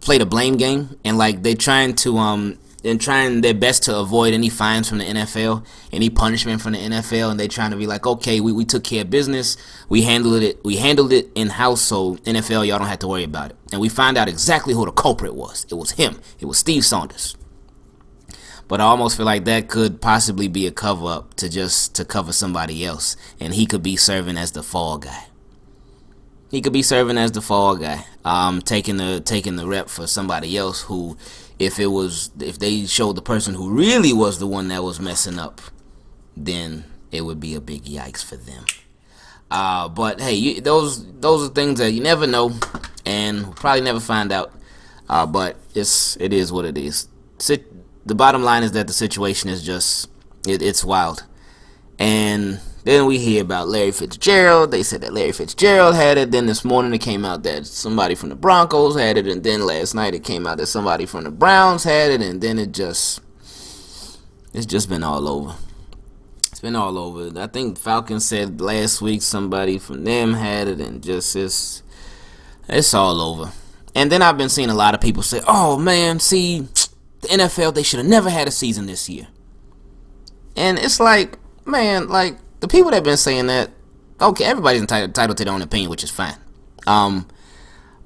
play 0.00 0.18
the 0.18 0.26
blame 0.26 0.56
game 0.56 0.98
and 1.04 1.16
like 1.16 1.42
they're 1.42 1.54
trying 1.54 1.94
to 1.94 2.18
um 2.18 2.58
and 2.84 3.00
trying 3.00 3.42
their 3.42 3.54
best 3.54 3.84
to 3.84 3.96
avoid 3.96 4.34
any 4.34 4.48
fines 4.48 4.88
from 4.88 4.98
the 4.98 5.04
NFL, 5.04 5.64
any 5.92 6.10
punishment 6.10 6.60
from 6.60 6.72
the 6.72 6.78
NFL, 6.78 7.30
and 7.30 7.38
they're 7.38 7.48
trying 7.48 7.70
to 7.70 7.76
be 7.76 7.86
like, 7.86 8.06
okay, 8.06 8.40
we, 8.40 8.52
we 8.52 8.64
took 8.64 8.82
care 8.82 9.02
of 9.02 9.10
business, 9.10 9.56
we 9.88 10.02
handled 10.02 10.42
it, 10.42 10.62
we 10.64 10.76
handled 10.76 11.12
it 11.12 11.30
in 11.34 11.48
house, 11.48 11.80
so 11.80 12.16
NFL, 12.16 12.66
y'all 12.66 12.78
don't 12.78 12.88
have 12.88 12.98
to 13.00 13.08
worry 13.08 13.24
about 13.24 13.50
it. 13.50 13.56
And 13.70 13.80
we 13.80 13.88
find 13.88 14.18
out 14.18 14.28
exactly 14.28 14.74
who 14.74 14.84
the 14.84 14.92
culprit 14.92 15.34
was. 15.34 15.64
It 15.70 15.74
was 15.74 15.92
him. 15.92 16.20
It 16.40 16.46
was 16.46 16.58
Steve 16.58 16.84
Saunders. 16.84 17.36
But 18.68 18.80
I 18.80 18.84
almost 18.84 19.16
feel 19.16 19.26
like 19.26 19.44
that 19.44 19.68
could 19.68 20.00
possibly 20.00 20.48
be 20.48 20.66
a 20.66 20.70
cover 20.70 21.06
up 21.06 21.34
to 21.34 21.48
just 21.48 21.94
to 21.96 22.04
cover 22.04 22.32
somebody 22.32 22.84
else, 22.84 23.16
and 23.38 23.54
he 23.54 23.66
could 23.66 23.82
be 23.82 23.96
serving 23.96 24.36
as 24.36 24.52
the 24.52 24.62
fall 24.62 24.98
guy. 24.98 25.26
He 26.50 26.60
could 26.60 26.72
be 26.72 26.82
serving 26.82 27.18
as 27.18 27.32
the 27.32 27.40
fall 27.40 27.76
guy, 27.76 28.04
um, 28.24 28.60
taking 28.60 28.98
the 28.98 29.20
taking 29.20 29.56
the 29.56 29.66
rep 29.66 29.88
for 29.88 30.06
somebody 30.06 30.56
else 30.56 30.82
who 30.82 31.16
if 31.58 31.78
it 31.78 31.86
was 31.86 32.30
if 32.40 32.58
they 32.58 32.86
showed 32.86 33.16
the 33.16 33.22
person 33.22 33.54
who 33.54 33.70
really 33.70 34.12
was 34.12 34.38
the 34.38 34.46
one 34.46 34.68
that 34.68 34.82
was 34.82 35.00
messing 35.00 35.38
up, 35.38 35.60
then 36.36 36.84
it 37.10 37.22
would 37.22 37.40
be 37.40 37.54
a 37.54 37.60
big 37.60 37.84
yikes 37.84 38.24
for 38.24 38.36
them. 38.36 38.64
Uh, 39.50 39.88
but 39.88 40.20
hey, 40.20 40.32
you, 40.32 40.60
those 40.60 41.04
those 41.20 41.48
are 41.48 41.52
things 41.52 41.78
that 41.78 41.92
you 41.92 42.02
never 42.02 42.26
know, 42.26 42.52
and 43.04 43.54
probably 43.56 43.82
never 43.82 44.00
find 44.00 44.32
out. 44.32 44.52
Uh, 45.08 45.26
but 45.26 45.56
it's 45.74 46.16
it 46.16 46.32
is 46.32 46.50
what 46.50 46.64
it 46.64 46.76
is. 46.78 47.08
Sit, 47.38 47.71
the 48.04 48.14
bottom 48.14 48.42
line 48.42 48.62
is 48.62 48.72
that 48.72 48.86
the 48.86 48.92
situation 48.92 49.48
is 49.48 49.64
just 49.64 50.10
it, 50.46 50.62
it's 50.62 50.84
wild, 50.84 51.24
and 51.98 52.60
then 52.84 53.06
we 53.06 53.18
hear 53.18 53.42
about 53.42 53.68
Larry 53.68 53.92
Fitzgerald. 53.92 54.72
They 54.72 54.82
said 54.82 55.02
that 55.02 55.12
Larry 55.12 55.32
Fitzgerald 55.32 55.94
had 55.94 56.18
it. 56.18 56.32
Then 56.32 56.46
this 56.46 56.64
morning 56.64 56.92
it 56.92 57.00
came 57.00 57.24
out 57.24 57.44
that 57.44 57.66
somebody 57.66 58.16
from 58.16 58.30
the 58.30 58.34
Broncos 58.34 58.98
had 58.98 59.16
it. 59.16 59.28
And 59.28 59.44
then 59.44 59.64
last 59.64 59.94
night 59.94 60.14
it 60.14 60.24
came 60.24 60.46
out 60.46 60.58
that 60.58 60.66
somebody 60.66 61.06
from 61.06 61.24
the 61.24 61.30
Browns 61.30 61.84
had 61.84 62.10
it. 62.10 62.20
And 62.20 62.40
then 62.40 62.58
it 62.58 62.72
just, 62.72 63.20
it's 64.52 64.66
just 64.66 64.88
been 64.88 65.04
all 65.04 65.28
over. 65.28 65.54
It's 66.50 66.60
been 66.60 66.74
all 66.74 66.98
over. 66.98 67.38
I 67.40 67.46
think 67.46 67.78
Falcons 67.78 68.24
said 68.24 68.60
last 68.60 69.00
week 69.00 69.22
somebody 69.22 69.78
from 69.78 70.02
them 70.02 70.34
had 70.34 70.66
it. 70.66 70.80
And 70.80 71.02
just, 71.02 71.36
it's, 71.36 71.84
it's 72.68 72.94
all 72.94 73.20
over. 73.20 73.52
And 73.94 74.10
then 74.10 74.22
I've 74.22 74.38
been 74.38 74.48
seeing 74.48 74.70
a 74.70 74.74
lot 74.74 74.94
of 74.94 75.00
people 75.00 75.22
say, 75.22 75.40
oh 75.46 75.78
man, 75.78 76.18
see, 76.18 76.66
the 77.22 77.28
NFL, 77.28 77.74
they 77.74 77.82
should 77.82 77.98
have 77.98 78.06
never 78.06 78.28
had 78.28 78.46
a 78.46 78.50
season 78.50 78.86
this 78.86 79.08
year. 79.08 79.28
And 80.56 80.78
it's 80.78 81.00
like, 81.00 81.38
man, 81.64 82.08
like, 82.08 82.36
the 82.60 82.68
people 82.68 82.90
that 82.90 82.96
have 82.96 83.04
been 83.04 83.16
saying 83.16 83.46
that, 83.46 83.70
okay, 84.20 84.44
everybody's 84.44 84.80
entitled, 84.80 85.36
to 85.36 85.44
their 85.44 85.54
own 85.54 85.62
opinion, 85.62 85.90
which 85.90 86.04
is 86.04 86.10
fine. 86.10 86.36
Um, 86.86 87.26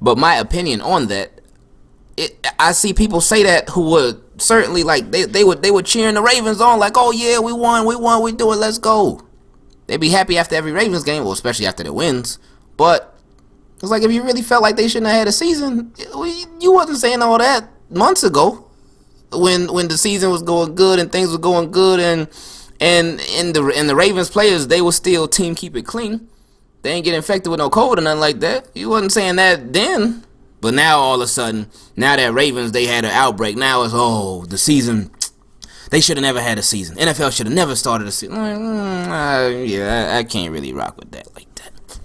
but 0.00 0.18
my 0.18 0.37
opinion 0.37 0.81
on 0.81 1.09
that, 1.09 1.40
it, 2.16 2.46
I 2.59 2.72
see 2.72 2.92
people 2.92 3.20
say 3.20 3.42
that 3.42 3.70
who 3.70 3.90
would 3.90 4.22
certainly 4.40 4.83
like 4.83 5.11
they, 5.11 5.24
they 5.24 5.44
would 5.44 5.62
they 5.62 5.70
would 5.70 5.85
cheering 5.85 6.14
the 6.14 6.22
Ravens 6.22 6.61
on 6.61 6.79
like, 6.79 6.94
oh 6.96 7.11
yeah, 7.11 7.38
we 7.38 7.52
won, 7.52 7.87
we 7.87 7.96
won, 7.96 8.22
we 8.22 8.33
do 8.33 8.52
it, 8.52 8.57
let's 8.57 8.79
go. 8.79 9.20
They'd 9.87 10.00
be 10.00 10.09
happy 10.09 10.38
after 10.38 10.55
every 10.55 10.72
Ravens 10.72 11.05
game, 11.05 11.24
well, 11.24 11.33
especially 11.33 11.66
after 11.66 11.85
the 11.85 11.92
wins. 11.92 12.38
But 12.76 13.18
it's 13.76 13.90
like 13.90 14.02
if 14.02 14.12
you 14.12 14.22
really 14.22 14.42
felt 14.42 14.62
like 14.62 14.76
they 14.76 14.88
shouldn't 14.88 15.09
have 15.09 15.18
had 15.18 15.29
a 15.29 15.33
season, 15.33 15.92
you 16.61 16.72
wasn't 16.72 16.98
saying 16.98 17.22
all 17.22 17.38
that 17.38 17.68
months 17.90 18.22
ago 18.22 18.65
when 19.37 19.72
when 19.72 19.88
the 19.88 19.99
season 19.99 20.31
was 20.31 20.42
going 20.42 20.75
good 20.75 20.99
and 20.99 21.11
things 21.11 21.31
were 21.31 21.38
going 21.38 21.70
good 21.70 22.01
and 22.01 22.29
and 22.81 23.20
in 23.20 23.53
the 23.53 23.68
in 23.68 23.87
the 23.87 23.96
Ravens 23.96 24.31
players, 24.31 24.66
they 24.66 24.81
were 24.81 24.92
still 24.92 25.29
team 25.29 25.55
keep 25.55 25.77
it 25.77 25.87
clean. 25.87 26.29
They 26.83 26.92
ain't 26.92 27.05
get 27.05 27.14
infected 27.14 27.51
with 27.51 27.59
no 27.59 27.70
cold 27.70 27.99
or 27.99 28.03
nothing 28.03 28.20
like 28.20 28.40
that. 28.40 28.68
You 28.75 28.90
wasn't 28.90 29.12
saying 29.12 29.37
that 29.37 29.72
then. 29.72 30.22
But 30.61 30.75
now 30.75 30.99
all 30.99 31.16
of 31.16 31.22
a 31.22 31.27
sudden, 31.27 31.68
now 31.96 32.16
that 32.16 32.33
Ravens 32.33 32.72
they 32.72 32.87
had 32.87 33.05
an 33.05 33.11
outbreak, 33.11 33.57
now 33.57 33.83
it's 33.83 33.92
oh 33.94 34.44
the 34.46 34.59
season. 34.59 35.11
They 35.90 36.01
should 36.01 36.16
have 36.16 36.22
never 36.22 36.40
had 36.40 36.59
a 36.59 36.62
season. 36.62 36.96
NFL 36.96 37.33
should 37.37 37.46
have 37.46 37.55
never 37.55 37.77
started 37.77 38.09
a 38.09 38.11
season. 38.11 38.37
Mm, 38.37 39.07
uh, 39.07 39.57
yeah, 39.59 40.14
I, 40.14 40.18
I, 40.18 40.25
can't 40.25 40.53
really 40.53 40.72
rock 40.72 40.96
with 40.99 41.12
that 41.12 41.33
like 41.37 41.55
that. 41.55 42.01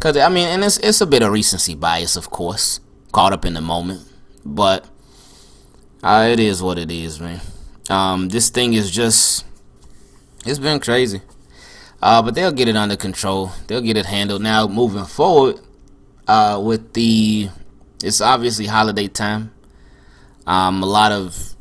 Cause 0.00 0.16
I 0.16 0.28
mean, 0.30 0.48
and 0.48 0.64
it's 0.64 0.78
it's 0.78 1.00
a 1.00 1.06
bit 1.06 1.22
of 1.22 1.32
recency 1.32 1.74
bias, 1.74 2.16
of 2.16 2.30
course, 2.30 2.80
caught 3.12 3.32
up 3.32 3.44
in 3.44 3.54
the 3.54 3.60
moment. 3.60 4.02
But 4.44 4.88
uh, 6.04 6.28
it 6.30 6.38
is 6.38 6.62
what 6.62 6.78
it 6.78 6.90
is, 6.90 7.18
man. 7.20 7.40
Um, 7.90 8.28
this 8.28 8.50
thing 8.50 8.74
is 8.74 8.90
just 8.90 9.44
it's 10.46 10.58
been 10.58 10.78
crazy. 10.78 11.22
Uh, 12.02 12.20
but 12.20 12.34
they'll 12.34 12.52
get 12.52 12.68
it 12.68 12.76
under 12.76 12.96
control. 12.96 13.50
They'll 13.66 13.80
get 13.80 13.96
it 13.96 14.04
handled. 14.04 14.42
Now, 14.42 14.66
moving 14.68 15.06
forward, 15.06 15.58
uh, 16.28 16.60
with 16.62 16.92
the, 16.92 17.48
it's 18.02 18.20
obviously 18.20 18.66
holiday 18.66 19.08
time. 19.08 19.54
Um, 20.46 20.82
a 20.82 20.86
lot 20.86 21.12
of 21.12 21.56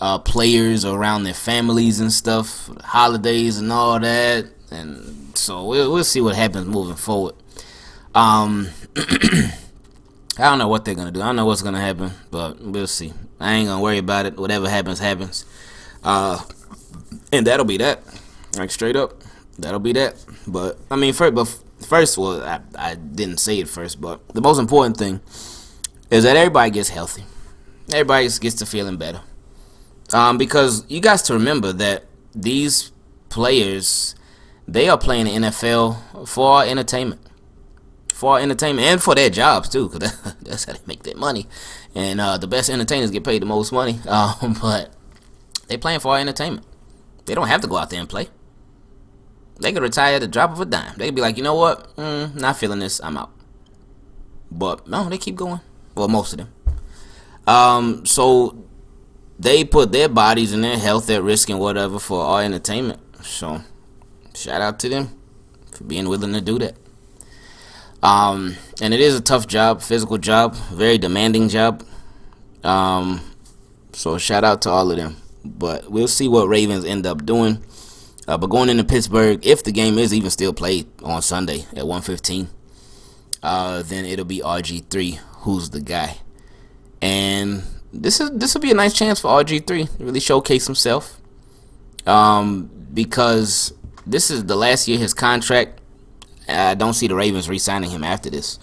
uh, 0.00 0.18
players 0.18 0.84
around 0.84 1.22
their 1.22 1.34
families 1.34 2.00
and 2.00 2.12
stuff, 2.12 2.68
holidays 2.82 3.58
and 3.58 3.70
all 3.70 4.00
that, 4.00 4.46
and 4.72 5.38
so 5.38 5.64
we'll, 5.64 5.92
we'll 5.92 6.02
see 6.02 6.20
what 6.20 6.34
happens 6.34 6.66
moving 6.66 6.96
forward. 6.96 7.36
Um, 8.12 8.68
I 8.96 9.52
don't 10.38 10.58
know 10.58 10.66
what 10.66 10.84
they're 10.84 10.96
gonna 10.96 11.12
do. 11.12 11.22
I 11.22 11.26
don't 11.26 11.36
know 11.36 11.46
what's 11.46 11.62
gonna 11.62 11.80
happen, 11.80 12.10
but 12.32 12.60
we'll 12.60 12.88
see. 12.88 13.12
I 13.42 13.54
ain't 13.54 13.68
gonna 13.68 13.82
worry 13.82 13.98
about 13.98 14.26
it. 14.26 14.36
Whatever 14.36 14.68
happens, 14.68 14.98
happens. 14.98 15.44
Uh, 16.02 16.40
and 17.32 17.46
that'll 17.46 17.64
be 17.64 17.76
that. 17.78 18.02
Like 18.56 18.70
straight 18.70 18.96
up, 18.96 19.22
that'll 19.58 19.80
be 19.80 19.92
that. 19.94 20.24
But 20.46 20.78
I 20.90 20.96
mean, 20.96 21.12
first, 21.12 21.34
but 21.34 21.44
first, 21.86 22.18
well, 22.18 22.42
I, 22.42 22.60
I 22.76 22.94
didn't 22.94 23.38
say 23.38 23.58
it 23.58 23.68
first, 23.68 24.00
but 24.00 24.26
the 24.28 24.40
most 24.40 24.58
important 24.58 24.96
thing 24.96 25.20
is 26.10 26.24
that 26.24 26.36
everybody 26.36 26.70
gets 26.70 26.90
healthy. 26.90 27.24
Everybody 27.90 28.28
gets 28.40 28.54
to 28.56 28.66
feeling 28.66 28.96
better. 28.96 29.20
Um, 30.12 30.36
because 30.36 30.84
you 30.88 31.00
guys 31.00 31.22
to 31.22 31.32
remember 31.32 31.72
that 31.72 32.04
these 32.34 32.92
players, 33.30 34.14
they 34.68 34.88
are 34.88 34.98
playing 34.98 35.24
the 35.24 35.48
NFL 35.48 36.28
for 36.28 36.64
entertainment, 36.64 37.21
for 38.22 38.38
entertainment, 38.38 38.86
and 38.86 39.02
for 39.02 39.16
their 39.16 39.28
jobs 39.28 39.68
too, 39.68 39.88
because 39.88 40.16
that's 40.42 40.64
how 40.64 40.74
they 40.74 40.78
make 40.86 41.02
their 41.02 41.16
money. 41.16 41.48
And 41.92 42.20
uh, 42.20 42.38
the 42.38 42.46
best 42.46 42.70
entertainers 42.70 43.10
get 43.10 43.24
paid 43.24 43.42
the 43.42 43.46
most 43.46 43.72
money. 43.72 43.98
Um, 44.08 44.56
but 44.60 44.94
they 45.66 45.76
playing 45.76 45.98
for 45.98 46.12
our 46.12 46.20
entertainment. 46.20 46.64
They 47.26 47.34
don't 47.34 47.48
have 47.48 47.62
to 47.62 47.66
go 47.66 47.78
out 47.78 47.90
there 47.90 47.98
and 47.98 48.08
play. 48.08 48.28
They 49.60 49.72
could 49.72 49.82
retire 49.82 50.14
at 50.14 50.20
the 50.20 50.28
drop 50.28 50.52
of 50.52 50.60
a 50.60 50.64
dime. 50.64 50.94
They 50.96 51.06
could 51.06 51.16
be 51.16 51.20
like, 51.20 51.36
you 51.36 51.42
know 51.42 51.56
what? 51.56 51.96
Mm, 51.96 52.36
not 52.36 52.56
feeling 52.56 52.78
this. 52.78 53.00
I'm 53.02 53.16
out. 53.16 53.32
But 54.52 54.86
no, 54.86 55.08
they 55.08 55.18
keep 55.18 55.34
going. 55.34 55.60
Well, 55.96 56.06
most 56.06 56.32
of 56.34 56.38
them. 56.38 56.52
Um, 57.48 58.06
so 58.06 58.64
they 59.40 59.64
put 59.64 59.90
their 59.90 60.08
bodies 60.08 60.52
and 60.52 60.62
their 60.62 60.78
health 60.78 61.10
at 61.10 61.24
risk 61.24 61.50
and 61.50 61.58
whatever 61.58 61.98
for 61.98 62.22
our 62.22 62.42
entertainment. 62.42 63.00
So 63.24 63.62
shout 64.32 64.60
out 64.60 64.78
to 64.80 64.88
them 64.88 65.08
for 65.72 65.82
being 65.82 66.08
willing 66.08 66.34
to 66.34 66.40
do 66.40 66.60
that. 66.60 66.76
Um, 68.02 68.56
and 68.80 68.92
it 68.92 69.00
is 69.00 69.14
a 69.14 69.20
tough 69.20 69.46
job, 69.46 69.80
physical 69.80 70.18
job, 70.18 70.54
very 70.72 70.98
demanding 70.98 71.48
job. 71.48 71.84
Um, 72.64 73.20
so 73.92 74.18
shout 74.18 74.44
out 74.44 74.62
to 74.62 74.70
all 74.70 74.90
of 74.90 74.96
them. 74.96 75.16
But 75.44 75.90
we'll 75.90 76.08
see 76.08 76.28
what 76.28 76.48
Ravens 76.48 76.84
end 76.84 77.06
up 77.06 77.24
doing. 77.24 77.62
Uh, 78.28 78.38
but 78.38 78.48
going 78.48 78.68
into 78.68 78.84
Pittsburgh, 78.84 79.44
if 79.44 79.64
the 79.64 79.72
game 79.72 79.98
is 79.98 80.14
even 80.14 80.30
still 80.30 80.52
played 80.52 80.86
on 81.02 81.22
Sunday 81.22 81.66
at 81.74 81.84
1:15, 81.84 82.48
uh, 83.42 83.82
then 83.82 84.04
it'll 84.04 84.24
be 84.24 84.40
RG3 84.40 85.18
who's 85.42 85.70
the 85.70 85.80
guy. 85.80 86.18
And 87.00 87.64
this 87.92 88.20
is 88.20 88.30
this 88.30 88.54
will 88.54 88.60
be 88.60 88.70
a 88.70 88.74
nice 88.74 88.94
chance 88.94 89.20
for 89.20 89.28
RG3 89.28 89.98
to 89.98 90.04
really 90.04 90.20
showcase 90.20 90.66
himself. 90.66 91.20
Um, 92.06 92.70
because 92.94 93.74
this 94.06 94.30
is 94.30 94.44
the 94.44 94.56
last 94.56 94.86
year 94.86 94.98
his 94.98 95.14
contract. 95.14 95.80
I 96.48 96.74
don't 96.74 96.94
see 96.94 97.06
the 97.06 97.14
Ravens 97.14 97.48
re-signing 97.48 97.90
him 97.90 98.04
after 98.04 98.30
this. 98.30 98.58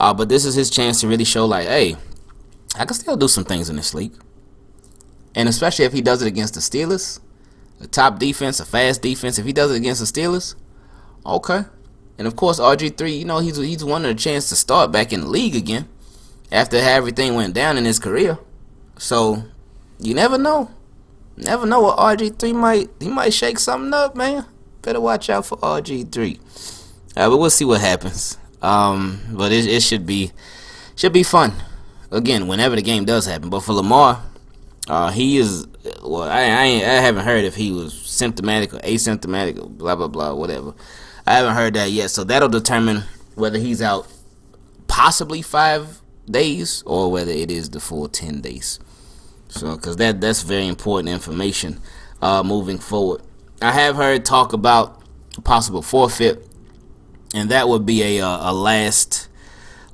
Uh, 0.00 0.14
but 0.14 0.28
this 0.28 0.44
is 0.44 0.54
his 0.54 0.70
chance 0.70 1.00
to 1.00 1.08
really 1.08 1.24
show 1.24 1.44
like, 1.46 1.66
hey, 1.66 1.96
I 2.76 2.84
can 2.84 2.94
still 2.94 3.16
do 3.16 3.28
some 3.28 3.44
things 3.44 3.68
in 3.68 3.76
this 3.76 3.94
league. 3.94 4.12
And 5.34 5.48
especially 5.48 5.84
if 5.84 5.92
he 5.92 6.00
does 6.00 6.22
it 6.22 6.28
against 6.28 6.54
the 6.54 6.60
Steelers, 6.60 7.20
a 7.80 7.86
top 7.86 8.18
defense, 8.18 8.60
a 8.60 8.64
fast 8.64 9.02
defense. 9.02 9.38
If 9.38 9.46
he 9.46 9.52
does 9.52 9.70
it 9.72 9.76
against 9.76 10.00
the 10.00 10.20
Steelers, 10.20 10.54
okay. 11.24 11.64
And 12.16 12.26
of 12.26 12.34
course, 12.34 12.58
RG3, 12.58 13.18
you 13.18 13.24
know, 13.24 13.38
he's 13.38 13.56
he's 13.56 13.84
wanted 13.84 14.10
a 14.10 14.14
chance 14.14 14.48
to 14.48 14.56
start 14.56 14.90
back 14.90 15.12
in 15.12 15.20
the 15.20 15.28
league 15.28 15.54
again 15.54 15.88
after 16.50 16.76
everything 16.76 17.34
went 17.34 17.54
down 17.54 17.76
in 17.76 17.84
his 17.84 17.98
career. 17.98 18.38
So 18.98 19.44
you 20.00 20.14
never 20.14 20.38
know. 20.38 20.70
Never 21.36 21.66
know 21.66 21.80
what 21.82 21.98
RG3 21.98 22.54
might 22.54 22.90
he 23.00 23.08
might 23.08 23.32
shake 23.32 23.60
something 23.60 23.94
up, 23.94 24.16
man. 24.16 24.44
Better 24.82 25.00
watch 25.00 25.30
out 25.30 25.46
for 25.46 25.58
RG3. 25.58 26.40
Uh, 27.18 27.28
but 27.28 27.38
we'll 27.38 27.50
see 27.50 27.64
what 27.64 27.80
happens. 27.80 28.38
Um, 28.62 29.20
but 29.32 29.50
it, 29.50 29.66
it 29.66 29.82
should 29.82 30.06
be 30.06 30.30
should 30.94 31.12
be 31.12 31.24
fun. 31.24 31.52
Again, 32.12 32.46
whenever 32.46 32.76
the 32.76 32.82
game 32.82 33.04
does 33.04 33.26
happen. 33.26 33.50
But 33.50 33.60
for 33.60 33.72
Lamar, 33.72 34.22
uh, 34.88 35.10
he 35.10 35.36
is 35.38 35.66
well. 36.02 36.22
I 36.22 36.42
I, 36.42 36.64
I 36.64 37.00
haven't 37.02 37.24
heard 37.24 37.44
if 37.44 37.56
he 37.56 37.72
was 37.72 37.92
symptomatic 37.92 38.72
or 38.72 38.78
asymptomatic 38.78 39.60
or 39.60 39.68
blah 39.68 39.96
blah 39.96 40.06
blah 40.06 40.32
whatever. 40.32 40.74
I 41.26 41.34
haven't 41.34 41.54
heard 41.54 41.74
that 41.74 41.90
yet, 41.90 42.10
so 42.10 42.22
that'll 42.24 42.48
determine 42.48 43.02
whether 43.34 43.58
he's 43.58 43.82
out 43.82 44.06
possibly 44.86 45.42
five 45.42 46.00
days 46.30 46.82
or 46.86 47.10
whether 47.10 47.32
it 47.32 47.50
is 47.50 47.70
the 47.70 47.80
full 47.80 48.08
ten 48.08 48.40
days. 48.40 48.78
So, 49.48 49.74
because 49.76 49.96
that 49.96 50.20
that's 50.20 50.42
very 50.42 50.68
important 50.68 51.08
information 51.08 51.80
uh, 52.22 52.44
moving 52.44 52.78
forward. 52.78 53.22
I 53.60 53.72
have 53.72 53.96
heard 53.96 54.24
talk 54.24 54.52
about 54.52 55.02
possible 55.44 55.82
forfeit, 55.82 56.47
and 57.34 57.50
that 57.50 57.68
would 57.68 57.84
be 57.86 58.02
a 58.18 58.24
uh, 58.24 58.50
a 58.50 58.52
last 58.52 59.28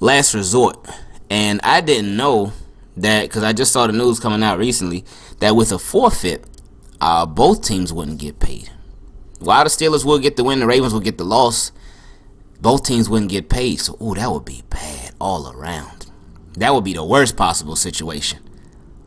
last 0.01 0.35
resort. 0.35 0.89
And 1.31 1.61
I 1.63 1.81
didn't 1.81 2.17
know 2.17 2.53
that 2.97 3.23
because 3.23 3.43
I 3.43 3.53
just 3.53 3.73
saw 3.73 3.87
the 3.87 3.93
news 3.93 4.21
coming 4.21 4.43
out 4.43 4.59
recently 4.59 5.05
that 5.41 5.57
with 5.57 5.73
a 5.73 5.79
forfeit, 5.79 6.45
uh, 7.01 7.27
both 7.27 7.63
teams 7.65 7.93
wouldn't 7.93 8.19
get 8.19 8.39
paid. 8.39 8.71
While 9.41 9.65
the 9.65 9.71
Steelers 9.71 10.05
will 10.05 10.19
get 10.19 10.37
the 10.37 10.45
win, 10.45 10.61
the 10.61 10.67
Ravens 10.67 10.93
will 10.93 11.01
get 11.01 11.19
the 11.19 11.25
loss. 11.25 11.73
Both 12.61 12.85
teams 12.85 13.11
wouldn't 13.11 13.31
get 13.31 13.49
paid. 13.49 13.81
So, 13.81 13.97
oh, 14.01 14.15
that 14.15 14.31
would 14.31 14.45
be 14.45 14.63
bad 14.71 15.13
all 15.21 15.51
around. 15.53 16.07
That 16.57 16.73
would 16.73 16.85
be 16.85 16.95
the 16.95 17.05
worst 17.05 17.37
possible 17.37 17.77
situation. 17.77 18.39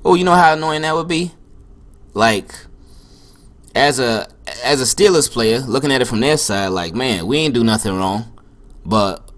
Oh, 0.04 0.16
you 0.16 0.24
know 0.24 0.36
how 0.36 0.54
annoying 0.54 0.84
that 0.84 0.94
would 0.94 1.08
be? 1.08 1.32
Like, 2.14 2.54
as 3.78 4.00
a 4.00 4.28
as 4.64 4.82
a 4.82 4.84
Steelers 4.86 5.32
player, 5.32 5.60
looking 5.60 5.92
at 5.92 6.02
it 6.02 6.06
from 6.06 6.20
their 6.20 6.38
side, 6.38 6.70
like, 6.70 6.96
man, 6.96 7.28
we 7.28 7.38
ain't 7.38 7.54
do 7.54 7.64
nothing 7.64 7.96
wrong, 7.96 8.26
but 8.86 9.30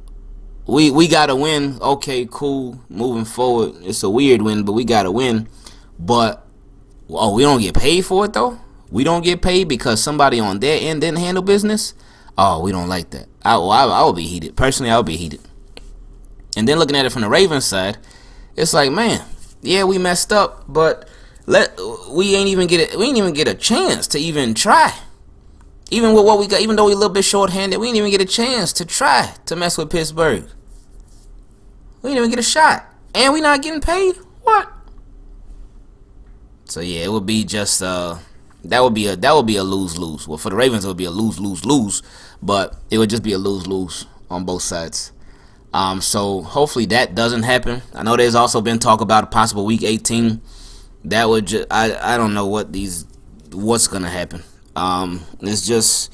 we 0.66 0.90
we 0.92 1.08
gotta 1.08 1.36
win. 1.36 1.78
Okay, 1.82 2.28
cool. 2.32 2.80
Moving 2.90 3.26
forward, 3.26 3.76
it's 3.82 4.02
a 4.02 4.10
weird 4.10 4.42
win, 4.42 4.64
but 4.64 4.72
we 4.72 4.86
gotta 4.86 5.12
win. 5.12 5.50
But 6.00 6.46
oh, 7.10 7.36
we 7.36 7.44
don't 7.44 7.62
get 7.62 7.76
paid 7.76 8.06
for 8.06 8.26
it 8.26 8.34
though. 8.34 8.60
We 8.90 9.04
don't 9.04 9.24
get 9.24 9.42
paid 9.42 9.68
because 9.68 10.02
somebody 10.02 10.40
on 10.40 10.60
their 10.60 10.80
end 10.82 11.02
didn't 11.02 11.20
handle 11.20 11.44
business. 11.44 11.94
Oh, 12.38 12.62
we 12.62 12.72
don't 12.72 12.88
like 12.88 13.10
that. 13.10 13.28
I 13.44 13.56
oh, 13.56 13.68
I, 13.70 13.86
I 13.86 14.06
would 14.06 14.16
be 14.16 14.26
heated. 14.26 14.56
Personally, 14.56 14.90
I 14.90 14.98
would 14.98 15.06
be 15.06 15.18
heated. 15.18 15.42
And 16.56 16.68
then 16.68 16.80
looking 16.80 16.96
at 16.96 17.06
it 17.06 17.12
from 17.12 17.22
the 17.24 17.30
Ravens 17.30 17.66
side, 17.66 17.98
it's 18.56 18.74
like, 18.74 18.92
man, 18.92 19.22
yeah, 19.62 19.84
we 19.84 19.98
messed 19.98 20.32
up, 20.32 20.64
but 20.68 21.10
let 21.50 21.76
we 22.12 22.36
ain't 22.36 22.48
even 22.48 22.68
get 22.68 22.80
it. 22.80 22.98
We 22.98 23.08
ain't 23.08 23.18
even 23.18 23.34
get 23.34 23.48
a 23.48 23.56
chance 23.56 24.06
to 24.10 24.20
even 24.20 24.54
try. 24.54 24.94
Even 25.90 26.14
with 26.14 26.24
what 26.24 26.38
we 26.38 26.46
got, 26.46 26.62
even 26.62 26.76
though 26.76 26.86
we 26.86 26.94
a 26.94 26.96
little 26.96 27.12
bit 27.12 27.26
short-handed, 27.26 27.80
we 27.80 27.88
didn't 27.88 27.98
even 27.98 28.12
get 28.12 28.22
a 28.22 28.26
chance 28.26 28.72
to 28.74 28.86
try 28.86 29.34
to 29.48 29.56
mess 29.56 29.76
with 29.76 29.90
Pittsburgh. 29.90 30.48
We 32.04 32.12
didn't 32.12 32.18
even 32.20 32.30
get 32.30 32.38
a 32.38 32.44
shot, 32.44 32.86
and 33.16 33.34
we 33.34 33.42
not 33.42 33.64
getting 33.64 33.82
paid. 33.82 34.16
What? 34.44 34.72
So 36.66 36.82
yeah, 36.82 37.06
it 37.06 37.12
would 37.12 37.26
be 37.26 37.44
just 37.44 37.82
uh, 37.82 38.20
that 38.66 38.84
would 38.84 38.94
be 38.94 39.08
a 39.08 39.16
that 39.16 39.34
would 39.34 39.48
be 39.48 39.58
a 39.58 39.64
lose 39.64 39.98
lose. 39.98 40.28
Well, 40.28 40.38
for 40.38 40.52
the 40.52 40.56
Ravens, 40.56 40.86
it 40.86 40.88
would 40.88 40.98
be 40.98 41.06
a 41.06 41.12
lose 41.12 41.40
lose 41.40 41.66
lose, 41.66 42.04
but 42.44 42.76
it 42.92 43.00
would 43.00 43.10
just 43.10 43.24
be 43.24 43.34
a 43.34 43.40
lose 43.40 43.66
lose 43.66 44.06
on 44.30 44.46
both 44.46 44.62
sides. 44.62 45.12
Um, 45.74 46.00
so 46.02 46.44
hopefully 46.44 46.86
that 46.88 47.16
doesn't 47.16 47.44
happen. 47.44 47.82
I 47.96 48.04
know 48.04 48.16
there's 48.16 48.36
also 48.36 48.62
been 48.62 48.78
talk 48.78 49.02
about 49.02 49.24
a 49.24 49.28
possible 49.28 49.66
Week 49.66 49.82
18. 49.82 50.42
That 51.06 51.30
would 51.30 51.48
just 51.48 51.68
I 51.72 51.96
I 52.14 52.18
don't 52.18 52.34
know 52.34 52.48
what 52.48 52.74
these 52.74 53.06
what's 53.52 53.88
gonna 53.88 54.10
happen. 54.10 54.44
Um, 54.76 55.22
it's 55.42 55.66
just 55.66 56.14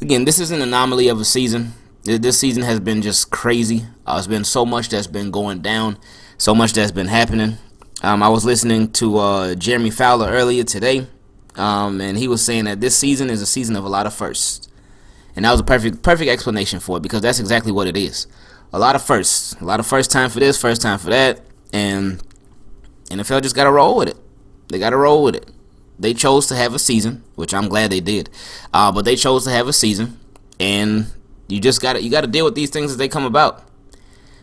again 0.00 0.24
this 0.24 0.38
is 0.38 0.50
an 0.50 0.60
anomaly 0.60 1.08
of 1.08 1.20
a 1.20 1.24
season. 1.24 1.72
This 2.04 2.38
season 2.38 2.62
has 2.64 2.80
been 2.80 3.00
just 3.00 3.30
crazy. 3.30 3.86
Uh, 4.06 4.16
it's 4.18 4.26
been 4.26 4.44
so 4.44 4.66
much 4.66 4.90
that's 4.90 5.06
been 5.06 5.30
going 5.30 5.60
down, 5.60 5.96
so 6.36 6.54
much 6.54 6.74
that's 6.74 6.92
been 6.92 7.06
happening. 7.06 7.56
Um, 8.02 8.22
I 8.22 8.28
was 8.28 8.44
listening 8.44 8.92
to 8.92 9.16
uh, 9.16 9.54
Jeremy 9.54 9.88
Fowler 9.90 10.28
earlier 10.28 10.64
today, 10.64 11.06
um, 11.54 12.02
and 12.02 12.18
he 12.18 12.28
was 12.28 12.44
saying 12.44 12.66
that 12.66 12.80
this 12.80 12.94
season 12.94 13.30
is 13.30 13.40
a 13.40 13.46
season 13.46 13.74
of 13.76 13.84
a 13.84 13.88
lot 13.88 14.06
of 14.06 14.12
firsts, 14.12 14.68
and 15.34 15.46
that 15.46 15.50
was 15.52 15.60
a 15.60 15.64
perfect 15.64 16.02
perfect 16.02 16.30
explanation 16.30 16.80
for 16.80 16.98
it 16.98 17.00
because 17.00 17.22
that's 17.22 17.40
exactly 17.40 17.72
what 17.72 17.86
it 17.86 17.96
is. 17.96 18.26
A 18.74 18.78
lot 18.78 18.94
of 18.96 19.02
firsts, 19.02 19.54
a 19.60 19.64
lot 19.64 19.80
of 19.80 19.86
first 19.86 20.10
time 20.10 20.28
for 20.28 20.40
this, 20.40 20.60
first 20.60 20.82
time 20.82 20.98
for 20.98 21.08
that, 21.08 21.40
and 21.72 22.22
NFL 23.08 23.42
just 23.42 23.56
got 23.56 23.64
to 23.64 23.72
roll 23.72 23.96
with 23.96 24.08
it. 24.08 24.16
They 24.68 24.78
got 24.78 24.90
to 24.90 24.96
roll 24.96 25.22
with 25.22 25.36
it. 25.36 25.50
They 25.98 26.14
chose 26.14 26.46
to 26.48 26.56
have 26.56 26.74
a 26.74 26.78
season, 26.78 27.22
which 27.36 27.54
I'm 27.54 27.68
glad 27.68 27.90
they 27.90 28.00
did, 28.00 28.28
uh, 28.72 28.90
but 28.90 29.04
they 29.04 29.14
chose 29.16 29.44
to 29.44 29.50
have 29.50 29.68
a 29.68 29.72
season, 29.72 30.18
and 30.58 31.06
you 31.46 31.60
just 31.60 31.80
got 31.80 31.92
to 31.92 32.02
you 32.02 32.10
got 32.10 32.22
to 32.22 32.26
deal 32.26 32.44
with 32.44 32.56
these 32.56 32.70
things 32.70 32.90
as 32.90 32.96
they 32.96 33.08
come 33.08 33.24
about. 33.24 33.62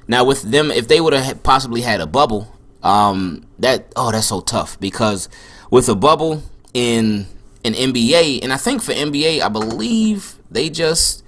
Now 0.07 0.23
with 0.23 0.43
them, 0.43 0.71
if 0.71 0.87
they 0.87 1.01
would 1.01 1.13
have 1.13 1.43
possibly 1.43 1.81
had 1.81 1.99
a 1.99 2.07
bubble, 2.07 2.55
um, 2.83 3.45
that 3.59 3.91
oh 3.95 4.11
that's 4.11 4.27
so 4.27 4.39
tough 4.39 4.79
because 4.79 5.27
with 5.69 5.89
a 5.89 5.95
bubble 5.95 6.43
in 6.73 7.27
an 7.65 7.73
NBA, 7.73 8.41
and 8.43 8.53
I 8.53 8.57
think 8.57 8.81
for 8.81 8.93
NBA, 8.93 9.41
I 9.41 9.49
believe 9.49 10.35
they 10.49 10.69
just 10.69 11.23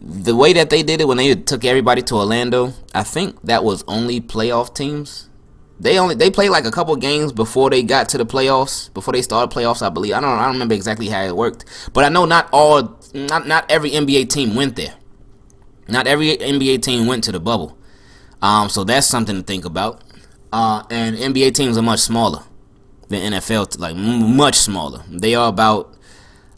the 0.00 0.36
way 0.36 0.52
that 0.52 0.70
they 0.70 0.82
did 0.82 1.00
it 1.00 1.08
when 1.08 1.16
they 1.16 1.34
took 1.34 1.64
everybody 1.64 2.02
to 2.02 2.14
Orlando. 2.14 2.74
I 2.94 3.02
think 3.02 3.40
that 3.42 3.64
was 3.64 3.82
only 3.88 4.20
playoff 4.20 4.74
teams. 4.74 5.25
They 5.78 5.98
only 5.98 6.14
they 6.14 6.30
played 6.30 6.50
like 6.50 6.64
a 6.64 6.70
couple 6.70 6.96
games 6.96 7.32
before 7.32 7.68
they 7.70 7.82
got 7.82 8.08
to 8.10 8.18
the 8.18 8.26
playoffs. 8.26 8.92
Before 8.94 9.12
they 9.12 9.22
started 9.22 9.54
playoffs, 9.54 9.84
I 9.84 9.90
believe. 9.90 10.14
I 10.14 10.20
don't 10.20 10.30
I 10.30 10.44
don't 10.44 10.54
remember 10.54 10.74
exactly 10.74 11.08
how 11.08 11.22
it 11.22 11.36
worked, 11.36 11.64
but 11.92 12.04
I 12.04 12.08
know 12.08 12.24
not 12.24 12.48
all 12.52 12.98
not 13.12 13.46
not 13.46 13.70
every 13.70 13.90
NBA 13.90 14.30
team 14.30 14.54
went 14.54 14.76
there. 14.76 14.94
Not 15.88 16.06
every 16.06 16.36
NBA 16.36 16.82
team 16.82 17.06
went 17.06 17.24
to 17.24 17.32
the 17.32 17.40
bubble. 17.40 17.78
Um, 18.42 18.68
so 18.68 18.84
that's 18.84 19.06
something 19.06 19.36
to 19.36 19.42
think 19.42 19.64
about. 19.64 20.02
Uh, 20.52 20.82
and 20.90 21.16
NBA 21.16 21.54
teams 21.54 21.76
are 21.76 21.82
much 21.82 22.00
smaller 22.00 22.42
than 23.08 23.32
NFL, 23.32 23.78
like 23.78 23.94
much 23.96 24.56
smaller. 24.56 25.04
They 25.08 25.34
are 25.34 25.48
about 25.48 25.94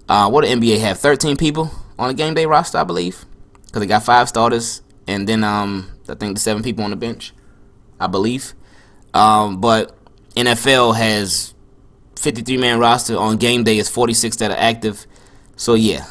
uh, 0.09 0.31
what 0.31 0.45
the 0.45 0.51
NBA 0.51 0.81
have 0.81 0.99
13 0.99 1.37
people 1.37 1.71
on 1.99 2.11
a 2.11 2.15
game 2.15 2.35
day 2.35 2.47
roster, 2.47 2.79
I 2.79 2.85
believe, 2.85 3.25
because 3.67 3.81
they 3.81 3.87
got 3.87 4.03
five 4.05 4.29
starters 4.29 4.83
and 5.09 5.27
then 5.27 5.43
um, 5.43 5.91
I 6.09 6.15
think 6.15 6.37
the 6.37 6.41
seven 6.41 6.63
people 6.63 6.85
on 6.85 6.91
the 6.91 6.97
bench, 6.97 7.33
I 7.99 8.07
believe. 8.07 8.53
Um, 9.15 9.61
but 9.61 9.97
NFL 10.37 10.97
has 10.97 11.55
53 12.17 12.57
man 12.57 12.79
roster 12.79 13.17
on 13.17 13.37
game 13.37 13.65
day 13.65 13.79
is 13.79 13.89
46 13.89 14.37
that 14.37 14.51
are 14.51 14.57
active. 14.57 15.07
So 15.57 15.75
yeah, 15.75 16.07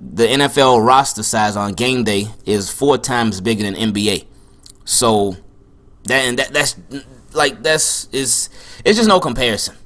the 0.00 0.26
NFL 0.26 0.84
roster 0.84 1.22
size 1.22 1.56
on 1.56 1.74
game 1.74 2.04
day 2.04 2.26
is 2.44 2.70
four 2.70 2.98
times 2.98 3.40
bigger 3.40 3.62
than 3.62 3.74
NBA. 3.74 4.26
So 4.84 5.36
that 6.04 6.24
and 6.24 6.38
that 6.38 6.52
that's 6.52 6.76
like 7.32 7.62
that's 7.62 8.08
is 8.12 8.48
it's 8.84 8.96
just 8.96 9.08
no 9.08 9.20
comparison. 9.20 9.76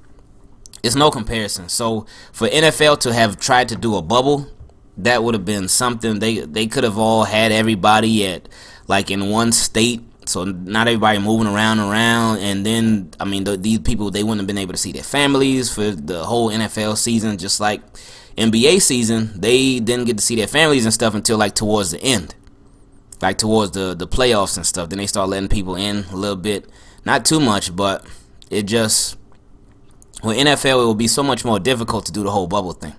It's 0.83 0.95
no 0.95 1.11
comparison. 1.11 1.69
So 1.69 2.07
for 2.33 2.49
NFL 2.49 3.01
to 3.01 3.13
have 3.13 3.39
tried 3.39 3.69
to 3.71 3.77
do 3.77 3.97
a 3.97 4.03
bubble, 4.03 4.47
that 4.97 5.23
would 5.23 5.35
have 5.35 5.45
been 5.45 5.69
something 5.69 6.19
they 6.19 6.41
they 6.41 6.67
could 6.67 6.85
have 6.85 6.99
all 6.99 7.25
had 7.25 7.53
everybody 7.53 8.27
at 8.27 8.49
like 8.89 9.11
in 9.11 9.29
one 9.29 9.53
state 9.53 10.03
so 10.27 10.45
not 10.45 10.89
everybody 10.89 11.19
moving 11.19 11.47
around 11.47 11.79
around 11.79 12.39
and 12.39 12.67
then 12.67 13.11
i 13.21 13.25
mean 13.25 13.45
the, 13.45 13.57
these 13.57 13.79
people 13.79 14.11
they 14.11 14.23
wouldn't 14.23 14.41
have 14.41 14.47
been 14.47 14.59
able 14.59 14.73
to 14.73 14.79
see 14.79 14.93
their 14.93 15.03
families 15.03 15.73
for 15.73 15.91
the 15.91 16.25
whole 16.25 16.51
nfl 16.51 16.97
season 16.97 17.39
just 17.39 17.61
like 17.61 17.81
nba 18.37 18.81
season. 18.81 19.31
They 19.35 19.81
didn't 19.81 20.07
get 20.07 20.19
to 20.19 20.25
see 20.25 20.37
their 20.37 20.47
families 20.47 20.85
and 20.85 20.93
stuff 20.95 21.15
until 21.15 21.39
like 21.39 21.55
towards 21.55 21.91
the 21.93 22.03
end. 22.03 22.35
Like 23.23 23.39
towards 23.39 23.73
the 23.73 23.95
the 23.95 24.07
playoffs 24.07 24.57
and 24.57 24.67
stuff. 24.67 24.91
Then 24.91 24.99
they 24.99 25.07
start 25.07 25.29
letting 25.29 25.49
people 25.49 25.75
in 25.75 26.05
a 26.11 26.17
little 26.17 26.37
bit. 26.37 26.69
Not 27.05 27.25
too 27.25 27.41
much 27.41 27.75
but 27.75 28.07
it 28.51 28.65
just 28.65 29.17
with 30.23 30.39
nfl 30.39 30.83
it 30.83 30.87
will 30.87 30.95
be 30.95 31.09
so 31.09 31.23
much 31.23 31.45
more 31.45 31.59
difficult 31.59 32.07
to 32.07 32.13
do 32.13 32.23
the 32.23 32.31
whole 32.31 32.47
bubble 32.47 32.73
thing. 32.73 32.95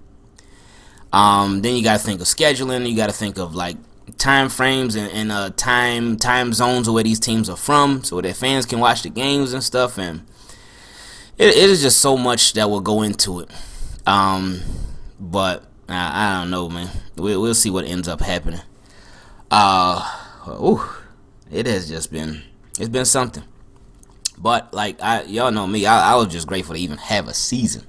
Um, 1.14 1.62
then 1.62 1.76
you 1.76 1.84
got 1.84 2.00
to 2.00 2.06
think 2.06 2.20
of 2.20 2.28
scheduling. 2.28 2.88
You 2.90 2.96
got 2.96 3.08
to 3.08 3.16
think 3.16 3.38
of 3.38 3.56
like 3.56 3.78
time 4.18 4.50
frames 4.50 4.96
and, 4.96 5.12
and 5.12 5.32
uh, 5.32 5.50
time 5.52 6.18
time 6.18 6.54
zones 6.54 6.88
of 6.88 6.94
where 6.94 7.04
these 7.04 7.20
teams 7.20 7.50
are 7.50 7.58
from, 7.58 8.04
so 8.04 8.22
their 8.22 8.34
fans 8.34 8.66
can 8.66 8.80
watch 8.80 9.04
the 9.04 9.10
games 9.10 9.54
and 9.54 9.64
stuff. 9.64 9.98
And 9.98 10.26
it, 11.38 11.50
it 11.50 11.70
is 11.70 11.82
just 11.82 12.00
so 12.00 12.18
much 12.18 12.54
that 12.54 12.70
will 12.70 12.82
go 12.82 13.02
into 13.02 13.40
it. 13.42 13.50
Um, 14.06 14.62
but 15.20 15.66
I, 15.90 16.38
I 16.38 16.40
don't 16.40 16.50
know, 16.50 16.70
man. 16.70 16.90
We, 17.16 17.36
we'll 17.38 17.54
see 17.54 17.70
what 17.70 17.86
ends 17.86 18.08
up 18.08 18.22
happening. 18.22 18.62
Uh, 19.52 20.04
ooh, 20.48 20.84
it 21.52 21.66
has 21.66 21.88
just 21.90 22.12
been 22.12 22.44
it's 22.80 22.90
been 22.90 23.06
something. 23.06 23.44
But 24.38 24.74
like 24.74 25.02
I, 25.02 25.24
y'all 25.24 25.52
know 25.52 25.66
me, 25.68 25.86
I, 25.86 26.14
I 26.14 26.16
was 26.16 26.28
just 26.28 26.48
grateful 26.48 26.76
to 26.76 26.82
even 26.82 26.98
have 26.98 27.28
a 27.28 27.34
season. 27.34 27.84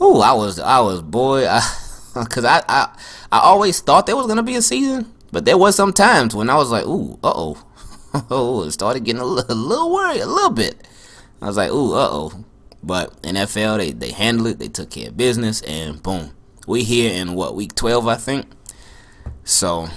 Ooh, 0.00 0.18
I 0.18 0.32
was 0.32 0.58
I 0.58 0.80
was 0.80 1.02
boy, 1.02 1.46
I, 1.48 1.60
cause 2.28 2.44
I, 2.44 2.62
I 2.68 2.96
I 3.32 3.38
always 3.40 3.80
thought 3.80 4.06
there 4.06 4.16
was 4.16 4.26
gonna 4.26 4.42
be 4.42 4.56
a 4.56 4.62
season, 4.62 5.12
but 5.34 5.46
there 5.46 5.58
was 5.58 5.74
some 5.74 5.92
times 5.92 6.32
when 6.32 6.48
I 6.48 6.54
was 6.54 6.70
like, 6.70 6.86
ooh, 6.86 7.18
uh 7.24 7.54
oh. 8.30 8.62
it 8.62 8.70
started 8.70 9.02
getting 9.02 9.20
a 9.20 9.24
little, 9.24 9.52
a 9.52 9.58
little 9.58 9.92
worried, 9.92 10.20
a 10.20 10.26
little 10.26 10.50
bit. 10.52 10.86
I 11.42 11.48
was 11.48 11.56
like, 11.56 11.72
ooh, 11.72 11.92
uh 11.92 12.08
oh. 12.08 12.44
But 12.84 13.20
NFL, 13.22 13.78
they, 13.78 13.90
they 13.90 14.12
handled 14.12 14.46
it, 14.46 14.58
they 14.60 14.68
took 14.68 14.90
care 14.90 15.08
of 15.08 15.16
business, 15.16 15.60
and 15.62 16.00
boom. 16.00 16.30
We 16.68 16.84
here 16.84 17.12
in 17.12 17.34
what, 17.34 17.56
week 17.56 17.74
12, 17.74 18.06
I 18.06 18.14
think? 18.14 18.46
So, 19.42 19.88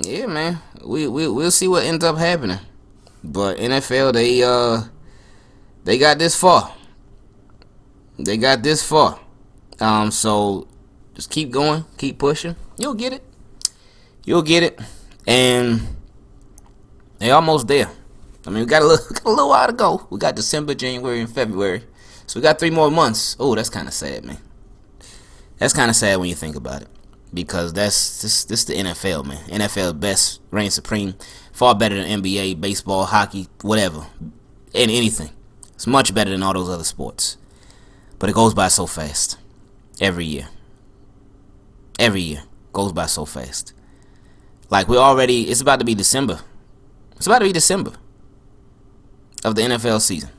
yeah, 0.00 0.24
man. 0.24 0.60
We, 0.82 1.06
we, 1.08 1.28
we'll 1.28 1.50
see 1.50 1.68
what 1.68 1.84
ends 1.84 2.02
up 2.02 2.16
happening. 2.16 2.60
But 3.22 3.58
NFL, 3.58 4.14
they, 4.14 4.42
uh, 4.42 4.84
they 5.84 5.98
got 5.98 6.18
this 6.18 6.34
far. 6.34 6.72
They 8.18 8.38
got 8.38 8.62
this 8.62 8.82
far. 8.82 9.20
Um, 9.78 10.10
so 10.10 10.66
just 11.12 11.28
keep 11.28 11.50
going, 11.50 11.84
keep 11.98 12.18
pushing. 12.18 12.56
You'll 12.78 12.94
get 12.94 13.12
it. 13.12 13.27
You'll 14.24 14.42
get 14.42 14.62
it. 14.62 14.80
And 15.26 15.80
they 17.18 17.30
almost 17.30 17.68
there. 17.68 17.90
I 18.46 18.50
mean, 18.50 18.60
we 18.60 18.66
got 18.66 18.82
a 18.82 18.86
little, 18.86 19.06
got 19.14 19.24
a 19.24 19.28
little 19.28 19.48
while 19.48 19.66
to 19.66 19.72
go. 19.72 20.06
We 20.10 20.18
got 20.18 20.36
December, 20.36 20.74
January, 20.74 21.20
and 21.20 21.30
February. 21.30 21.84
So 22.26 22.38
we 22.38 22.42
got 22.42 22.58
three 22.58 22.70
more 22.70 22.90
months. 22.90 23.36
Oh, 23.38 23.54
that's 23.54 23.70
kind 23.70 23.88
of 23.88 23.94
sad, 23.94 24.24
man. 24.24 24.38
That's 25.58 25.72
kind 25.72 25.90
of 25.90 25.96
sad 25.96 26.18
when 26.18 26.28
you 26.28 26.34
think 26.34 26.56
about 26.56 26.82
it, 26.82 26.88
because 27.34 27.72
that's 27.72 28.22
this 28.22 28.44
this 28.44 28.64
the 28.64 28.74
NFL, 28.74 29.26
man. 29.26 29.44
NFL 29.48 29.98
best 29.98 30.40
reign 30.50 30.70
supreme, 30.70 31.14
far 31.52 31.74
better 31.74 31.96
than 31.96 32.22
NBA, 32.22 32.60
baseball, 32.60 33.06
hockey, 33.06 33.48
whatever, 33.62 34.06
and 34.20 34.90
anything. 34.90 35.30
It's 35.74 35.86
much 35.86 36.14
better 36.14 36.30
than 36.30 36.42
all 36.42 36.52
those 36.52 36.68
other 36.68 36.84
sports, 36.84 37.38
but 38.18 38.30
it 38.30 38.34
goes 38.34 38.54
by 38.54 38.68
so 38.68 38.86
fast. 38.86 39.36
Every 40.00 40.26
year, 40.26 40.48
every 41.98 42.20
year 42.20 42.42
goes 42.72 42.92
by 42.92 43.06
so 43.06 43.24
fast. 43.24 43.72
Like 44.70 44.88
we're 44.88 44.98
already, 44.98 45.50
it's 45.50 45.60
about 45.60 45.78
to 45.78 45.84
be 45.84 45.94
December. 45.94 46.40
It's 47.16 47.26
about 47.26 47.40
to 47.40 47.44
be 47.46 47.52
December 47.52 47.92
of 49.44 49.54
the 49.54 49.62
NFL 49.62 50.00
season. 50.00 50.30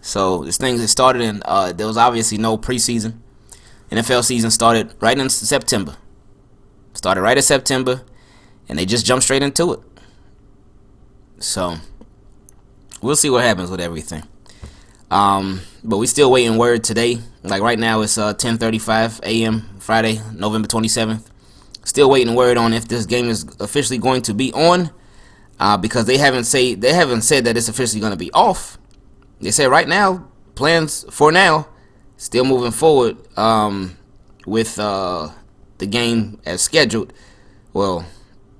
So 0.00 0.44
this 0.44 0.56
thing 0.56 0.78
that 0.78 0.88
started 0.88 1.22
in, 1.22 1.42
uh, 1.44 1.72
there 1.72 1.86
was 1.86 1.96
obviously 1.96 2.38
no 2.38 2.56
preseason. 2.56 3.18
NFL 3.90 4.24
season 4.24 4.50
started 4.50 4.94
right 5.00 5.18
in 5.18 5.28
September. 5.28 5.96
Started 6.94 7.22
right 7.22 7.36
in 7.36 7.42
September, 7.42 8.02
and 8.68 8.78
they 8.78 8.86
just 8.86 9.04
jumped 9.04 9.24
straight 9.24 9.42
into 9.42 9.72
it. 9.74 9.80
So 11.38 11.76
we'll 13.02 13.16
see 13.16 13.30
what 13.30 13.44
happens 13.44 13.70
with 13.70 13.80
everything. 13.80 14.22
Um, 15.10 15.60
but 15.82 15.98
we 15.98 16.06
still 16.06 16.30
waiting 16.30 16.56
word 16.56 16.84
today. 16.84 17.18
Like 17.42 17.62
right 17.62 17.78
now, 17.78 18.02
it's 18.02 18.16
uh 18.16 18.34
10:35 18.34 19.20
a.m. 19.24 19.68
Friday, 19.80 20.20
November 20.34 20.68
27th. 20.68 21.29
Still 21.84 22.10
waiting 22.10 22.34
word 22.34 22.56
on 22.56 22.72
if 22.72 22.88
this 22.88 23.06
game 23.06 23.28
is 23.28 23.44
officially 23.58 23.98
going 23.98 24.22
to 24.22 24.34
be 24.34 24.52
on, 24.52 24.90
uh, 25.58 25.76
because 25.76 26.04
they 26.06 26.18
haven't 26.18 26.44
say 26.44 26.74
they 26.74 26.92
haven't 26.92 27.22
said 27.22 27.44
that 27.44 27.56
it's 27.56 27.68
officially 27.68 28.00
going 28.00 28.12
to 28.12 28.18
be 28.18 28.32
off. 28.32 28.78
They 29.40 29.50
say 29.50 29.66
right 29.66 29.88
now 29.88 30.28
plans 30.54 31.04
for 31.10 31.32
now 31.32 31.68
still 32.16 32.44
moving 32.44 32.70
forward 32.70 33.16
um, 33.38 33.96
with 34.46 34.78
uh, 34.78 35.30
the 35.78 35.86
game 35.86 36.38
as 36.44 36.60
scheduled. 36.60 37.12
Well, 37.72 38.04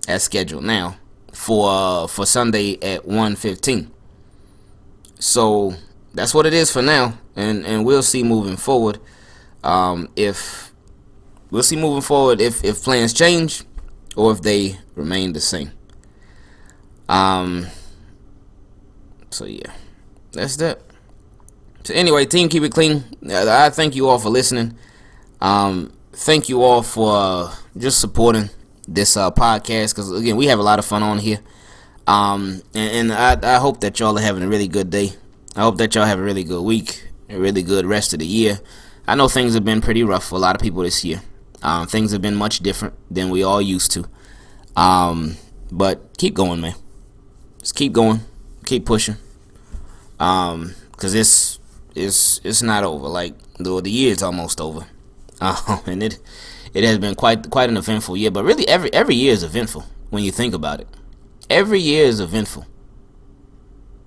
as 0.08 0.22
scheduled 0.22 0.64
now 0.64 0.96
for 1.32 1.70
uh, 1.70 2.06
for 2.06 2.26
Sunday 2.26 2.78
at 2.82 3.06
1:15. 3.06 3.88
So 5.18 5.74
that's 6.14 6.34
what 6.34 6.46
it 6.46 6.54
is 6.54 6.70
for 6.70 6.82
now, 6.82 7.18
and 7.36 7.64
and 7.66 7.84
we'll 7.84 8.02
see 8.02 8.22
moving 8.22 8.56
forward 8.56 8.98
um, 9.62 10.08
if 10.16 10.69
we'll 11.50 11.62
see 11.62 11.76
moving 11.76 12.02
forward 12.02 12.40
if 12.40 12.64
if 12.64 12.82
plans 12.82 13.12
change 13.12 13.62
or 14.16 14.32
if 14.32 14.42
they 14.42 14.78
remain 14.94 15.32
the 15.32 15.40
same. 15.40 15.70
Um. 17.08 17.66
So 19.30 19.44
yeah, 19.44 19.72
that's 20.32 20.56
that. 20.56 20.80
So 21.84 21.94
anyway, 21.94 22.26
team, 22.26 22.48
keep 22.48 22.62
it 22.62 22.72
clean. 22.72 23.04
I 23.28 23.70
thank 23.70 23.94
you 23.96 24.08
all 24.08 24.18
for 24.18 24.28
listening. 24.28 24.76
Um, 25.40 25.92
thank 26.12 26.48
you 26.48 26.62
all 26.62 26.82
for 26.82 27.16
uh, 27.16 27.54
just 27.76 28.00
supporting 28.00 28.50
this 28.86 29.16
uh, 29.16 29.30
podcast 29.30 29.94
because 29.94 30.12
again, 30.12 30.36
we 30.36 30.46
have 30.46 30.58
a 30.58 30.62
lot 30.62 30.78
of 30.78 30.84
fun 30.84 31.02
on 31.02 31.18
here. 31.18 31.38
Um, 32.06 32.62
and, 32.74 33.10
and 33.10 33.12
I, 33.12 33.56
I 33.56 33.58
hope 33.58 33.80
that 33.80 33.98
y'all 33.98 34.18
are 34.18 34.22
having 34.22 34.42
a 34.42 34.48
really 34.48 34.68
good 34.68 34.90
day. 34.90 35.12
I 35.56 35.62
hope 35.62 35.78
that 35.78 35.94
y'all 35.94 36.04
have 36.04 36.18
a 36.18 36.22
really 36.22 36.44
good 36.44 36.62
week, 36.62 37.08
a 37.28 37.38
really 37.38 37.62
good 37.62 37.86
rest 37.86 38.12
of 38.12 38.18
the 38.18 38.26
year. 38.26 38.60
I 39.06 39.14
know 39.14 39.28
things 39.28 39.54
have 39.54 39.64
been 39.64 39.80
pretty 39.80 40.04
rough 40.04 40.26
for 40.28 40.34
a 40.34 40.38
lot 40.38 40.54
of 40.54 40.62
people 40.62 40.82
this 40.82 41.04
year. 41.04 41.22
Um, 41.62 41.86
things 41.86 42.12
have 42.12 42.22
been 42.22 42.36
much 42.36 42.60
different 42.60 42.94
than 43.10 43.30
we 43.30 43.42
all 43.42 43.60
used 43.60 43.92
to. 43.92 44.06
Um, 44.76 45.36
but 45.70 46.16
keep 46.18 46.34
going, 46.34 46.60
man. 46.60 46.74
Just 47.58 47.74
keep 47.74 47.92
going, 47.92 48.20
keep 48.64 48.86
pushing. 48.86 49.16
Um, 50.18 50.74
cause 50.96 51.14
it's 51.14 51.58
it's 51.94 52.40
it's 52.44 52.62
not 52.62 52.84
over. 52.84 53.08
Like 53.08 53.34
the 53.58 53.80
the 53.80 53.90
year 53.90 54.12
is 54.12 54.22
almost 54.22 54.60
over. 54.60 54.86
Um, 55.42 55.80
and 55.86 56.02
it 56.02 56.18
it 56.74 56.84
has 56.84 56.98
been 56.98 57.14
quite 57.14 57.48
quite 57.48 57.70
an 57.70 57.78
eventful 57.78 58.14
year. 58.14 58.30
But 58.30 58.44
really, 58.44 58.68
every 58.68 58.92
every 58.92 59.14
year 59.14 59.32
is 59.32 59.42
eventful 59.42 59.86
when 60.10 60.22
you 60.22 60.30
think 60.30 60.52
about 60.52 60.80
it. 60.80 60.88
Every 61.48 61.80
year 61.80 62.04
is 62.04 62.20
eventful. 62.20 62.66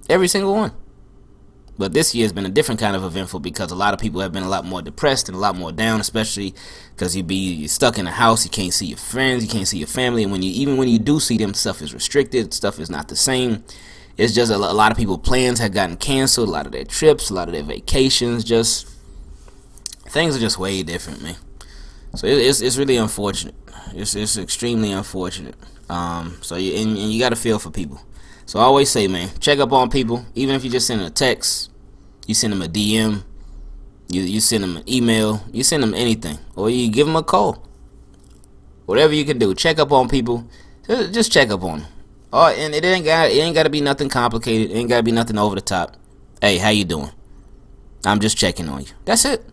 Every 0.08 0.28
single 0.28 0.54
one. 0.54 0.74
But 1.78 1.94
this 1.94 2.14
year 2.14 2.24
has 2.26 2.34
been 2.34 2.46
a 2.46 2.50
different 2.50 2.80
kind 2.80 2.96
of 2.96 3.04
eventful 3.04 3.40
because 3.40 3.72
a 3.72 3.76
lot 3.76 3.94
of 3.94 4.00
people 4.00 4.22
have 4.22 4.32
been 4.32 4.44
a 4.44 4.50
lot 4.50 4.64
more 4.64 4.82
depressed 4.82 5.28
and 5.28 5.36
a 5.36 5.40
lot 5.40 5.56
more 5.56 5.72
down, 5.72 6.00
especially 6.00 6.54
because 6.94 7.16
you 7.16 7.24
be 7.24 7.68
stuck 7.68 7.98
in 7.98 8.06
a 8.06 8.12
house, 8.12 8.44
you 8.46 8.52
can't 8.52 8.74
see 8.74 8.86
your 8.86 8.98
friends, 8.98 9.44
you 9.44 9.50
can't 9.50 9.68
see 9.68 9.80
your 9.80 9.88
family, 9.88 10.22
and 10.22 10.32
when 10.32 10.44
you 10.44 10.52
even 10.52 10.78
when 10.78 10.88
you 10.88 11.00
do 11.00 11.20
see 11.20 11.38
them, 11.38 11.54
stuff 11.54 11.82
is 11.82 11.94
restricted, 11.94 12.54
stuff 12.54 12.80
is 12.80 12.90
not 12.90 13.08
the 13.08 13.16
same. 13.16 13.64
It's 14.18 14.34
just 14.34 14.52
a, 14.52 14.56
a 14.56 14.58
lot 14.58 14.92
of 14.92 14.98
people 14.98 15.18
plans 15.18 15.58
have 15.60 15.74
gotten 15.74 15.98
canceled, 15.98 16.48
a 16.48 16.52
lot 16.52 16.68
of 16.68 16.72
their 16.72 16.86
trips, 16.86 17.32
a 17.32 17.34
lot 17.34 17.48
of 17.48 17.54
their 17.54 17.64
vacations, 17.64 18.44
just 18.44 18.88
things 20.10 20.38
are 20.38 20.40
just 20.40 20.60
way 20.60 20.84
different, 20.84 21.24
man. 21.24 21.38
So 22.16 22.28
it, 22.28 22.38
it's 22.38 22.62
it's 22.62 22.78
really 22.78 22.98
unfortunate. 22.98 23.56
It's 23.96 24.16
it's 24.16 24.38
extremely 24.38 24.92
unfortunate. 24.92 25.56
Um, 25.90 26.38
so 26.42 26.56
you 26.56 26.76
and, 26.76 26.98
and 26.98 27.12
you 27.12 27.20
got 27.20 27.30
to 27.30 27.36
feel 27.36 27.58
for 27.58 27.72
people. 27.72 28.00
So 28.46 28.60
I 28.60 28.64
always 28.64 28.90
say, 28.90 29.08
man, 29.08 29.30
check 29.40 29.60
up 29.60 29.72
on 29.72 29.90
people. 29.90 30.26
Even 30.36 30.56
if 30.56 30.64
you 30.64 30.70
just 30.70 30.88
send 30.88 31.02
a 31.02 31.10
text, 31.10 31.72
you 32.28 32.36
send 32.36 32.54
them 32.54 32.62
a 32.62 32.68
DM, 32.68 33.24
you 34.10 34.22
you 34.22 34.40
send 34.40 34.64
them 34.64 34.78
an 34.78 34.90
email, 34.90 35.44
you 35.52 35.64
send 35.64 35.84
them 35.84 35.94
anything, 35.94 36.38
or 36.56 36.70
you 36.70 36.90
give 36.92 37.08
them 37.08 37.16
a 37.16 37.24
call. 37.24 37.68
Whatever 38.86 39.14
you 39.14 39.26
can 39.26 39.40
do, 39.40 39.56
check 39.56 39.80
up 39.80 39.92
on 39.92 40.10
people. 40.10 40.48
Just 40.88 41.32
check 41.32 41.50
up 41.50 41.64
on 41.64 41.80
them. 41.80 41.88
Oh, 42.34 42.48
and 42.48 42.74
it 42.74 42.84
ain't 42.84 43.06
got 43.06 43.30
it 43.30 43.36
ain't 43.36 43.56
got 43.56 43.64
to 43.64 43.70
be 43.70 43.82
nothing 43.82 44.10
complicated. 44.10 44.72
It 44.72 44.76
ain't 44.76 44.90
got 44.90 44.98
to 44.98 45.04
be 45.04 45.12
nothing 45.12 45.38
over 45.38 45.56
the 45.56 45.62
top. 45.62 45.96
Hey, 46.42 46.58
how 46.58 46.70
you 46.70 46.84
doing? 46.84 47.12
I'm 48.06 48.20
just 48.20 48.38
checking 48.38 48.68
on 48.68 48.82
you. 48.82 48.88
That's 49.06 49.24
it. 49.24 49.46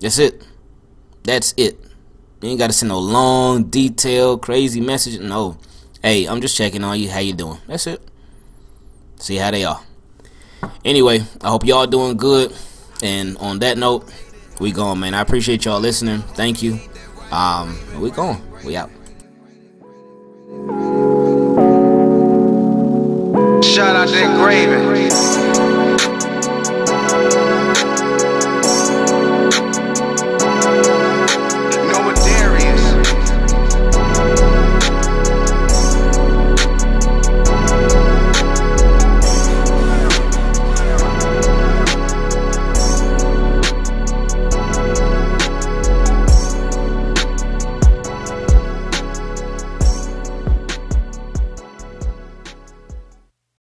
That's 0.00 0.18
it. 0.18 0.46
That's 1.22 1.54
it. 1.56 1.78
You 2.42 2.50
ain't 2.50 2.58
got 2.58 2.66
to 2.66 2.72
send 2.72 2.88
no 2.88 2.98
long, 2.98 3.64
detailed, 3.64 4.42
crazy 4.42 4.80
message. 4.80 5.20
No. 5.20 5.56
Hey, 6.02 6.26
I'm 6.26 6.40
just 6.40 6.56
checking 6.56 6.82
on 6.82 6.98
you. 6.98 7.08
How 7.08 7.20
you 7.20 7.32
doing? 7.32 7.58
That's 7.68 7.86
it. 7.86 8.00
See 9.18 9.36
how 9.36 9.52
they 9.52 9.64
are. 9.64 9.80
Anyway, 10.84 11.22
I 11.40 11.48
hope 11.48 11.64
y'all 11.64 11.86
doing 11.86 12.16
good. 12.16 12.52
And 13.04 13.36
on 13.38 13.60
that 13.60 13.78
note, 13.78 14.12
we 14.58 14.72
going, 14.72 14.98
man. 14.98 15.14
I 15.14 15.20
appreciate 15.20 15.64
y'all 15.64 15.78
listening. 15.78 16.22
Thank 16.34 16.60
you. 16.60 16.80
Um, 17.30 17.78
we 18.00 18.10
going. 18.10 18.40
We 18.64 18.76
out. 18.76 18.90
Shout 23.62 23.94
out 23.94 24.08
to 24.08 24.24
Engraven. 24.24 25.41